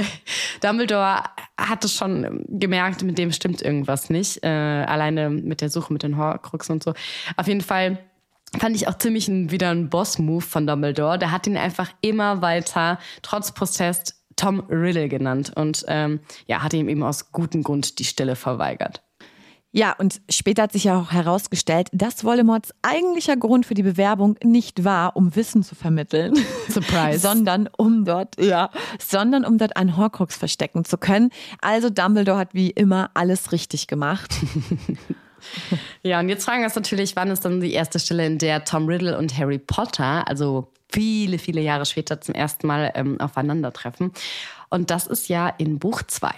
Dumbledore 0.61 1.23
hatte 1.57 1.89
schon 1.89 2.45
gemerkt, 2.47 3.03
mit 3.03 3.17
dem 3.17 3.31
stimmt 3.31 3.61
irgendwas 3.61 4.09
nicht. 4.09 4.43
Äh, 4.43 4.47
alleine 4.47 5.29
mit 5.29 5.61
der 5.61 5.69
Suche 5.69 5.91
mit 5.91 6.03
den 6.03 6.17
Horcruxen 6.17 6.73
und 6.73 6.83
so. 6.83 6.93
Auf 7.35 7.47
jeden 7.47 7.61
Fall 7.61 7.99
fand 8.57 8.75
ich 8.75 8.87
auch 8.87 8.97
ziemlich 8.97 9.27
ein, 9.27 9.51
wieder 9.51 9.71
ein 9.71 9.89
Boss-Move 9.89 10.41
von 10.41 10.67
Dumbledore. 10.67 11.19
Der 11.19 11.31
hat 11.31 11.47
ihn 11.47 11.57
einfach 11.57 11.91
immer 12.01 12.41
weiter, 12.41 12.99
trotz 13.21 13.51
Protest, 13.51 14.15
Tom 14.35 14.59
Riddle 14.69 15.09
genannt 15.09 15.51
und 15.55 15.83
ähm, 15.87 16.19
ja, 16.45 16.61
hat 16.61 16.73
ihm 16.73 16.89
eben 16.89 17.03
aus 17.03 17.31
gutem 17.31 17.63
Grund 17.63 17.97
die 17.99 18.05
Stelle 18.05 18.35
verweigert. 18.35 19.01
Ja, 19.77 19.93
und 19.95 20.21
später 20.27 20.63
hat 20.63 20.71
sich 20.71 20.85
ja 20.85 20.99
auch 20.99 21.11
herausgestellt, 21.11 21.89
dass 21.91 22.23
Voldemorts 22.23 22.73
eigentlicher 22.81 23.37
Grund 23.37 23.63
für 23.63 23.75
die 23.75 23.83
Bewerbung 23.83 24.35
nicht 24.43 24.83
war, 24.83 25.15
um 25.15 25.35
Wissen 25.35 25.61
zu 25.61 25.75
vermitteln, 25.75 26.33
Surprise. 26.67 27.19
sondern 27.19 27.69
um 27.77 28.03
dort, 28.03 28.41
ja, 28.41 28.71
sondern 28.97 29.45
um 29.45 29.59
dort 29.59 29.77
einen 29.77 29.95
Horcrux 29.95 30.35
verstecken 30.35 30.83
zu 30.83 30.97
können. 30.97 31.29
Also 31.61 31.91
Dumbledore 31.91 32.39
hat 32.39 32.55
wie 32.55 32.71
immer 32.71 33.11
alles 33.13 33.51
richtig 33.51 33.85
gemacht. 33.87 34.33
Ja, 36.03 36.19
und 36.19 36.27
jetzt 36.27 36.43
fragen 36.43 36.59
wir 36.59 36.65
uns 36.65 36.75
natürlich, 36.75 37.15
wann 37.15 37.29
ist 37.29 37.45
dann 37.45 37.61
die 37.61 37.71
erste 37.71 37.99
Stelle, 37.99 38.25
in 38.25 38.37
der 38.37 38.65
Tom 38.65 38.87
Riddle 38.87 39.17
und 39.17 39.37
Harry 39.37 39.59
Potter, 39.59 40.27
also 40.27 40.73
viele, 40.91 41.37
viele 41.37 41.61
Jahre 41.61 41.85
später 41.85 42.19
zum 42.19 42.33
ersten 42.35 42.67
Mal 42.67 42.91
ähm, 42.95 43.21
aufeinandertreffen. 43.21 44.11
Und 44.69 44.89
das 44.89 45.07
ist 45.07 45.29
ja 45.29 45.47
in 45.47 45.79
Buch 45.79 46.01
2. 46.01 46.31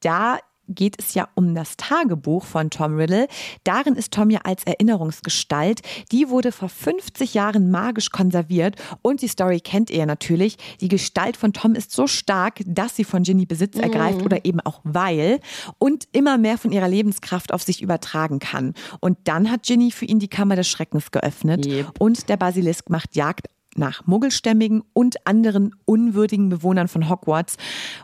Da 0.00 0.40
geht 0.68 0.96
es 0.98 1.14
ja 1.14 1.28
um 1.34 1.54
das 1.54 1.76
Tagebuch 1.76 2.44
von 2.44 2.70
Tom 2.70 2.96
Riddle. 2.96 3.28
Darin 3.64 3.94
ist 3.94 4.12
Tom 4.12 4.30
ja 4.30 4.40
als 4.44 4.64
Erinnerungsgestalt. 4.64 5.80
Die 6.10 6.28
wurde 6.28 6.52
vor 6.52 6.68
50 6.68 7.34
Jahren 7.34 7.70
magisch 7.70 8.10
konserviert 8.10 8.76
und 9.02 9.22
die 9.22 9.28
Story 9.28 9.60
kennt 9.60 9.90
ihr 9.90 10.06
natürlich. 10.06 10.56
Die 10.80 10.88
Gestalt 10.88 11.36
von 11.36 11.52
Tom 11.52 11.74
ist 11.74 11.92
so 11.92 12.06
stark, 12.06 12.60
dass 12.66 12.96
sie 12.96 13.04
von 13.04 13.22
Ginny 13.22 13.46
Besitz 13.46 13.76
ergreift 13.76 14.18
mhm. 14.18 14.24
oder 14.24 14.44
eben 14.44 14.60
auch 14.60 14.80
weil 14.84 15.40
und 15.78 16.08
immer 16.12 16.38
mehr 16.38 16.58
von 16.58 16.72
ihrer 16.72 16.88
Lebenskraft 16.88 17.52
auf 17.52 17.62
sich 17.62 17.82
übertragen 17.82 18.38
kann. 18.38 18.74
Und 19.00 19.18
dann 19.24 19.50
hat 19.50 19.64
Ginny 19.64 19.90
für 19.90 20.04
ihn 20.04 20.18
die 20.18 20.28
Kammer 20.28 20.56
des 20.56 20.68
Schreckens 20.68 21.10
geöffnet 21.10 21.66
yep. 21.66 21.90
und 21.98 22.28
der 22.28 22.36
Basilisk 22.36 22.90
macht 22.90 23.16
Jagd 23.16 23.48
nach 23.76 24.06
Muggelstämmigen 24.06 24.82
und 24.92 25.26
anderen 25.26 25.74
unwürdigen 25.84 26.48
Bewohnern 26.48 26.88
von 26.88 27.08
Hogwarts. 27.08 27.56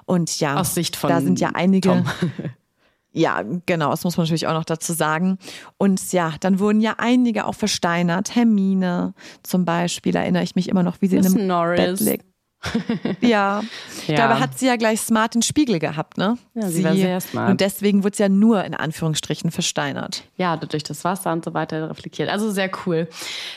Und 0.07 0.41
ja, 0.41 0.57
Aus 0.57 0.75
Sicht 0.75 0.97
von 0.97 1.11
da 1.11 1.21
sind 1.21 1.41
ja 1.41 1.51
einige. 1.55 2.05
Ja, 3.11 3.43
genau, 3.67 3.91
das 3.91 4.05
muss 4.05 4.17
man 4.17 4.25
natürlich 4.25 4.47
auch 4.47 4.53
noch 4.53 4.67
dazu 4.67 4.93
sagen. 4.93 5.39
Und 5.79 6.13
ja, 6.13 6.35
dann 6.41 6.61
wurden 6.61 6.81
ja 6.81 6.97
einige 6.99 7.47
auch 7.47 7.55
versteinert. 7.55 8.37
Hermine 8.37 9.15
zum 9.43 9.65
Beispiel, 9.65 10.15
erinnere 10.15 10.43
ich 10.43 10.55
mich 10.55 10.69
immer 10.69 10.83
noch, 10.83 11.01
wie 11.01 11.09
sie 11.09 11.17
Miss 11.17 11.33
in 11.33 11.39
einem 11.39 11.47
Norris. 11.49 11.79
Bett 11.79 12.01
liegt. 12.01 12.27
Ja. 13.21 13.63
ja. 14.07 14.17
Dabei 14.17 14.41
hat 14.41 14.59
sie 14.59 14.67
ja 14.67 14.77
gleich 14.77 15.01
smart 15.01 15.35
den 15.35 15.43
Spiegel 15.43 15.79
gehabt, 15.79 16.19
ne? 16.19 16.37
Ja, 16.55 16.69
sie, 16.69 16.79
sie 16.79 16.85
war 16.85 16.95
sehr 16.95 17.21
smart. 17.21 17.51
Und 17.51 17.61
deswegen 17.61 18.03
wurde 18.03 18.13
es 18.13 18.19
ja 18.19 18.29
nur 18.29 18.65
in 18.65 18.75
Anführungsstrichen 18.75 19.51
versteinert. 19.51 20.25
Ja, 20.37 20.57
durch 20.57 20.83
das 20.83 21.05
Wasser 21.05 21.33
und 21.33 21.45
so 21.45 21.55
weiter 21.55 21.89
reflektiert. 21.89 22.29
Also 22.29 22.51
sehr 22.51 22.71
cool. 22.85 23.09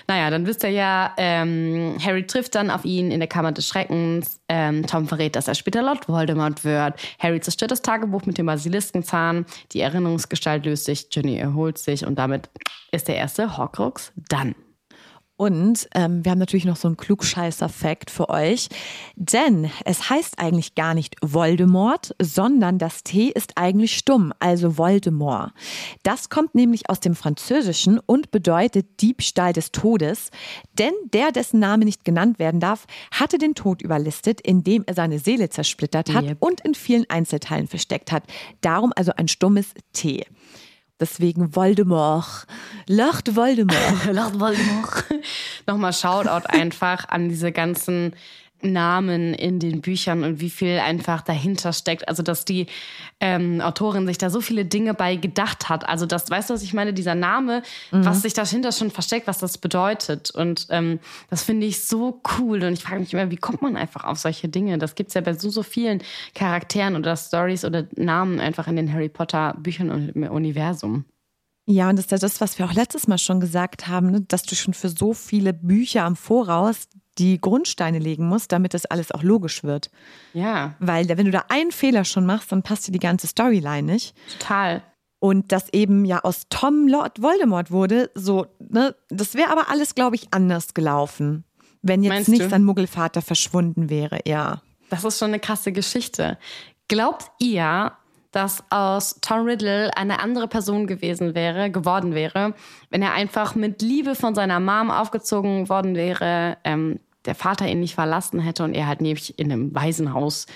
Naja, 0.08 0.30
dann 0.30 0.46
wisst 0.46 0.64
ihr 0.64 0.70
ja, 0.70 1.14
ähm, 1.18 1.98
Harry 2.04 2.26
trifft 2.28 2.56
dann 2.56 2.70
auf 2.70 2.86
ihn 2.86 3.12
in 3.12 3.20
der 3.20 3.28
Kammer 3.28 3.52
des 3.52 3.68
Schreckens. 3.68 4.40
Ähm, 4.48 4.86
Tom 4.86 5.08
verrät, 5.08 5.36
dass 5.36 5.48
er 5.48 5.56
später 5.56 5.82
Lord 5.82 6.08
Voldemort 6.08 6.64
wird. 6.64 6.94
Harry 7.20 7.40
zerstört 7.42 7.72
das 7.72 7.82
Tagebuch 7.82 8.26
mit 8.26 8.38
dem 8.38 8.46
Basiliskenzahn. 8.46 9.46
Die 9.72 9.82
Erinnerungsgestalt 9.82 10.66
löst 10.66 10.86
sich. 10.86 11.10
Ginny 11.10 11.38
erholt 11.38 11.78
sich 11.78 12.06
und 12.06 12.20
damit 12.20 12.50
ist 12.92 13.08
der 13.08 13.16
erste 13.16 13.58
Horcrux 13.58 14.12
dann. 14.30 14.56
Und 15.42 15.90
ähm, 15.96 16.24
wir 16.24 16.30
haben 16.30 16.38
natürlich 16.38 16.66
noch 16.66 16.76
so 16.76 16.88
einen 16.88 16.98
Klugscheißer-Fact 16.98 18.12
für 18.12 18.30
euch. 18.30 18.68
Denn 19.16 19.72
es 19.86 20.08
heißt 20.08 20.38
eigentlich 20.38 20.76
gar 20.76 20.94
nicht 20.94 21.16
Voldemort, 21.24 22.16
sondern 22.22 22.78
das 22.78 23.02
T 23.02 23.30
ist 23.30 23.54
eigentlich 23.56 23.98
stumm, 23.98 24.34
also 24.38 24.78
Voldemort. 24.78 25.52
Das 26.04 26.30
kommt 26.30 26.54
nämlich 26.54 26.92
aus 26.92 27.00
dem 27.00 27.16
Französischen 27.16 27.98
und 27.98 28.30
bedeutet 28.30 29.02
Diebstahl 29.02 29.52
des 29.52 29.72
Todes. 29.72 30.30
Denn 30.78 30.94
der, 31.12 31.32
dessen 31.32 31.60
Name 31.60 31.86
nicht 31.86 32.06
genannt 32.06 32.38
werden 32.38 32.60
darf, 32.60 32.86
hatte 33.10 33.40
den 33.40 33.56
Tod 33.56 33.82
überlistet, 33.82 34.42
indem 34.42 34.84
er 34.86 34.94
seine 34.94 35.18
Seele 35.18 35.50
zersplittert 35.50 36.14
hat 36.14 36.24
yep. 36.24 36.38
und 36.40 36.62
in 36.62 36.76
vielen 36.76 37.10
Einzelteilen 37.10 37.68
versteckt 37.68 38.12
hat. 38.12 38.26
Darum 38.62 38.94
also 38.96 39.14
ein 39.16 39.28
stummes 39.28 39.74
T. 39.92 40.24
Deswegen 41.02 41.56
Voldemort. 41.56 42.46
Lord 42.88 43.36
Voldemort. 43.36 44.06
Lord 44.14 44.40
Voldemort. 44.40 45.06
Nochmal 45.68 45.94
Shoutout 45.94 46.46
einfach 46.48 47.10
an 47.10 47.28
diese 47.28 47.52
ganzen 47.52 48.16
Namen 48.64 49.34
in 49.34 49.60
den 49.60 49.82
Büchern 49.82 50.24
und 50.24 50.40
wie 50.40 50.50
viel 50.50 50.80
einfach 50.80 51.22
dahinter 51.22 51.74
steckt. 51.74 52.08
Also, 52.08 52.24
dass 52.24 52.46
die 52.46 52.68
ähm, 53.20 53.62
Autorin 53.62 54.08
sich 54.08 54.18
da 54.18 54.30
so 54.30 54.42
viele 54.42 54.66
Dinge 54.66 54.94
bei 54.94 55.16
gedacht 55.16 55.70
hat. 55.70 55.88
Also, 55.88 56.06
das, 56.06 56.30
weißt 56.30 56.50
du, 56.50 56.54
was 56.54 56.64
ich 56.64 56.74
meine? 56.74 56.94
Dieser 56.94 57.16
Name, 57.16 57.64
mhm. 57.92 58.06
was 58.06 58.22
sich 58.22 58.34
dahinter 58.34 58.72
schon 58.72 58.92
versteckt, 58.92 59.28
was 59.28 59.40
das 59.40 59.58
bedeutet. 59.58 60.32
Und 60.32 60.68
ähm, 60.70 61.00
das 61.30 61.44
finde 61.44 61.68
ich 61.68 61.86
so 61.86 62.22
cool. 62.38 62.64
Und 62.64 62.74
ich 62.74 62.84
frage 62.84 63.00
mich 63.00 63.14
immer, 63.14 63.32
wie 63.32 63.38
kommt 63.38 63.62
man 63.62 63.78
einfach 63.78 64.04
auf 64.04 64.18
solche 64.18 64.50
Dinge? 64.50 64.78
Das 64.78 64.96
gibt 64.96 65.10
es 65.10 65.14
ja 65.14 65.22
bei 65.22 65.34
so, 65.34 65.50
so 65.50 65.64
vielen 65.64 66.02
Charakteren 66.36 66.96
oder 66.96 67.16
Stories 67.16 67.66
oder 67.66 67.88
Namen 67.96 68.40
einfach 68.40 68.68
in 68.68 68.76
den 68.76 68.92
Harry 68.94 69.10
Potter 69.10 69.56
Büchern 69.58 69.90
und 69.90 70.10
im 70.10 70.24
Universum. 70.24 71.06
Ja, 71.68 71.90
und 71.90 71.96
das 71.96 72.06
ist 72.06 72.12
ja 72.12 72.18
das, 72.18 72.42
was 72.42 72.58
wir 72.58 72.66
auch 72.66 72.74
letztes 72.74 73.08
Mal 73.08 73.18
schon 73.18 73.40
gesagt 73.40 73.88
haben, 73.88 74.12
ne? 74.12 74.22
dass 74.22 74.44
du 74.44 74.56
schon 74.56 74.74
für 74.74 74.90
so 74.90 75.14
viele 75.14 75.54
Bücher 75.54 76.04
am 76.04 76.16
Voraus 76.16 76.88
die 77.18 77.40
Grundsteine 77.40 78.00
legen 78.00 78.28
musst, 78.28 78.52
damit 78.52 78.74
das 78.74 78.86
alles 78.86 79.12
auch 79.12 79.24
logisch 79.24 79.64
wird. 79.64 79.92
Ja. 80.34 80.76
Weil 80.80 81.08
wenn 81.10 81.26
du 81.26 81.32
da 81.32 81.46
einen 81.50 81.72
Fehler 81.72 82.06
schon 82.06 82.26
machst, 82.26 82.52
dann 82.52 82.64
passt 82.64 82.88
dir 82.88 82.92
die 82.92 83.00
ganze 83.00 83.28
Storyline 83.28 83.84
nicht. 83.84 84.16
Total. 84.40 84.82
Und 85.20 85.52
das 85.52 85.72
eben 85.72 86.06
ja 86.06 86.24
aus 86.24 86.48
Tom 86.50 86.88
Lord 86.88 87.22
Voldemort 87.22 87.70
wurde, 87.70 88.10
so, 88.16 88.48
ne, 88.60 88.96
das 89.10 89.36
wäre 89.36 89.52
aber 89.52 89.70
alles, 89.70 89.94
glaube 89.94 90.16
ich, 90.16 90.28
anders 90.32 90.74
gelaufen. 90.74 91.44
Wenn 91.84 92.04
jetzt 92.04 92.14
Meinst 92.14 92.30
nicht 92.30 92.44
du? 92.44 92.50
sein 92.50 92.64
Muggelvater 92.64 93.22
verschwunden 93.22 93.90
wäre, 93.90 94.20
ja. 94.26 94.62
Das 94.90 95.04
ist 95.04 95.20
schon 95.20 95.30
eine 95.30 95.40
krasse 95.40 95.72
Geschichte. 95.72 96.38
Glaubt 96.88 97.32
ihr, 97.40 97.94
dass 98.32 98.64
aus 98.70 99.20
Tom 99.22 99.46
Riddle 99.46 99.96
eine 99.96 100.20
andere 100.20 100.48
Person 100.48 100.88
gewesen 100.88 101.36
wäre, 101.36 101.70
geworden 101.70 102.14
wäre, 102.16 102.54
wenn 102.90 103.02
er 103.02 103.14
einfach 103.14 103.56
mit 103.56 103.82
Liebe 103.82 104.16
von 104.16 104.36
seiner 104.36 104.60
Mom 104.60 104.90
aufgezogen 104.90 105.70
worden 105.70 105.96
wäre, 105.96 106.58
ähm, 106.64 107.00
der 107.26 107.36
Vater 107.36 107.68
ihn 107.68 107.82
nicht 107.82 107.96
verlassen 107.96 108.40
hätte 108.40 108.64
und 108.64 108.74
er 108.74 108.88
halt 108.88 109.02
nämlich 109.02 109.38
in 109.38 109.52
einem 109.52 109.76
Waisenhaus 109.76 110.48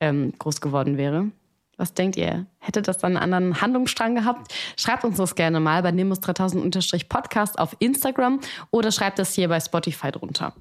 ähm, 0.00 0.32
groß 0.38 0.60
geworden 0.60 0.96
wäre. 0.96 1.30
Was 1.76 1.94
denkt 1.94 2.16
ihr? 2.16 2.46
Hätte 2.58 2.82
das 2.82 2.98
dann 2.98 3.16
einen 3.16 3.32
anderen 3.32 3.60
Handlungsstrang 3.60 4.16
gehabt? 4.16 4.52
Schreibt 4.76 5.04
uns 5.04 5.16
das 5.16 5.36
gerne 5.36 5.60
mal 5.60 5.80
bei 5.82 5.92
Nimbus 5.92 6.18
3000-Podcast 6.18 7.56
auf 7.56 7.76
Instagram 7.78 8.40
oder 8.72 8.90
schreibt 8.90 9.20
es 9.20 9.34
hier 9.34 9.48
bei 9.48 9.60
Spotify 9.60 10.10
drunter. 10.10 10.54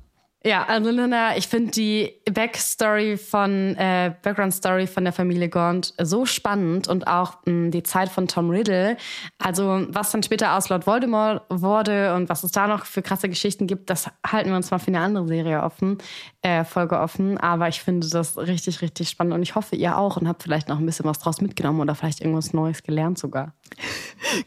Ja, 0.47 0.63
also 0.63 0.91
Linda, 0.91 1.36
ich 1.36 1.45
finde 1.45 1.71
die 1.71 2.13
Backstory 2.31 3.17
von 3.17 3.75
äh, 3.75 4.13
Background 4.21 4.53
Story 4.53 4.88
von 4.88 5.03
der 5.03 5.12
Familie 5.12 5.49
Gaunt 5.49 5.93
so 6.01 6.25
spannend 6.25 6.88
und 6.88 7.05
auch 7.05 7.33
mh, 7.43 7.51
hm, 7.51 7.71
die 7.71 7.83
Zeit 7.83 8.07
von 8.07 8.29
Tom 8.29 8.49
Riddle. 8.49 8.95
Also 9.39 9.86
was 9.89 10.12
dann 10.12 10.23
später 10.23 10.55
aus 10.55 10.69
Lord 10.69 10.88
Voldemort 10.88 11.41
wurde 11.49 12.15
und 12.15 12.29
was 12.29 12.45
es 12.45 12.53
da 12.53 12.69
noch 12.69 12.86
für 12.86 13.01
krasse 13.01 13.27
Geschichten 13.27 13.67
gibt, 13.67 13.89
das 13.89 14.10
halten 14.25 14.49
wir 14.49 14.55
uns 14.55 14.71
mal 14.71 14.79
für 14.79 14.88
eine 14.88 15.01
andere 15.01 15.27
Serie 15.27 15.62
offen, 15.62 15.97
äh, 16.43 16.63
Folge 16.63 16.97
offen. 16.97 17.38
Aber 17.38 17.67
ich 17.67 17.81
finde 17.81 18.07
das 18.07 18.38
richtig, 18.38 18.81
richtig 18.81 19.10
spannend 19.10 19.33
und 19.33 19.43
ich 19.43 19.55
hoffe 19.55 19.75
ihr 19.75 19.97
auch 19.97 20.15
und 20.15 20.29
habt 20.29 20.43
vielleicht 20.43 20.69
noch 20.69 20.79
ein 20.79 20.86
bisschen 20.86 21.03
was 21.03 21.19
draus 21.19 21.41
mitgenommen 21.41 21.81
oder 21.81 21.93
vielleicht 21.93 22.21
irgendwas 22.21 22.53
Neues 22.53 22.83
gelernt 22.83 23.19
sogar. 23.19 23.53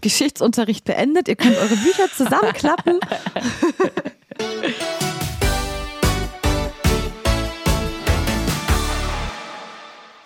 Geschichtsunterricht 0.01 0.87
beendet. 0.87 1.29
Ihr 1.29 1.37
könnt 1.37 1.59
eure 1.59 1.77
Bücher 1.77 2.09
zusammenklappen. 2.17 3.01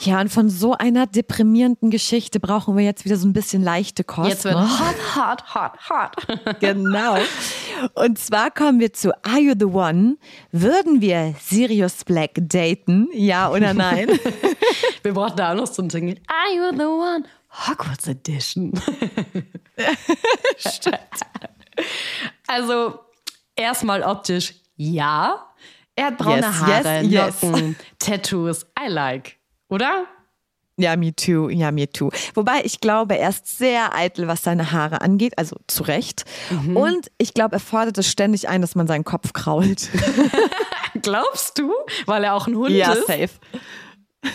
Ja, 0.04 0.20
und 0.20 0.28
von 0.28 0.50
so 0.50 0.74
einer 0.74 1.06
deprimierenden 1.06 1.90
Geschichte 1.90 2.38
brauchen 2.38 2.76
wir 2.76 2.84
jetzt 2.84 3.06
wieder 3.06 3.16
so 3.16 3.26
ein 3.26 3.32
bisschen 3.32 3.62
leichte 3.62 4.04
Kost. 4.04 4.28
Jetzt 4.28 4.44
wird 4.44 4.54
ne? 4.54 4.68
hot, 4.68 5.16
hot, 5.16 5.54
hot, 5.54 5.72
hot. 5.88 6.60
genau. 6.60 7.16
Und 7.94 8.18
zwar 8.18 8.50
kommen 8.50 8.80
wir 8.80 8.92
zu 8.92 9.14
Are 9.24 9.40
You 9.40 9.54
the 9.58 9.64
One? 9.64 10.18
Würden 10.52 11.00
wir 11.00 11.34
Sirius 11.40 12.04
Black 12.04 12.32
daten? 12.36 13.08
Ja 13.14 13.50
oder 13.50 13.72
nein? 13.72 14.08
wir 15.02 15.14
brauchen 15.14 15.36
da 15.36 15.52
auch 15.52 15.56
noch 15.56 15.66
so 15.66 15.82
ein 15.82 15.88
Jingle. 15.88 16.16
Are 16.26 16.54
You 16.54 16.76
the 16.76 16.84
One? 16.84 17.24
Hogwarts 17.66 18.06
Edition. 18.08 18.72
Stimmt. 20.56 20.98
Also, 22.46 23.00
erstmal 23.56 24.02
optisch 24.02 24.54
ja. 24.76 25.44
Er 25.96 26.06
hat 26.06 26.18
braune 26.18 26.36
yes, 26.36 26.60
Haare, 26.60 27.00
yes, 27.02 27.42
Locken, 27.42 27.68
yes. 27.68 27.76
Tattoos. 27.98 28.66
I 28.78 28.88
like. 28.88 29.38
Oder? 29.74 30.06
Ja, 30.76 30.94
me 30.96 31.12
too. 31.14 31.48
Ja, 31.48 31.72
me 31.72 31.90
too. 31.90 32.10
Wobei 32.34 32.62
ich 32.62 32.80
glaube, 32.80 33.18
er 33.18 33.30
ist 33.30 33.58
sehr 33.58 33.92
eitel, 33.92 34.28
was 34.28 34.42
seine 34.42 34.70
Haare 34.70 35.00
angeht, 35.00 35.36
also 35.36 35.56
zu 35.66 35.82
Recht. 35.82 36.24
Mhm. 36.50 36.76
Und 36.76 37.10
ich 37.18 37.34
glaube, 37.34 37.56
er 37.56 37.60
fordert 37.60 37.98
es 37.98 38.08
ständig 38.08 38.48
ein, 38.48 38.60
dass 38.60 38.76
man 38.76 38.86
seinen 38.86 39.02
Kopf 39.02 39.32
krault. 39.32 39.88
Glaubst 41.02 41.58
du? 41.58 41.72
Weil 42.06 42.22
er 42.22 42.34
auch 42.34 42.46
ein 42.46 42.54
Hund 42.54 42.70
ja, 42.70 42.92
ist? 42.92 43.08
Ja, 43.08 43.16
safe. 43.18 43.34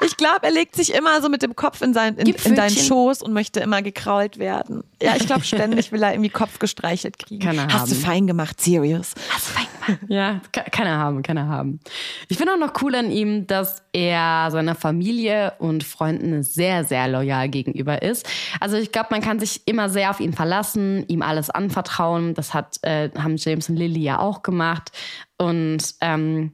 ich 0.00 0.16
glaube, 0.16 0.42
er 0.42 0.50
legt 0.50 0.76
sich 0.76 0.94
immer 0.94 1.20
so 1.20 1.28
mit 1.28 1.42
dem 1.42 1.56
Kopf 1.56 1.82
in, 1.82 1.94
sein, 1.94 2.16
in, 2.16 2.26
in 2.26 2.54
deinen 2.54 2.76
Schoß 2.76 3.22
und 3.22 3.32
möchte 3.32 3.60
immer 3.60 3.82
gekrault 3.82 4.38
werden. 4.38 4.82
Ja, 5.02 5.16
ich 5.16 5.26
glaube, 5.26 5.44
ständig 5.44 5.92
will 5.92 6.02
er 6.02 6.12
irgendwie 6.12 6.30
Kopf 6.30 6.58
gestreichelt 6.58 7.18
kriegen. 7.18 7.42
Kann 7.42 7.58
er 7.58 7.66
Hast 7.66 7.82
haben. 7.82 7.88
du 7.90 7.94
fein 7.96 8.26
gemacht, 8.26 8.60
serious. 8.60 9.14
Hast 9.30 9.48
du 9.48 9.52
fein 9.52 9.66
gemacht. 9.66 10.02
Ja, 10.08 10.40
kann 10.52 10.86
er 10.86 10.98
haben, 10.98 11.22
kann 11.22 11.36
er 11.36 11.48
haben. 11.48 11.80
Ich 12.28 12.36
finde 12.36 12.54
auch 12.54 12.58
noch 12.58 12.82
cool 12.82 12.94
an 12.94 13.10
ihm, 13.10 13.46
dass 13.46 13.82
er 13.92 14.48
seiner 14.50 14.74
Familie 14.74 15.54
und 15.58 15.84
Freunden 15.84 16.42
sehr, 16.42 16.84
sehr 16.84 17.08
loyal 17.08 17.48
gegenüber 17.48 18.02
ist. 18.02 18.28
Also 18.60 18.76
ich 18.76 18.92
glaube, 18.92 19.08
man 19.10 19.20
kann 19.20 19.40
sich 19.40 19.62
immer 19.66 19.88
sehr 19.88 20.10
auf 20.10 20.20
ihn 20.20 20.32
verlassen, 20.32 21.04
ihm 21.08 21.22
alles 21.22 21.50
anvertrauen. 21.50 22.34
Das 22.34 22.54
hat, 22.54 22.78
äh, 22.82 23.10
haben 23.18 23.36
James 23.36 23.68
und 23.68 23.76
Lily 23.76 24.00
ja 24.00 24.18
auch 24.20 24.42
gemacht. 24.42 24.92
Und 25.38 25.94
ähm, 26.00 26.52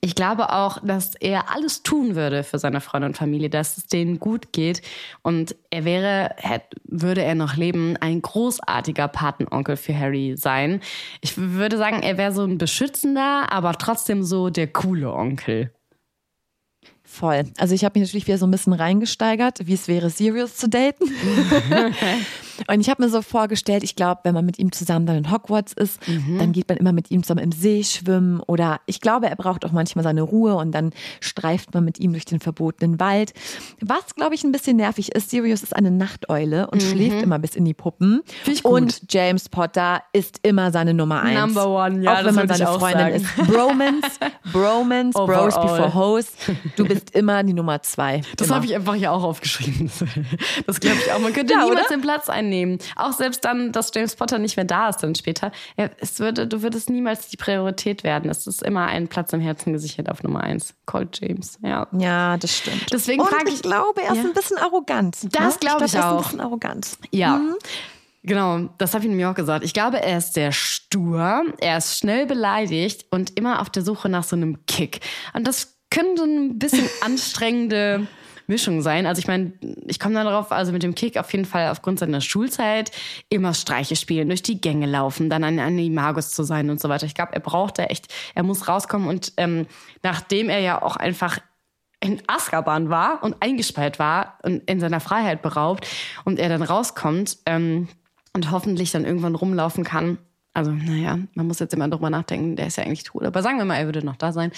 ich 0.00 0.14
glaube 0.14 0.50
auch, 0.52 0.78
dass 0.82 1.14
er 1.14 1.50
alles 1.54 1.82
tun 1.82 2.14
würde 2.14 2.42
für 2.42 2.58
seine 2.58 2.80
Freunde 2.80 3.06
und 3.06 3.16
Familie, 3.16 3.50
dass 3.50 3.76
es 3.76 3.86
denen 3.86 4.18
gut 4.18 4.52
geht. 4.52 4.82
Und 5.22 5.56
er 5.70 5.84
wäre, 5.84 6.34
würde 6.84 7.22
er 7.22 7.34
noch 7.34 7.56
leben, 7.56 7.96
ein 7.98 8.22
großartiger 8.22 9.08
Patenonkel 9.08 9.76
für 9.76 9.98
Harry 9.98 10.36
sein. 10.36 10.80
Ich 11.20 11.36
würde 11.36 11.76
sagen, 11.76 12.02
er 12.02 12.18
wäre 12.18 12.32
so 12.32 12.44
ein 12.44 12.58
beschützender, 12.58 13.52
aber 13.52 13.72
trotzdem 13.74 14.22
so 14.22 14.50
der 14.50 14.68
coole 14.68 15.12
Onkel. 15.12 15.72
Voll. 17.14 17.44
Also 17.58 17.76
ich 17.76 17.84
habe 17.84 17.96
mich 17.98 18.08
natürlich 18.08 18.26
wieder 18.26 18.38
so 18.38 18.46
ein 18.46 18.50
bisschen 18.50 18.72
reingesteigert, 18.72 19.68
wie 19.68 19.74
es 19.74 19.86
wäre, 19.86 20.10
Sirius 20.10 20.56
zu 20.56 20.68
daten. 20.68 21.04
und 22.68 22.80
ich 22.80 22.90
habe 22.90 23.04
mir 23.04 23.08
so 23.08 23.22
vorgestellt, 23.22 23.84
ich 23.84 23.94
glaube, 23.94 24.22
wenn 24.24 24.34
man 24.34 24.44
mit 24.44 24.58
ihm 24.58 24.72
zusammen 24.72 25.06
dann 25.06 25.18
in 25.18 25.30
Hogwarts 25.30 25.74
ist, 25.74 26.00
mhm. 26.08 26.38
dann 26.38 26.50
geht 26.50 26.68
man 26.68 26.76
immer 26.76 26.92
mit 26.92 27.12
ihm 27.12 27.22
zusammen 27.22 27.44
im 27.44 27.52
See 27.52 27.84
schwimmen 27.84 28.40
oder 28.40 28.80
ich 28.86 29.00
glaube, 29.00 29.28
er 29.28 29.36
braucht 29.36 29.64
auch 29.64 29.70
manchmal 29.70 30.02
seine 30.02 30.22
Ruhe 30.22 30.56
und 30.56 30.72
dann 30.72 30.90
streift 31.20 31.72
man 31.72 31.84
mit 31.84 32.00
ihm 32.00 32.10
durch 32.10 32.24
den 32.24 32.40
verbotenen 32.40 32.98
Wald. 32.98 33.32
Was, 33.80 34.16
glaube 34.16 34.34
ich, 34.34 34.42
ein 34.42 34.50
bisschen 34.50 34.76
nervig 34.76 35.14
ist, 35.14 35.30
Sirius 35.30 35.62
ist 35.62 35.76
eine 35.76 35.92
Nachteule 35.92 36.68
und 36.68 36.82
mhm. 36.82 36.88
schläft 36.88 37.22
immer 37.22 37.38
bis 37.38 37.54
in 37.54 37.64
die 37.64 37.74
Puppen. 37.74 38.22
Und 38.64 39.02
James 39.08 39.48
Potter 39.48 40.02
ist 40.12 40.40
immer 40.42 40.72
seine 40.72 40.94
Nummer 40.94 41.22
eins. 41.22 41.38
Number 41.38 41.68
one, 41.68 42.02
ja. 42.02 42.18
Auch 42.18 42.24
wenn 42.24 42.34
man 42.34 42.48
seine 42.48 42.66
Freundin 42.66 42.98
sagen. 42.98 43.14
ist. 43.14 43.36
Bromance, 43.36 44.18
Bromance, 44.52 45.12
Bros 45.12 45.54
before 45.54 45.94
Hoes. 45.94 46.32
Du 46.74 46.84
bist 46.84 47.03
ist 47.04 47.14
immer 47.14 47.42
die 47.42 47.52
Nummer 47.52 47.82
zwei. 47.82 48.22
Das 48.36 48.50
habe 48.50 48.66
ich 48.66 48.74
einfach 48.74 48.94
hier 48.94 49.12
auch 49.12 49.22
aufgeschrieben. 49.22 49.90
Das 50.66 50.80
glaube 50.80 50.96
ich 51.04 51.12
auch. 51.12 51.18
Man 51.18 51.32
könnte 51.32 51.54
ja, 51.54 51.64
niemals 51.64 51.86
oder? 51.86 51.96
den 51.96 52.00
Platz 52.00 52.28
einnehmen. 52.28 52.78
Auch 52.96 53.12
selbst 53.12 53.44
dann, 53.44 53.72
dass 53.72 53.90
James 53.94 54.16
Potter 54.16 54.38
nicht 54.38 54.56
mehr 54.56 54.64
da 54.64 54.88
ist 54.88 54.98
dann 54.98 55.14
später. 55.14 55.52
Es 55.76 56.18
würde, 56.18 56.46
du 56.46 56.62
würdest 56.62 56.90
niemals 56.90 57.28
die 57.28 57.36
Priorität 57.36 58.04
werden. 58.04 58.30
Es 58.30 58.46
ist 58.46 58.62
immer 58.62 58.86
ein 58.86 59.08
Platz 59.08 59.32
im 59.32 59.40
Herzen 59.40 59.72
gesichert 59.72 60.10
auf 60.10 60.22
Nummer 60.22 60.42
eins. 60.42 60.74
Cold 60.86 61.18
James. 61.20 61.58
Ja, 61.62 61.86
ja 61.92 62.36
das 62.36 62.56
stimmt. 62.56 62.86
Deswegen 62.92 63.24
frage 63.24 63.48
ich, 63.48 63.56
ich 63.56 63.62
glaube, 63.62 64.02
er 64.02 64.12
ist 64.12 64.18
ja. 64.18 64.24
ein 64.24 64.34
bisschen 64.34 64.58
arrogant. 64.58 65.16
Das 65.32 65.54
ne? 65.54 65.60
glaube 65.60 65.84
ich, 65.84 65.94
ich, 65.94 66.00
auch. 66.00 66.04
Er 66.04 66.10
ist 66.10 66.16
ein 66.16 66.22
bisschen 66.22 66.40
arrogant. 66.40 66.88
Ja. 67.10 67.36
Mhm. 67.36 67.56
Genau, 68.26 68.70
das 68.78 68.94
habe 68.94 69.04
ich 69.04 69.10
mir 69.10 69.30
auch 69.30 69.34
gesagt. 69.34 69.66
Ich 69.66 69.74
glaube, 69.74 70.00
er 70.00 70.16
ist 70.16 70.32
sehr 70.32 70.50
stur, 70.50 71.42
er 71.58 71.76
ist 71.76 71.98
schnell 71.98 72.24
beleidigt 72.24 73.04
und 73.10 73.38
immer 73.38 73.60
auf 73.60 73.68
der 73.68 73.82
Suche 73.82 74.08
nach 74.08 74.24
so 74.24 74.34
einem 74.34 74.64
Kick. 74.64 75.00
Und 75.34 75.46
das 75.46 75.73
können 75.94 76.16
so 76.16 76.24
ein 76.24 76.58
bisschen 76.58 76.88
anstrengende 77.00 78.06
Mischung 78.46 78.82
sein. 78.82 79.06
Also 79.06 79.20
ich 79.20 79.26
meine, 79.26 79.52
ich 79.86 79.98
komme 79.98 80.22
darauf, 80.22 80.52
also 80.52 80.72
mit 80.72 80.82
dem 80.82 80.94
Kick 80.94 81.16
auf 81.16 81.32
jeden 81.32 81.46
Fall 81.46 81.70
aufgrund 81.70 81.98
seiner 81.98 82.20
Schulzeit 82.20 82.90
immer 83.30 83.54
Streiche 83.54 83.96
spielen, 83.96 84.28
durch 84.28 84.42
die 84.42 84.60
Gänge 84.60 84.86
laufen, 84.86 85.30
dann 85.30 85.44
ein 85.44 85.58
Animagus 85.58 86.30
zu 86.30 86.42
sein 86.42 86.68
und 86.68 86.80
so 86.80 86.88
weiter. 86.88 87.06
Ich 87.06 87.14
glaube, 87.14 87.32
er 87.32 87.40
braucht 87.40 87.78
da 87.78 87.84
echt, 87.84 88.12
er 88.34 88.42
muss 88.42 88.68
rauskommen 88.68 89.08
und 89.08 89.32
ähm, 89.36 89.66
nachdem 90.02 90.50
er 90.50 90.60
ja 90.60 90.82
auch 90.82 90.96
einfach 90.96 91.38
in 92.00 92.20
Azkaban 92.26 92.90
war 92.90 93.22
und 93.22 93.36
eingesperrt 93.40 93.98
war 93.98 94.38
und 94.42 94.68
in 94.68 94.78
seiner 94.78 95.00
Freiheit 95.00 95.40
beraubt 95.40 95.86
und 96.24 96.38
er 96.38 96.50
dann 96.50 96.62
rauskommt 96.62 97.38
ähm, 97.46 97.88
und 98.34 98.50
hoffentlich 98.50 98.90
dann 98.90 99.06
irgendwann 99.06 99.34
rumlaufen 99.34 99.84
kann 99.84 100.18
also 100.54 100.70
naja, 100.70 101.18
man 101.34 101.48
muss 101.48 101.58
jetzt 101.58 101.74
immer 101.74 101.88
drüber 101.88 102.10
nachdenken, 102.10 102.54
der 102.54 102.68
ist 102.68 102.76
ja 102.76 102.84
eigentlich 102.84 103.02
tot, 103.02 103.24
aber 103.24 103.42
sagen 103.42 103.58
wir 103.58 103.64
mal, 103.64 103.76
er 103.76 103.86
würde 103.86 104.06
noch 104.06 104.14
da 104.14 104.32
sein, 104.32 104.52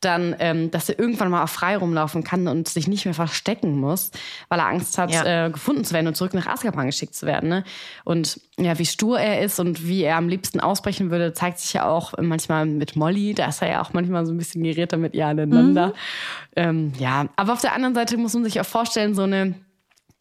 dann, 0.00 0.36
ähm, 0.40 0.70
dass 0.70 0.90
er 0.90 0.98
irgendwann 0.98 1.30
mal 1.30 1.42
auch 1.42 1.48
frei 1.48 1.78
rumlaufen 1.78 2.22
kann 2.22 2.46
und 2.48 2.68
sich 2.68 2.86
nicht 2.86 3.06
mehr 3.06 3.14
verstecken 3.14 3.80
muss, 3.80 4.10
weil 4.50 4.58
er 4.58 4.66
Angst 4.66 4.98
hat, 4.98 5.10
ja. 5.10 5.46
äh, 5.46 5.50
gefunden 5.50 5.84
zu 5.84 5.94
werden 5.94 6.06
und 6.06 6.16
zurück 6.16 6.34
nach 6.34 6.46
Azkaban 6.46 6.84
geschickt 6.84 7.14
zu 7.14 7.24
werden. 7.24 7.48
Ne? 7.48 7.64
Und 8.04 8.40
ja, 8.58 8.78
wie 8.78 8.84
stur 8.84 9.18
er 9.18 9.40
ist 9.40 9.58
und 9.58 9.86
wie 9.86 10.02
er 10.02 10.16
am 10.16 10.28
liebsten 10.28 10.60
ausbrechen 10.60 11.10
würde, 11.10 11.32
zeigt 11.32 11.60
sich 11.60 11.72
ja 11.72 11.88
auch 11.88 12.12
manchmal 12.20 12.66
mit 12.66 12.94
Molly, 12.94 13.32
da 13.32 13.46
ist 13.46 13.62
er 13.62 13.70
ja 13.70 13.82
auch 13.82 13.94
manchmal 13.94 14.26
so 14.26 14.32
ein 14.32 14.38
bisschen 14.38 14.62
geräter 14.62 14.98
mit 14.98 15.14
ihr 15.14 15.26
aneinander. 15.26 15.88
Mhm. 15.88 15.92
Ähm, 16.56 16.92
ja, 16.98 17.26
aber 17.36 17.54
auf 17.54 17.62
der 17.62 17.72
anderen 17.72 17.94
Seite 17.94 18.18
muss 18.18 18.34
man 18.34 18.44
sich 18.44 18.60
auch 18.60 18.66
vorstellen, 18.66 19.14
so 19.14 19.22
eine 19.22 19.54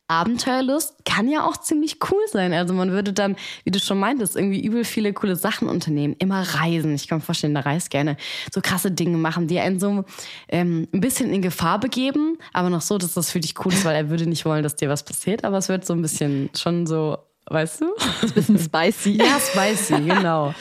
Abenteuerlust 0.08 1.06
kann 1.06 1.28
ja 1.28 1.46
auch 1.46 1.58
ziemlich 1.58 1.98
cool 2.10 2.22
sein. 2.32 2.54
Also 2.54 2.74
man 2.74 2.92
würde 2.92 3.12
dann, 3.12 3.36
wie 3.66 3.72
du 3.72 3.80
schon 3.80 4.00
meintest, 4.00 4.36
irgendwie 4.36 4.64
übel 4.64 4.86
viele 4.86 5.12
coole 5.14 5.36
Sachen 5.36 5.68
unternehmen. 5.68 6.16
Immer 6.20 6.42
reisen. 6.42 6.96
Ich 6.96 7.08
kann 7.08 7.18
mir 7.18 7.24
vorstellen, 7.24 7.54
der 7.54 7.66
reist 7.66 7.90
gerne. 7.90 8.16
So 8.54 8.62
krasse 8.62 8.92
Dinge 8.92 9.18
machen, 9.18 9.48
die 9.48 9.60
einen 9.60 9.80
so 9.80 10.06
ähm, 10.48 10.88
ein 10.94 11.02
bisschen 11.02 11.34
in 11.34 11.42
Gefahr 11.42 11.80
begeben, 11.80 12.38
aber 12.54 12.70
noch 12.70 12.82
so, 12.82 12.98
dass 12.98 13.14
das 13.14 13.32
für 13.32 13.40
dich 13.40 13.54
cool 13.66 13.74
ist, 13.74 13.84
weil 13.84 13.96
er 13.96 14.10
würde 14.10 14.28
nicht 14.28 14.46
wollen, 14.46 14.64
dass 14.64 14.76
dir 14.76 14.90
was 14.90 15.04
passiert. 15.04 15.44
Aber 15.44 15.58
es 15.58 15.68
wird 15.68 15.86
so 15.86 15.94
ein 15.94 16.02
bisschen 16.02 16.50
schon 16.56 16.88
so, 16.88 17.18
weißt 17.48 17.82
du? 17.82 17.86
Ein 18.22 18.32
bisschen 18.32 18.60
spicy. 18.60 19.18
Ja, 19.18 19.40
spicy, 19.40 20.02
genau. 20.02 20.54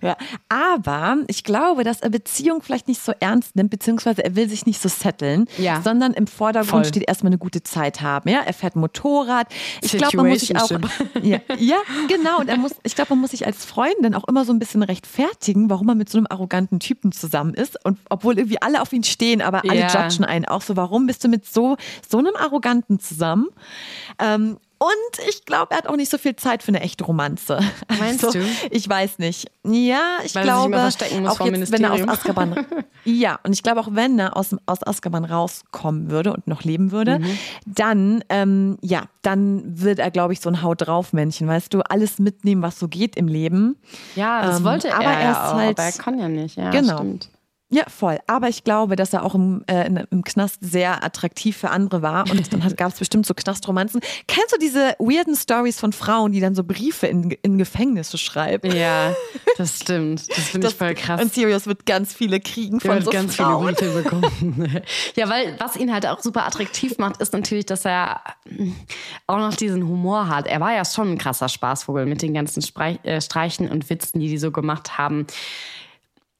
Ja, 0.00 0.16
aber 0.48 1.18
ich 1.28 1.44
glaube, 1.44 1.84
dass 1.84 2.00
er 2.00 2.10
Beziehung 2.10 2.62
vielleicht 2.62 2.88
nicht 2.88 3.02
so 3.02 3.12
ernst 3.20 3.56
nimmt, 3.56 3.70
beziehungsweise 3.70 4.24
er 4.24 4.36
will 4.36 4.48
sich 4.48 4.66
nicht 4.66 4.80
so 4.80 4.88
setteln, 4.88 5.46
ja. 5.58 5.80
sondern 5.82 6.12
im 6.12 6.26
Vordergrund 6.26 6.70
Voll. 6.70 6.84
steht 6.84 7.08
erstmal 7.08 7.30
eine 7.30 7.38
gute 7.38 7.62
Zeit 7.62 8.00
haben. 8.00 8.28
Ja, 8.28 8.40
er 8.40 8.52
fährt 8.52 8.76
Motorrad. 8.76 9.48
Ich 9.80 9.92
glaube, 9.92 10.16
man 10.18 10.28
muss 10.28 10.40
sich 10.40 10.56
auch, 10.56 10.70
ja, 11.22 11.40
ja, 11.58 11.78
genau. 12.08 12.40
Und 12.40 12.48
er 12.48 12.56
muss, 12.56 12.72
ich 12.82 12.94
glaube, 12.94 13.10
man 13.10 13.20
muss 13.20 13.30
sich 13.30 13.46
als 13.46 13.64
Freundin 13.64 14.14
auch 14.14 14.24
immer 14.28 14.44
so 14.44 14.52
ein 14.52 14.58
bisschen 14.58 14.82
rechtfertigen, 14.82 15.70
warum 15.70 15.86
man 15.86 15.98
mit 15.98 16.08
so 16.08 16.18
einem 16.18 16.26
arroganten 16.28 16.80
Typen 16.80 17.12
zusammen 17.12 17.54
ist. 17.54 17.84
Und 17.84 17.98
obwohl 18.10 18.38
irgendwie 18.38 18.60
alle 18.60 18.80
auf 18.82 18.92
ihn 18.92 19.04
stehen, 19.04 19.42
aber 19.42 19.62
alle 19.68 19.80
ja. 19.80 20.04
judgen 20.04 20.24
einen 20.24 20.44
auch 20.46 20.62
so, 20.62 20.76
warum 20.76 21.06
bist 21.06 21.24
du 21.24 21.28
mit 21.28 21.46
so, 21.46 21.76
so 22.08 22.18
einem 22.18 22.36
Arroganten 22.36 22.98
zusammen? 23.00 23.48
Ähm, 24.18 24.58
und 24.82 25.28
ich 25.28 25.44
glaube, 25.44 25.70
er 25.70 25.76
hat 25.76 25.86
auch 25.86 25.94
nicht 25.94 26.10
so 26.10 26.18
viel 26.18 26.34
Zeit 26.34 26.64
für 26.64 26.70
eine 26.70 26.80
echte 26.80 27.04
Romanze. 27.04 27.60
Meinst 28.00 28.24
also, 28.24 28.40
du? 28.40 28.44
Ich 28.72 28.88
weiß 28.88 29.20
nicht. 29.20 29.48
Ja, 29.62 30.18
ich 30.24 30.34
Weil 30.34 30.42
glaube, 30.42 30.76
auch 30.76 31.46
jetzt, 31.46 31.70
wenn 31.70 31.84
er 31.84 31.92
aus 31.92 32.08
Azkaban, 32.08 32.66
ja, 33.04 33.38
und 33.44 33.52
ich 33.52 33.62
glaube 33.62 33.80
auch, 33.80 33.90
wenn 33.92 34.18
er 34.18 34.36
aus, 34.36 34.56
aus 34.66 34.84
Azkaban 34.84 35.24
rauskommen 35.24 36.10
würde 36.10 36.32
und 36.32 36.48
noch 36.48 36.64
leben 36.64 36.90
würde, 36.90 37.20
mhm. 37.20 37.38
dann, 37.64 38.24
ähm, 38.28 38.76
ja, 38.80 39.04
dann 39.22 39.62
wird 39.80 40.00
er, 40.00 40.10
glaube 40.10 40.32
ich, 40.32 40.40
so 40.40 40.50
ein 40.50 40.62
Haut 40.62 40.84
drauf 40.84 41.12
Männchen, 41.12 41.46
weißt 41.46 41.72
du, 41.72 41.82
alles 41.82 42.18
mitnehmen, 42.18 42.62
was 42.62 42.80
so 42.80 42.88
geht 42.88 43.14
im 43.14 43.28
Leben. 43.28 43.76
Ja, 44.16 44.46
das 44.46 44.58
ähm, 44.58 44.64
wollte 44.64 44.88
er, 44.88 44.96
aber 44.96 45.04
er 45.04 45.30
ist 45.30 45.36
ja 45.36 45.54
halt, 45.54 45.78
aber 45.78 45.86
er 45.86 45.92
kann 45.92 46.18
ja 46.18 46.28
nicht. 46.28 46.56
Ja, 46.56 46.70
genau. 46.70 46.96
Stimmt. 46.96 47.28
Ja, 47.72 47.84
voll. 47.88 48.18
Aber 48.26 48.50
ich 48.50 48.64
glaube, 48.64 48.96
dass 48.96 49.14
er 49.14 49.24
auch 49.24 49.34
im, 49.34 49.64
äh, 49.66 50.04
im 50.10 50.24
Knast 50.24 50.58
sehr 50.60 51.02
attraktiv 51.02 51.56
für 51.56 51.70
andere 51.70 52.02
war. 52.02 52.30
Und 52.30 52.52
dann 52.52 52.60
gab 52.76 52.92
es 52.92 52.98
bestimmt 52.98 53.24
so 53.24 53.32
Knastromanzen. 53.32 54.02
Kennst 54.28 54.52
du 54.52 54.58
diese 54.58 54.94
weirden 54.98 55.34
Stories 55.34 55.80
von 55.80 55.94
Frauen, 55.94 56.32
die 56.32 56.40
dann 56.40 56.54
so 56.54 56.64
Briefe 56.64 57.06
in, 57.06 57.30
in 57.30 57.56
Gefängnisse 57.56 58.18
schreiben? 58.18 58.76
Ja, 58.76 59.16
das 59.56 59.78
stimmt. 59.78 60.28
Das 60.28 60.50
finde 60.50 60.68
ich 60.68 60.74
voll 60.74 60.94
krass. 60.94 61.22
Und 61.22 61.32
Sirius 61.32 61.66
wird 61.66 61.86
ganz 61.86 62.12
viele 62.12 62.40
kriegen 62.40 62.78
von 62.78 62.90
wird 62.90 63.04
so 63.04 63.10
ganz 63.10 63.36
Frauen. 63.36 63.74
viele 63.74 63.90
Briefe 63.90 64.02
bekommen. 64.02 64.82
ja, 65.16 65.30
weil 65.30 65.56
was 65.58 65.76
ihn 65.76 65.90
halt 65.90 66.06
auch 66.06 66.20
super 66.20 66.46
attraktiv 66.46 66.98
macht, 66.98 67.22
ist 67.22 67.32
natürlich, 67.32 67.64
dass 67.64 67.86
er 67.86 68.20
auch 69.26 69.38
noch 69.38 69.56
diesen 69.56 69.88
Humor 69.88 70.28
hat. 70.28 70.46
Er 70.46 70.60
war 70.60 70.74
ja 70.74 70.84
schon 70.84 71.12
ein 71.12 71.18
krasser 71.18 71.48
Spaßvogel 71.48 72.04
mit 72.04 72.20
den 72.20 72.34
ganzen 72.34 72.62
äh, 73.02 73.20
Streichen 73.22 73.70
und 73.70 73.88
Witzen, 73.88 74.20
die 74.20 74.28
die 74.28 74.38
so 74.38 74.50
gemacht 74.50 74.98
haben. 74.98 75.26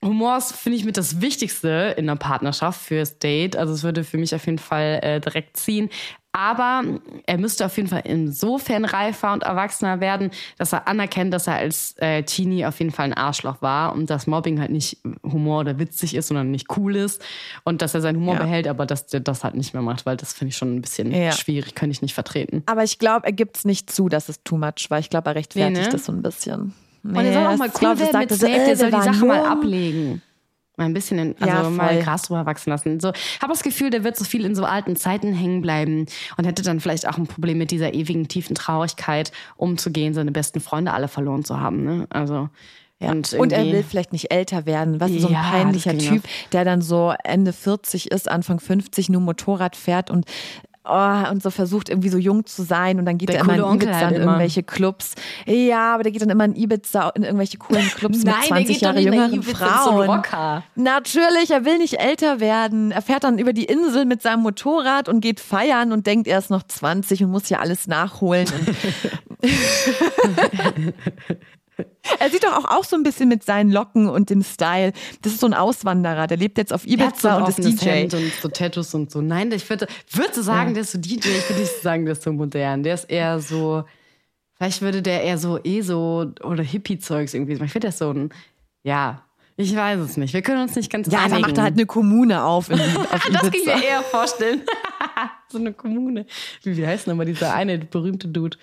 Humor 0.04 0.36
ist, 0.36 0.52
finde 0.52 0.78
ich, 0.78 0.84
mit 0.84 0.96
das 0.96 1.20
Wichtigste 1.20 1.94
in 1.96 2.08
einer 2.08 2.16
Partnerschaft 2.16 2.80
fürs 2.80 3.18
Date. 3.18 3.56
Also 3.56 3.72
es 3.72 3.82
würde 3.82 4.04
für 4.04 4.18
mich 4.18 4.34
auf 4.34 4.44
jeden 4.46 4.58
Fall 4.58 5.00
äh, 5.02 5.20
direkt 5.20 5.56
ziehen. 5.56 5.90
Aber 6.34 6.82
er 7.26 7.36
müsste 7.36 7.66
auf 7.66 7.76
jeden 7.76 7.90
Fall 7.90 8.02
insofern 8.04 8.86
reifer 8.86 9.34
und 9.34 9.42
erwachsener 9.42 10.00
werden, 10.00 10.30
dass 10.56 10.72
er 10.72 10.88
anerkennt, 10.88 11.32
dass 11.34 11.46
er 11.46 11.56
als 11.56 11.94
äh, 11.98 12.22
Teenie 12.22 12.64
auf 12.64 12.78
jeden 12.78 12.90
Fall 12.90 13.04
ein 13.04 13.12
Arschloch 13.12 13.60
war 13.60 13.94
und 13.94 14.08
dass 14.08 14.26
Mobbing 14.26 14.58
halt 14.58 14.70
nicht 14.70 14.96
Humor 15.22 15.60
oder 15.60 15.78
witzig 15.78 16.14
ist, 16.14 16.28
sondern 16.28 16.50
nicht 16.50 16.74
cool 16.78 16.96
ist. 16.96 17.22
Und 17.64 17.82
dass 17.82 17.92
er 17.92 18.00
seinen 18.00 18.16
Humor 18.16 18.36
ja. 18.36 18.40
behält, 18.40 18.66
aber 18.66 18.86
dass 18.86 19.06
der 19.06 19.20
das 19.20 19.44
halt 19.44 19.56
nicht 19.56 19.74
mehr 19.74 19.82
macht, 19.82 20.06
weil 20.06 20.16
das 20.16 20.32
finde 20.32 20.48
ich 20.48 20.56
schon 20.56 20.74
ein 20.74 20.80
bisschen 20.80 21.12
ja. 21.12 21.32
schwierig, 21.32 21.74
könnte 21.74 21.92
ich 21.92 22.00
nicht 22.00 22.14
vertreten. 22.14 22.62
Aber 22.64 22.82
ich 22.82 22.98
glaube, 22.98 23.26
er 23.26 23.32
gibt 23.32 23.58
es 23.58 23.66
nicht 23.66 23.90
zu, 23.90 24.08
dass 24.08 24.30
es 24.30 24.42
too 24.42 24.56
much 24.56 24.86
war. 24.88 24.98
Ich 24.98 25.10
glaube, 25.10 25.28
er 25.28 25.34
rechtfertigt 25.34 25.76
nee, 25.76 25.84
ne? 25.84 25.90
das 25.90 26.06
so 26.06 26.12
ein 26.12 26.22
bisschen. 26.22 26.72
Nee, 27.02 27.18
und 27.18 27.24
er 27.24 27.32
soll 27.32 27.46
auch 27.46 27.56
mal 27.56 27.70
cool 27.80 27.98
werden 27.98 28.20
mit 28.20 28.32
Snape, 28.32 28.64
der 28.66 28.76
soll 28.76 28.90
die 28.90 29.02
Sache 29.02 29.26
mal 29.26 29.44
ablegen. 29.44 30.22
Mal 30.76 30.86
ein 30.86 30.94
bisschen, 30.94 31.18
in, 31.18 31.34
also 31.38 31.64
ja, 31.64 31.70
mal 31.70 32.02
Gras 32.02 32.22
drüber 32.22 32.46
wachsen 32.46 32.70
lassen. 32.70 32.98
So, 32.98 33.08
habe 33.08 33.52
das 33.52 33.62
Gefühl, 33.62 33.90
der 33.90 34.04
wird 34.04 34.16
so 34.16 34.24
viel 34.24 34.44
in 34.44 34.54
so 34.54 34.64
alten 34.64 34.96
Zeiten 34.96 35.34
hängen 35.34 35.60
bleiben 35.60 36.06
und 36.38 36.46
hätte 36.46 36.62
dann 36.62 36.80
vielleicht 36.80 37.06
auch 37.06 37.18
ein 37.18 37.26
Problem 37.26 37.58
mit 37.58 37.70
dieser 37.70 37.92
ewigen 37.92 38.26
tiefen 38.26 38.54
Traurigkeit 38.54 39.32
umzugehen, 39.56 40.14
seine 40.14 40.32
besten 40.32 40.60
Freunde 40.60 40.94
alle 40.94 41.08
verloren 41.08 41.44
zu 41.44 41.60
haben. 41.60 41.84
Ne? 41.84 42.06
Also 42.08 42.48
ja. 43.00 43.10
Und, 43.10 43.34
und, 43.34 43.52
er 43.52 43.64
will 43.64 43.82
vielleicht 43.82 44.12
nicht 44.12 44.32
älter 44.32 44.64
werden. 44.64 45.00
Was 45.00 45.10
so 45.10 45.26
ein 45.26 45.32
ja, 45.32 45.42
peinlicher 45.42 45.98
Typ, 45.98 46.22
der 46.52 46.64
dann 46.64 46.80
so 46.80 47.12
Ende 47.24 47.52
40 47.52 48.10
ist, 48.10 48.30
Anfang 48.30 48.60
50 48.60 49.08
nur 49.08 49.20
Motorrad 49.20 49.74
fährt 49.76 50.10
und 50.10 50.24
oh, 50.84 51.30
und 51.30 51.42
so 51.42 51.50
versucht 51.50 51.88
irgendwie 51.88 52.08
so 52.08 52.18
jung 52.18 52.46
zu 52.46 52.62
sein 52.62 52.98
und 52.98 53.06
dann 53.06 53.18
geht 53.18 53.28
der 53.28 53.36
er 53.36 53.42
immer 53.42 53.54
in 53.54 53.74
Ibiza 53.76 53.94
halt 53.94 54.16
in 54.16 54.22
irgendwelche 54.22 54.62
Clubs. 54.62 55.14
Ja, 55.46 55.94
aber 55.94 56.02
der 56.02 56.12
geht 56.12 56.22
dann 56.22 56.30
immer 56.30 56.44
in 56.44 56.56
Ibiza 56.56 57.10
in 57.10 57.22
irgendwelche 57.22 57.58
coolen 57.58 57.86
Clubs 57.88 58.24
Nein, 58.24 58.34
mit 58.38 58.48
20 58.48 58.80
Jahre 58.80 59.00
jüngeren 59.00 59.42
Frauen. 59.42 60.08
Rocker. 60.08 60.64
Natürlich, 60.74 61.50
er 61.50 61.64
will 61.64 61.78
nicht 61.78 62.00
älter 62.00 62.40
werden. 62.40 62.90
Er 62.90 63.02
fährt 63.02 63.24
dann 63.24 63.38
über 63.38 63.52
die 63.52 63.64
Insel 63.64 64.04
mit 64.04 64.22
seinem 64.22 64.42
Motorrad 64.42 65.08
und 65.08 65.20
geht 65.20 65.40
feiern 65.40 65.92
und 65.92 66.06
denkt, 66.06 66.26
er 66.26 66.38
ist 66.38 66.50
noch 66.50 66.62
20 66.62 67.24
und 67.24 67.30
muss 67.30 67.48
ja 67.48 67.58
alles 67.58 67.86
nachholen. 67.86 68.48
Er 72.18 72.30
sieht 72.30 72.44
doch 72.44 72.52
auch, 72.52 72.78
auch 72.78 72.84
so 72.84 72.96
ein 72.96 73.02
bisschen 73.02 73.28
mit 73.28 73.42
seinen 73.44 73.70
Locken 73.70 74.08
und 74.08 74.30
dem 74.30 74.42
Style. 74.42 74.92
Das 75.22 75.32
ist 75.32 75.40
so 75.40 75.46
ein 75.46 75.54
Auswanderer, 75.54 76.26
der 76.26 76.36
lebt 76.36 76.58
jetzt 76.58 76.72
auf 76.72 76.86
Ibiza 76.86 77.38
und 77.38 77.48
ist 77.48 77.58
DJ. 77.58 77.86
Hemd 77.86 78.14
und 78.14 78.32
so 78.40 78.48
Tattoos 78.48 78.94
und 78.94 79.10
so. 79.10 79.20
Nein, 79.20 79.50
ich 79.52 79.68
würde, 79.68 79.86
würde 80.12 80.42
sagen, 80.42 80.68
ja. 80.70 80.74
der 80.74 80.82
ist 80.82 80.92
so 80.92 80.98
DJ. 80.98 81.28
Ich 81.28 81.48
würde 81.48 81.60
nicht 81.62 81.82
sagen, 81.82 82.04
der 82.04 82.12
ist 82.12 82.22
so 82.22 82.32
modern. 82.32 82.82
Der 82.82 82.94
ist 82.94 83.04
eher 83.10 83.40
so, 83.40 83.84
vielleicht 84.54 84.82
würde 84.82 85.02
der 85.02 85.22
eher 85.22 85.38
so 85.38 85.58
eh 85.64 85.80
so 85.80 86.32
oder 86.42 86.62
Hippie-Zeugs 86.62 87.34
irgendwie. 87.34 87.52
Ich 87.54 87.58
finde, 87.58 87.80
der 87.80 87.88
ist 87.90 87.98
so 87.98 88.10
ein, 88.10 88.30
ja, 88.82 89.24
Ich 89.56 89.74
weiß 89.74 90.00
es 90.00 90.16
nicht. 90.16 90.34
Wir 90.34 90.42
können 90.42 90.62
uns 90.62 90.74
nicht 90.76 90.90
ganz 90.90 91.10
Ja, 91.10 91.20
einigen. 91.20 91.40
macht 91.40 91.56
er 91.56 91.64
halt 91.64 91.74
eine 91.74 91.86
Kommune 91.86 92.42
auf. 92.44 92.68
In, 92.70 92.80
auf 92.80 93.08
das 93.10 93.42
kann 93.42 93.52
ich 93.52 93.66
mir 93.66 93.82
eher 93.82 94.02
vorstellen. 94.02 94.62
so 95.48 95.58
eine 95.58 95.72
Kommune. 95.72 96.26
Wie, 96.62 96.76
wie 96.76 96.86
heißt 96.86 97.06
nochmal 97.06 97.26
dieser 97.26 97.54
eine 97.54 97.78
berühmte 97.78 98.28
Dude? 98.28 98.56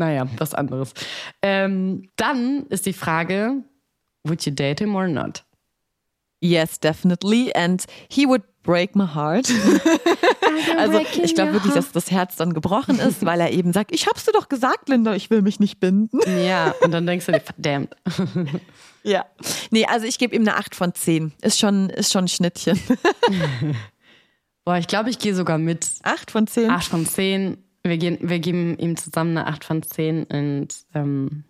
Naja, 0.00 0.26
was 0.38 0.54
anderes. 0.54 0.94
Ähm, 1.42 2.08
dann 2.16 2.64
ist 2.70 2.86
die 2.86 2.94
Frage, 2.94 3.62
would 4.24 4.46
you 4.46 4.50
date 4.50 4.80
him 4.80 4.94
or 4.94 5.06
not? 5.06 5.44
Yes, 6.40 6.80
definitely. 6.80 7.54
And 7.54 7.84
he 8.08 8.26
would 8.26 8.42
break 8.62 8.96
my 8.96 9.06
heart. 9.06 9.52
also 10.78 11.00
ich 11.22 11.34
glaube 11.34 11.52
wirklich, 11.52 11.74
dass 11.74 11.92
das 11.92 12.10
Herz 12.10 12.36
dann 12.36 12.54
gebrochen 12.54 12.98
ist, 12.98 13.26
weil 13.26 13.40
er 13.40 13.50
eben 13.50 13.74
sagt, 13.74 13.92
ich 13.94 14.06
hab's 14.06 14.24
dir 14.24 14.32
doch 14.32 14.48
gesagt, 14.48 14.88
Linda, 14.88 15.14
ich 15.14 15.28
will 15.28 15.42
mich 15.42 15.60
nicht 15.60 15.80
binden. 15.80 16.18
Ja, 16.42 16.74
und 16.80 16.92
dann 16.92 17.06
denkst 17.06 17.26
du 17.26 17.32
dir, 17.32 17.40
verdammt. 17.40 17.94
Ja. 19.02 19.24
Nee, 19.70 19.86
also 19.86 20.04
ich 20.04 20.18
gebe 20.18 20.36
ihm 20.36 20.42
eine 20.42 20.56
8 20.56 20.74
von 20.74 20.94
10. 20.94 21.32
Ist 21.40 21.58
schon, 21.58 21.88
ist 21.88 22.12
schon 22.12 22.24
ein 22.24 22.28
Schnittchen. 22.28 22.78
Boah, 24.66 24.76
ich 24.76 24.88
glaube, 24.88 25.08
ich 25.08 25.18
gehe 25.18 25.34
sogar 25.34 25.56
mit 25.56 25.86
8 26.02 26.30
von 26.30 26.46
10? 26.46 26.70
8 26.70 26.84
von 26.86 27.06
10. 27.06 27.56
Wir, 27.82 27.96
gehen, 27.96 28.18
wir 28.20 28.38
geben 28.38 28.78
ihm 28.78 28.96
zusammen 28.96 29.36
eine 29.36 29.46
8 29.46 29.64
von 29.64 29.82
10 29.82 30.24
und 30.24 30.68
ähm, 30.94 31.44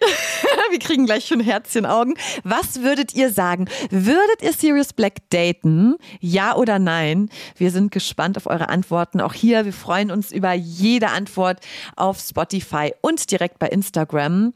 Wir 0.70 0.78
kriegen 0.78 1.06
gleich 1.06 1.26
schon 1.26 1.40
Herzchenaugen. 1.40 2.14
Was 2.44 2.82
würdet 2.82 3.14
ihr 3.14 3.32
sagen? 3.32 3.66
Würdet 3.90 4.42
ihr 4.42 4.52
Sirius 4.52 4.92
Black 4.92 5.30
daten? 5.30 5.96
Ja 6.20 6.56
oder 6.56 6.78
nein? 6.78 7.30
Wir 7.56 7.70
sind 7.70 7.92
gespannt 7.92 8.36
auf 8.36 8.46
eure 8.46 8.68
Antworten. 8.68 9.20
Auch 9.20 9.32
hier, 9.32 9.64
wir 9.64 9.72
freuen 9.72 10.10
uns 10.10 10.32
über 10.32 10.52
jede 10.52 11.08
Antwort 11.08 11.60
auf 11.94 12.18
Spotify 12.18 12.92
und 13.00 13.30
direkt 13.30 13.58
bei 13.58 13.68
Instagram. 13.68 14.52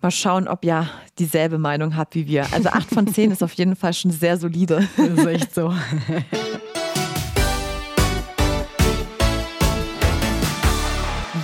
Mal 0.00 0.10
schauen, 0.10 0.46
ob 0.46 0.64
ihr 0.64 0.88
dieselbe 1.18 1.58
Meinung 1.58 1.96
habt 1.96 2.14
wie 2.14 2.26
wir. 2.26 2.46
Also 2.52 2.68
8 2.68 2.88
von 2.90 3.12
10 3.12 3.30
ist 3.32 3.42
auf 3.42 3.54
jeden 3.54 3.76
Fall 3.76 3.94
schon 3.94 4.10
sehr 4.10 4.36
solide. 4.36 4.86
das 4.96 5.08
ist 5.08 5.26
echt 5.26 5.54
so. 5.54 5.72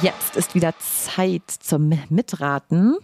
Jetzt 0.02 0.36
ist 0.36 0.56
wieder 0.56 0.74
Zeit 0.80 1.48
zum 1.48 1.96
Mitraten. 2.08 2.96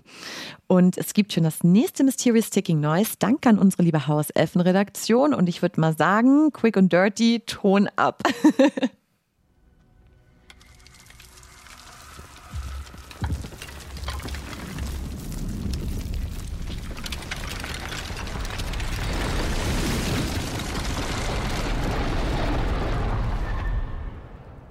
Und 0.66 0.98
es 0.98 1.14
gibt 1.14 1.32
schon 1.32 1.44
das 1.44 1.62
nächste 1.62 2.02
Mysterious 2.02 2.50
Ticking 2.50 2.80
Noise. 2.80 3.12
Danke 3.20 3.48
an 3.50 3.60
unsere 3.60 3.84
liebe 3.84 4.08
Hauselfen-Redaktion. 4.08 5.32
Und 5.32 5.48
ich 5.48 5.62
würde 5.62 5.80
mal 5.80 5.96
sagen, 5.96 6.50
quick 6.52 6.76
and 6.76 6.92
dirty, 6.92 7.40
Ton 7.46 7.88
ab. 7.94 8.24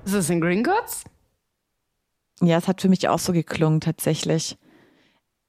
Ist 0.03 0.13
es 0.13 0.29
in 0.29 0.41
Gringotts? 0.41 1.05
Ja, 2.41 2.57
es 2.57 2.67
hat 2.67 2.81
für 2.81 2.89
mich 2.89 3.07
auch 3.07 3.19
so 3.19 3.33
geklungen, 3.33 3.81
tatsächlich. 3.81 4.57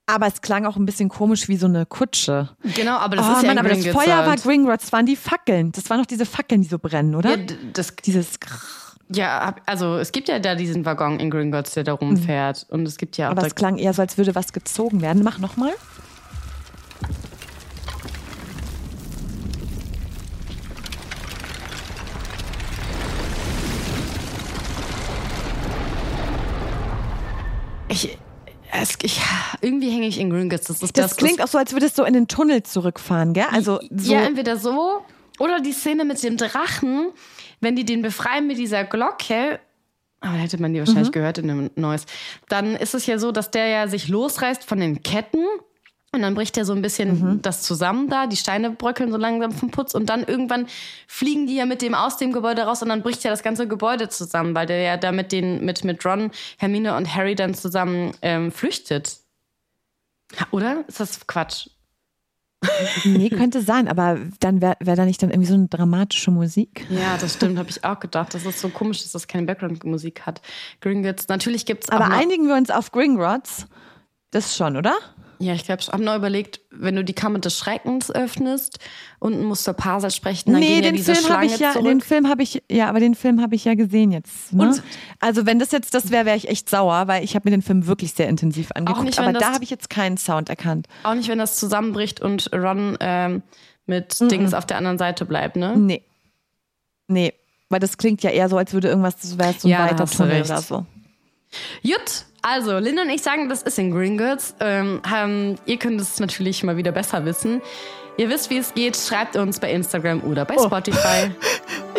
Aber 0.06 0.26
es 0.26 0.40
klang 0.40 0.64
auch 0.64 0.76
ein 0.76 0.86
bisschen 0.86 1.10
komisch 1.10 1.48
wie 1.48 1.56
so 1.56 1.66
eine 1.66 1.84
Kutsche. 1.84 2.48
Genau, 2.74 2.96
aber 2.96 3.16
das 3.16 3.26
oh 3.26 3.32
ist 3.32 3.42
ja 3.42 3.48
Mann, 3.48 3.58
aber 3.58 3.68
das 3.68 3.86
Feuer 3.86 4.26
war. 4.26 4.36
Gringotts, 4.36 4.84
das 4.84 4.92
waren 4.92 5.04
die 5.04 5.16
Fackeln. 5.16 5.70
Das 5.72 5.90
waren 5.90 5.98
noch 5.98 6.06
diese 6.06 6.24
Fackeln, 6.24 6.62
die 6.62 6.68
so 6.68 6.78
brennen, 6.78 7.14
oder? 7.14 7.36
Ja, 7.36 7.44
das, 7.74 7.94
Dieses. 7.96 8.38
ja, 9.10 9.54
also 9.66 9.96
es 9.96 10.10
gibt 10.10 10.28
ja 10.28 10.38
da 10.38 10.54
diesen 10.54 10.86
Waggon 10.86 11.20
in 11.20 11.28
Gringotts, 11.28 11.74
der 11.74 11.84
da 11.84 11.92
rumfährt. 11.92 12.66
Und 12.70 12.88
es 12.88 12.96
gibt 12.96 13.18
ja 13.18 13.28
auch 13.28 13.32
Aber 13.32 13.46
es 13.46 13.54
klang 13.54 13.76
eher 13.76 13.92
so, 13.92 14.00
als 14.00 14.16
würde 14.16 14.34
was 14.34 14.54
gezogen 14.54 15.02
werden. 15.02 15.22
Mach 15.22 15.38
nochmal. 15.40 15.72
ich, 15.72 16.07
es, 28.72 28.96
ich, 29.02 29.20
irgendwie 29.60 29.90
hänge 29.90 30.06
ich 30.06 30.18
in 30.18 30.30
Gringotts. 30.30 30.66
Das, 30.66 30.82
ist 30.82 30.96
Das, 30.96 31.16
klingt 31.16 31.42
auch 31.42 31.48
so, 31.48 31.58
als 31.58 31.72
würdest 31.72 31.98
du 31.98 32.04
in 32.04 32.14
den 32.14 32.28
Tunnel 32.28 32.62
zurückfahren, 32.62 33.32
gell? 33.32 33.46
Also 33.50 33.80
so. 33.90 34.12
Ja, 34.12 34.22
entweder 34.22 34.56
so 34.56 35.02
oder 35.38 35.60
die 35.60 35.72
Szene 35.72 36.04
mit 36.04 36.22
dem 36.22 36.36
Drachen, 36.36 37.08
wenn 37.60 37.76
die 37.76 37.84
den 37.84 38.02
befreien 38.02 38.46
mit 38.46 38.58
dieser 38.58 38.84
Glocke. 38.84 39.60
Aber 40.20 40.32
da 40.32 40.38
hätte 40.38 40.60
man 40.60 40.72
die 40.72 40.80
Mhm. 40.80 40.86
wahrscheinlich 40.86 41.12
gehört 41.12 41.38
in 41.38 41.48
dem 41.48 41.70
Noise. 41.76 42.06
Dann 42.48 42.74
ist 42.74 42.94
es 42.94 43.06
ja 43.06 43.18
so, 43.18 43.30
dass 43.32 43.50
der 43.50 43.68
ja 43.68 43.88
sich 43.88 44.08
losreißt 44.08 44.64
von 44.64 44.80
den 44.80 45.02
Ketten. 45.02 45.44
Und 46.14 46.22
dann 46.22 46.34
bricht 46.34 46.56
er 46.56 46.64
so 46.64 46.72
ein 46.72 46.80
bisschen 46.80 47.20
Mhm. 47.20 47.42
das 47.42 47.62
zusammen 47.62 48.08
da, 48.08 48.26
die 48.26 48.36
Steine 48.36 48.70
bröckeln 48.70 49.10
so 49.10 49.18
langsam 49.18 49.52
vom 49.52 49.70
Putz 49.70 49.94
und 49.94 50.06
dann 50.06 50.24
irgendwann 50.24 50.66
fliegen 51.06 51.46
die 51.46 51.56
ja 51.56 51.66
mit 51.66 51.82
dem 51.82 51.94
aus 51.94 52.16
dem 52.16 52.32
Gebäude 52.32 52.62
raus 52.62 52.82
und 52.82 52.88
dann 52.88 53.02
bricht 53.02 53.24
ja 53.24 53.30
das 53.30 53.42
ganze 53.42 53.68
Gebäude 53.68 54.08
zusammen, 54.08 54.54
weil 54.54 54.66
der 54.66 54.80
ja 54.80 54.96
da 54.96 55.12
mit 55.12 55.32
den 55.32 55.64
mit 55.66 55.84
mit 55.84 56.04
Ron, 56.06 56.30
Hermine 56.56 56.96
und 56.96 57.14
Harry 57.14 57.34
dann 57.34 57.52
zusammen 57.52 58.12
ähm, 58.22 58.50
flüchtet. 58.50 59.18
Oder? 60.50 60.84
Ist 60.88 61.00
das 61.00 61.26
Quatsch? 61.26 61.68
Nee, 63.04 63.28
könnte 63.30 63.60
sein, 63.62 63.86
aber 63.86 64.18
dann 64.40 64.60
wäre 64.60 64.76
wär 64.80 64.96
da 64.96 65.04
nicht 65.04 65.22
dann 65.22 65.30
irgendwie 65.30 65.48
so 65.48 65.54
eine 65.54 65.68
dramatische 65.68 66.30
Musik. 66.30 66.86
Ja, 66.90 67.16
das 67.16 67.34
stimmt, 67.34 67.56
habe 67.58 67.70
ich 67.70 67.84
auch 67.84 68.00
gedacht. 68.00 68.34
Das 68.34 68.44
ist 68.44 68.60
so 68.60 68.68
komisch, 68.68 69.02
dass 69.02 69.12
das 69.12 69.28
keine 69.28 69.46
Background-Musik 69.46 70.22
hat. 70.26 70.40
Gringotts, 70.80 71.28
natürlich 71.28 71.66
gibt 71.66 71.84
es 71.84 71.90
Aber 71.90 72.06
einigen 72.10 72.48
wir 72.48 72.56
uns 72.56 72.70
auf 72.70 72.90
Gringotts. 72.90 73.66
Das 74.30 74.56
schon, 74.56 74.76
oder? 74.76 74.96
Ja, 75.40 75.54
ich 75.54 75.64
glaube, 75.64 75.80
ich 75.82 75.88
habe 75.88 76.02
noch 76.02 76.16
überlegt, 76.16 76.60
wenn 76.70 76.96
du 76.96 77.04
die 77.04 77.12
Kammer 77.12 77.38
des 77.38 77.56
Schreckens 77.56 78.10
öffnest, 78.10 78.78
unten 79.20 79.44
musst 79.44 79.66
du 79.68 79.72
Parsel 79.72 80.10
sprechen, 80.10 80.50
dann 80.50 80.60
nee, 80.60 80.66
gehen 80.66 80.76
ja 80.76 80.90
den 80.90 80.96
diese 80.96 81.14
Film 81.14 81.26
habe 81.26 81.32
Schlange 81.44 81.54
ich 81.54 81.60
ja, 81.60 81.72
zurück. 81.72 81.86
den 81.86 82.00
Film 82.00 82.28
habe 82.28 82.42
ich, 82.42 82.62
ja, 82.70 82.88
aber 82.88 82.98
den 82.98 83.14
Film 83.14 83.40
habe 83.40 83.54
ich 83.54 83.64
ja 83.64 83.74
gesehen 83.74 84.10
jetzt. 84.10 84.52
Ne? 84.52 84.64
Und- 84.68 84.82
also 85.20 85.46
wenn 85.46 85.58
das 85.60 85.70
jetzt 85.70 85.94
das 85.94 86.10
wäre, 86.10 86.26
wäre 86.26 86.36
ich 86.36 86.48
echt 86.48 86.68
sauer, 86.68 87.06
weil 87.06 87.22
ich 87.22 87.34
habe 87.36 87.48
mir 87.48 87.56
den 87.56 87.62
Film 87.62 87.86
wirklich 87.86 88.14
sehr 88.14 88.28
intensiv 88.28 88.70
angeguckt. 88.74 89.04
nicht, 89.06 89.18
aber 89.20 89.32
das- 89.32 89.42
da 89.42 89.52
habe 89.54 89.62
ich 89.62 89.70
jetzt 89.70 89.90
keinen 89.90 90.16
Sound 90.16 90.48
erkannt. 90.48 90.88
Auch 91.04 91.14
nicht, 91.14 91.28
wenn 91.28 91.38
das 91.38 91.56
zusammenbricht 91.56 92.20
und 92.20 92.50
Ron 92.52 92.96
ähm, 93.00 93.42
mit 93.86 94.20
Dings 94.30 94.54
auf 94.54 94.66
der 94.66 94.76
anderen 94.76 94.98
Seite 94.98 95.24
bleibt, 95.24 95.56
ne? 95.56 95.76
Nee. 95.76 96.02
Nee. 97.06 97.32
Weil 97.70 97.80
das 97.80 97.96
klingt 97.96 98.22
ja 98.22 98.30
eher 98.30 98.48
so, 98.48 98.56
als 98.56 98.72
würde 98.72 98.88
irgendwas, 98.88 99.16
das 99.16 99.38
wäre 99.38 99.52
so 99.56 99.68
ein 99.68 99.70
Ja, 99.70 99.84
weiter 99.90 100.06
Tunnel 100.06 100.42
oder 100.42 100.60
so. 100.62 100.84
Jut, 101.82 102.24
also 102.42 102.78
Linda 102.78 103.02
und 103.02 103.10
ich 103.10 103.22
sagen, 103.22 103.48
das 103.48 103.62
ist 103.62 103.78
in 103.78 103.90
Gringotts. 103.90 104.54
Ähm, 104.60 105.00
ähm, 105.14 105.56
ihr 105.66 105.76
könnt 105.78 106.00
es 106.00 106.20
natürlich 106.20 106.62
mal 106.62 106.76
wieder 106.76 106.92
besser 106.92 107.24
wissen. 107.24 107.60
Ihr 108.16 108.28
wisst, 108.28 108.50
wie 108.50 108.58
es 108.58 108.74
geht. 108.74 108.96
Schreibt 108.96 109.36
uns 109.36 109.60
bei 109.60 109.70
Instagram 109.70 110.22
oder 110.22 110.44
bei 110.44 110.56
Spotify. 110.58 111.30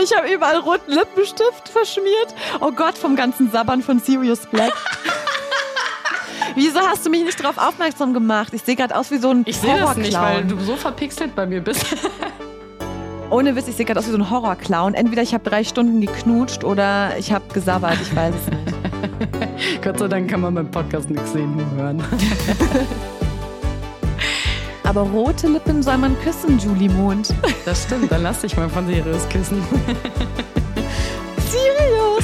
Ich 0.01 0.15
habe 0.15 0.31
überall 0.33 0.59
roten 0.59 0.91
Lippenstift 0.91 1.67
verschmiert. 1.67 2.33
Oh 2.61 2.71
Gott, 2.71 2.97
vom 2.97 3.17
ganzen 3.17 3.51
Sabbern 3.51 3.81
von 3.81 3.99
Sirius 3.99 4.45
Black. 4.45 4.71
Wieso 6.55 6.79
hast 6.79 7.05
du 7.05 7.09
mich 7.09 7.25
nicht 7.25 7.37
darauf 7.37 7.57
aufmerksam 7.57 8.13
gemacht? 8.13 8.53
Ich 8.53 8.61
sehe 8.61 8.77
gerade 8.77 8.95
aus 8.95 9.11
wie 9.11 9.17
so 9.17 9.31
ein 9.31 9.43
Ich 9.45 9.57
sehe 9.57 9.77
das 9.77 9.97
nicht, 9.97 10.13
weil 10.13 10.45
du 10.45 10.57
so 10.59 10.77
verpixelt 10.77 11.35
bei 11.35 11.45
mir 11.45 11.59
bist. 11.59 11.85
Ohne 13.29 13.55
Witz, 13.57 13.67
ich 13.67 13.75
sehe 13.75 13.85
gerade 13.85 13.99
aus 13.99 14.07
wie 14.07 14.11
so 14.11 14.17
ein 14.17 14.29
Horrorclown. 14.29 14.93
Entweder 14.93 15.21
ich 15.21 15.33
habe 15.33 15.47
drei 15.49 15.65
Stunden 15.65 15.99
geknutscht 15.99 16.63
oder 16.63 17.17
ich 17.17 17.33
habe 17.33 17.53
gesabbert. 17.53 17.97
Ich 18.01 18.15
weiß 18.15 18.33
es 18.33 18.47
nicht. 18.47 19.38
Gott 19.81 19.99
sei 19.99 20.07
Dank 20.07 20.29
kann 20.29 20.41
man 20.41 20.53
beim 20.55 20.69
Podcast 20.69 21.09
nichts 21.09 21.33
sehen, 21.33 21.55
nur 21.55 21.69
hören. 21.71 22.03
Aber 24.83 25.01
rote 25.01 25.47
Lippen 25.47 25.83
soll 25.83 25.97
man 25.97 26.19
küssen, 26.21 26.57
Julie 26.57 26.89
Mond. 26.89 27.33
Das 27.65 27.83
stimmt, 27.83 28.11
dann 28.11 28.23
lass 28.23 28.41
dich 28.41 28.57
mal 28.57 28.67
von 28.69 28.87
Sirius 28.87 29.29
küssen. 29.29 29.61
Sirius! 31.49 32.23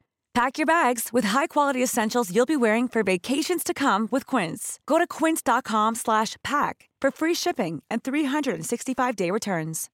Pack 0.33 0.57
your 0.57 0.65
bags 0.65 1.09
with 1.11 1.25
high-quality 1.25 1.83
essentials 1.83 2.33
you'll 2.33 2.45
be 2.45 2.55
wearing 2.55 2.87
for 2.87 3.03
vacations 3.03 3.65
to 3.65 3.73
come 3.73 4.07
with 4.11 4.25
Quince. 4.25 4.79
Go 4.85 4.97
to 4.97 5.05
quince.com 5.05 5.95
slash 5.95 6.37
pack 6.41 6.87
for 7.01 7.11
free 7.11 7.35
shipping 7.35 7.83
and 7.89 8.01
365-day 8.01 9.29
returns. 9.29 9.89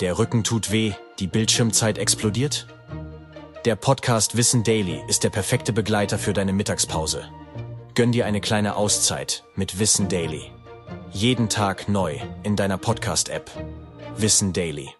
Der 0.00 0.18
Rücken 0.18 0.44
tut 0.44 0.70
weh, 0.72 0.92
die 1.18 1.26
Bildschirmzeit 1.26 1.98
explodiert? 1.98 2.66
Der 3.66 3.76
Podcast 3.76 4.36
Wissen 4.36 4.62
Daily 4.62 5.02
ist 5.08 5.24
der 5.24 5.30
perfekte 5.30 5.72
Begleiter 5.72 6.18
für 6.18 6.32
deine 6.32 6.52
Mittagspause. 6.52 7.28
Gönn 7.94 8.12
dir 8.12 8.24
eine 8.24 8.40
kleine 8.40 8.76
Auszeit 8.76 9.44
mit 9.56 9.78
Wissen 9.78 10.08
Daily. 10.08 10.52
Jeden 11.10 11.48
Tag 11.48 11.88
neu 11.88 12.18
in 12.44 12.56
deiner 12.56 12.78
Podcast-App. 12.78 13.50
Wissen 14.16 14.52
Daily. 14.52 14.90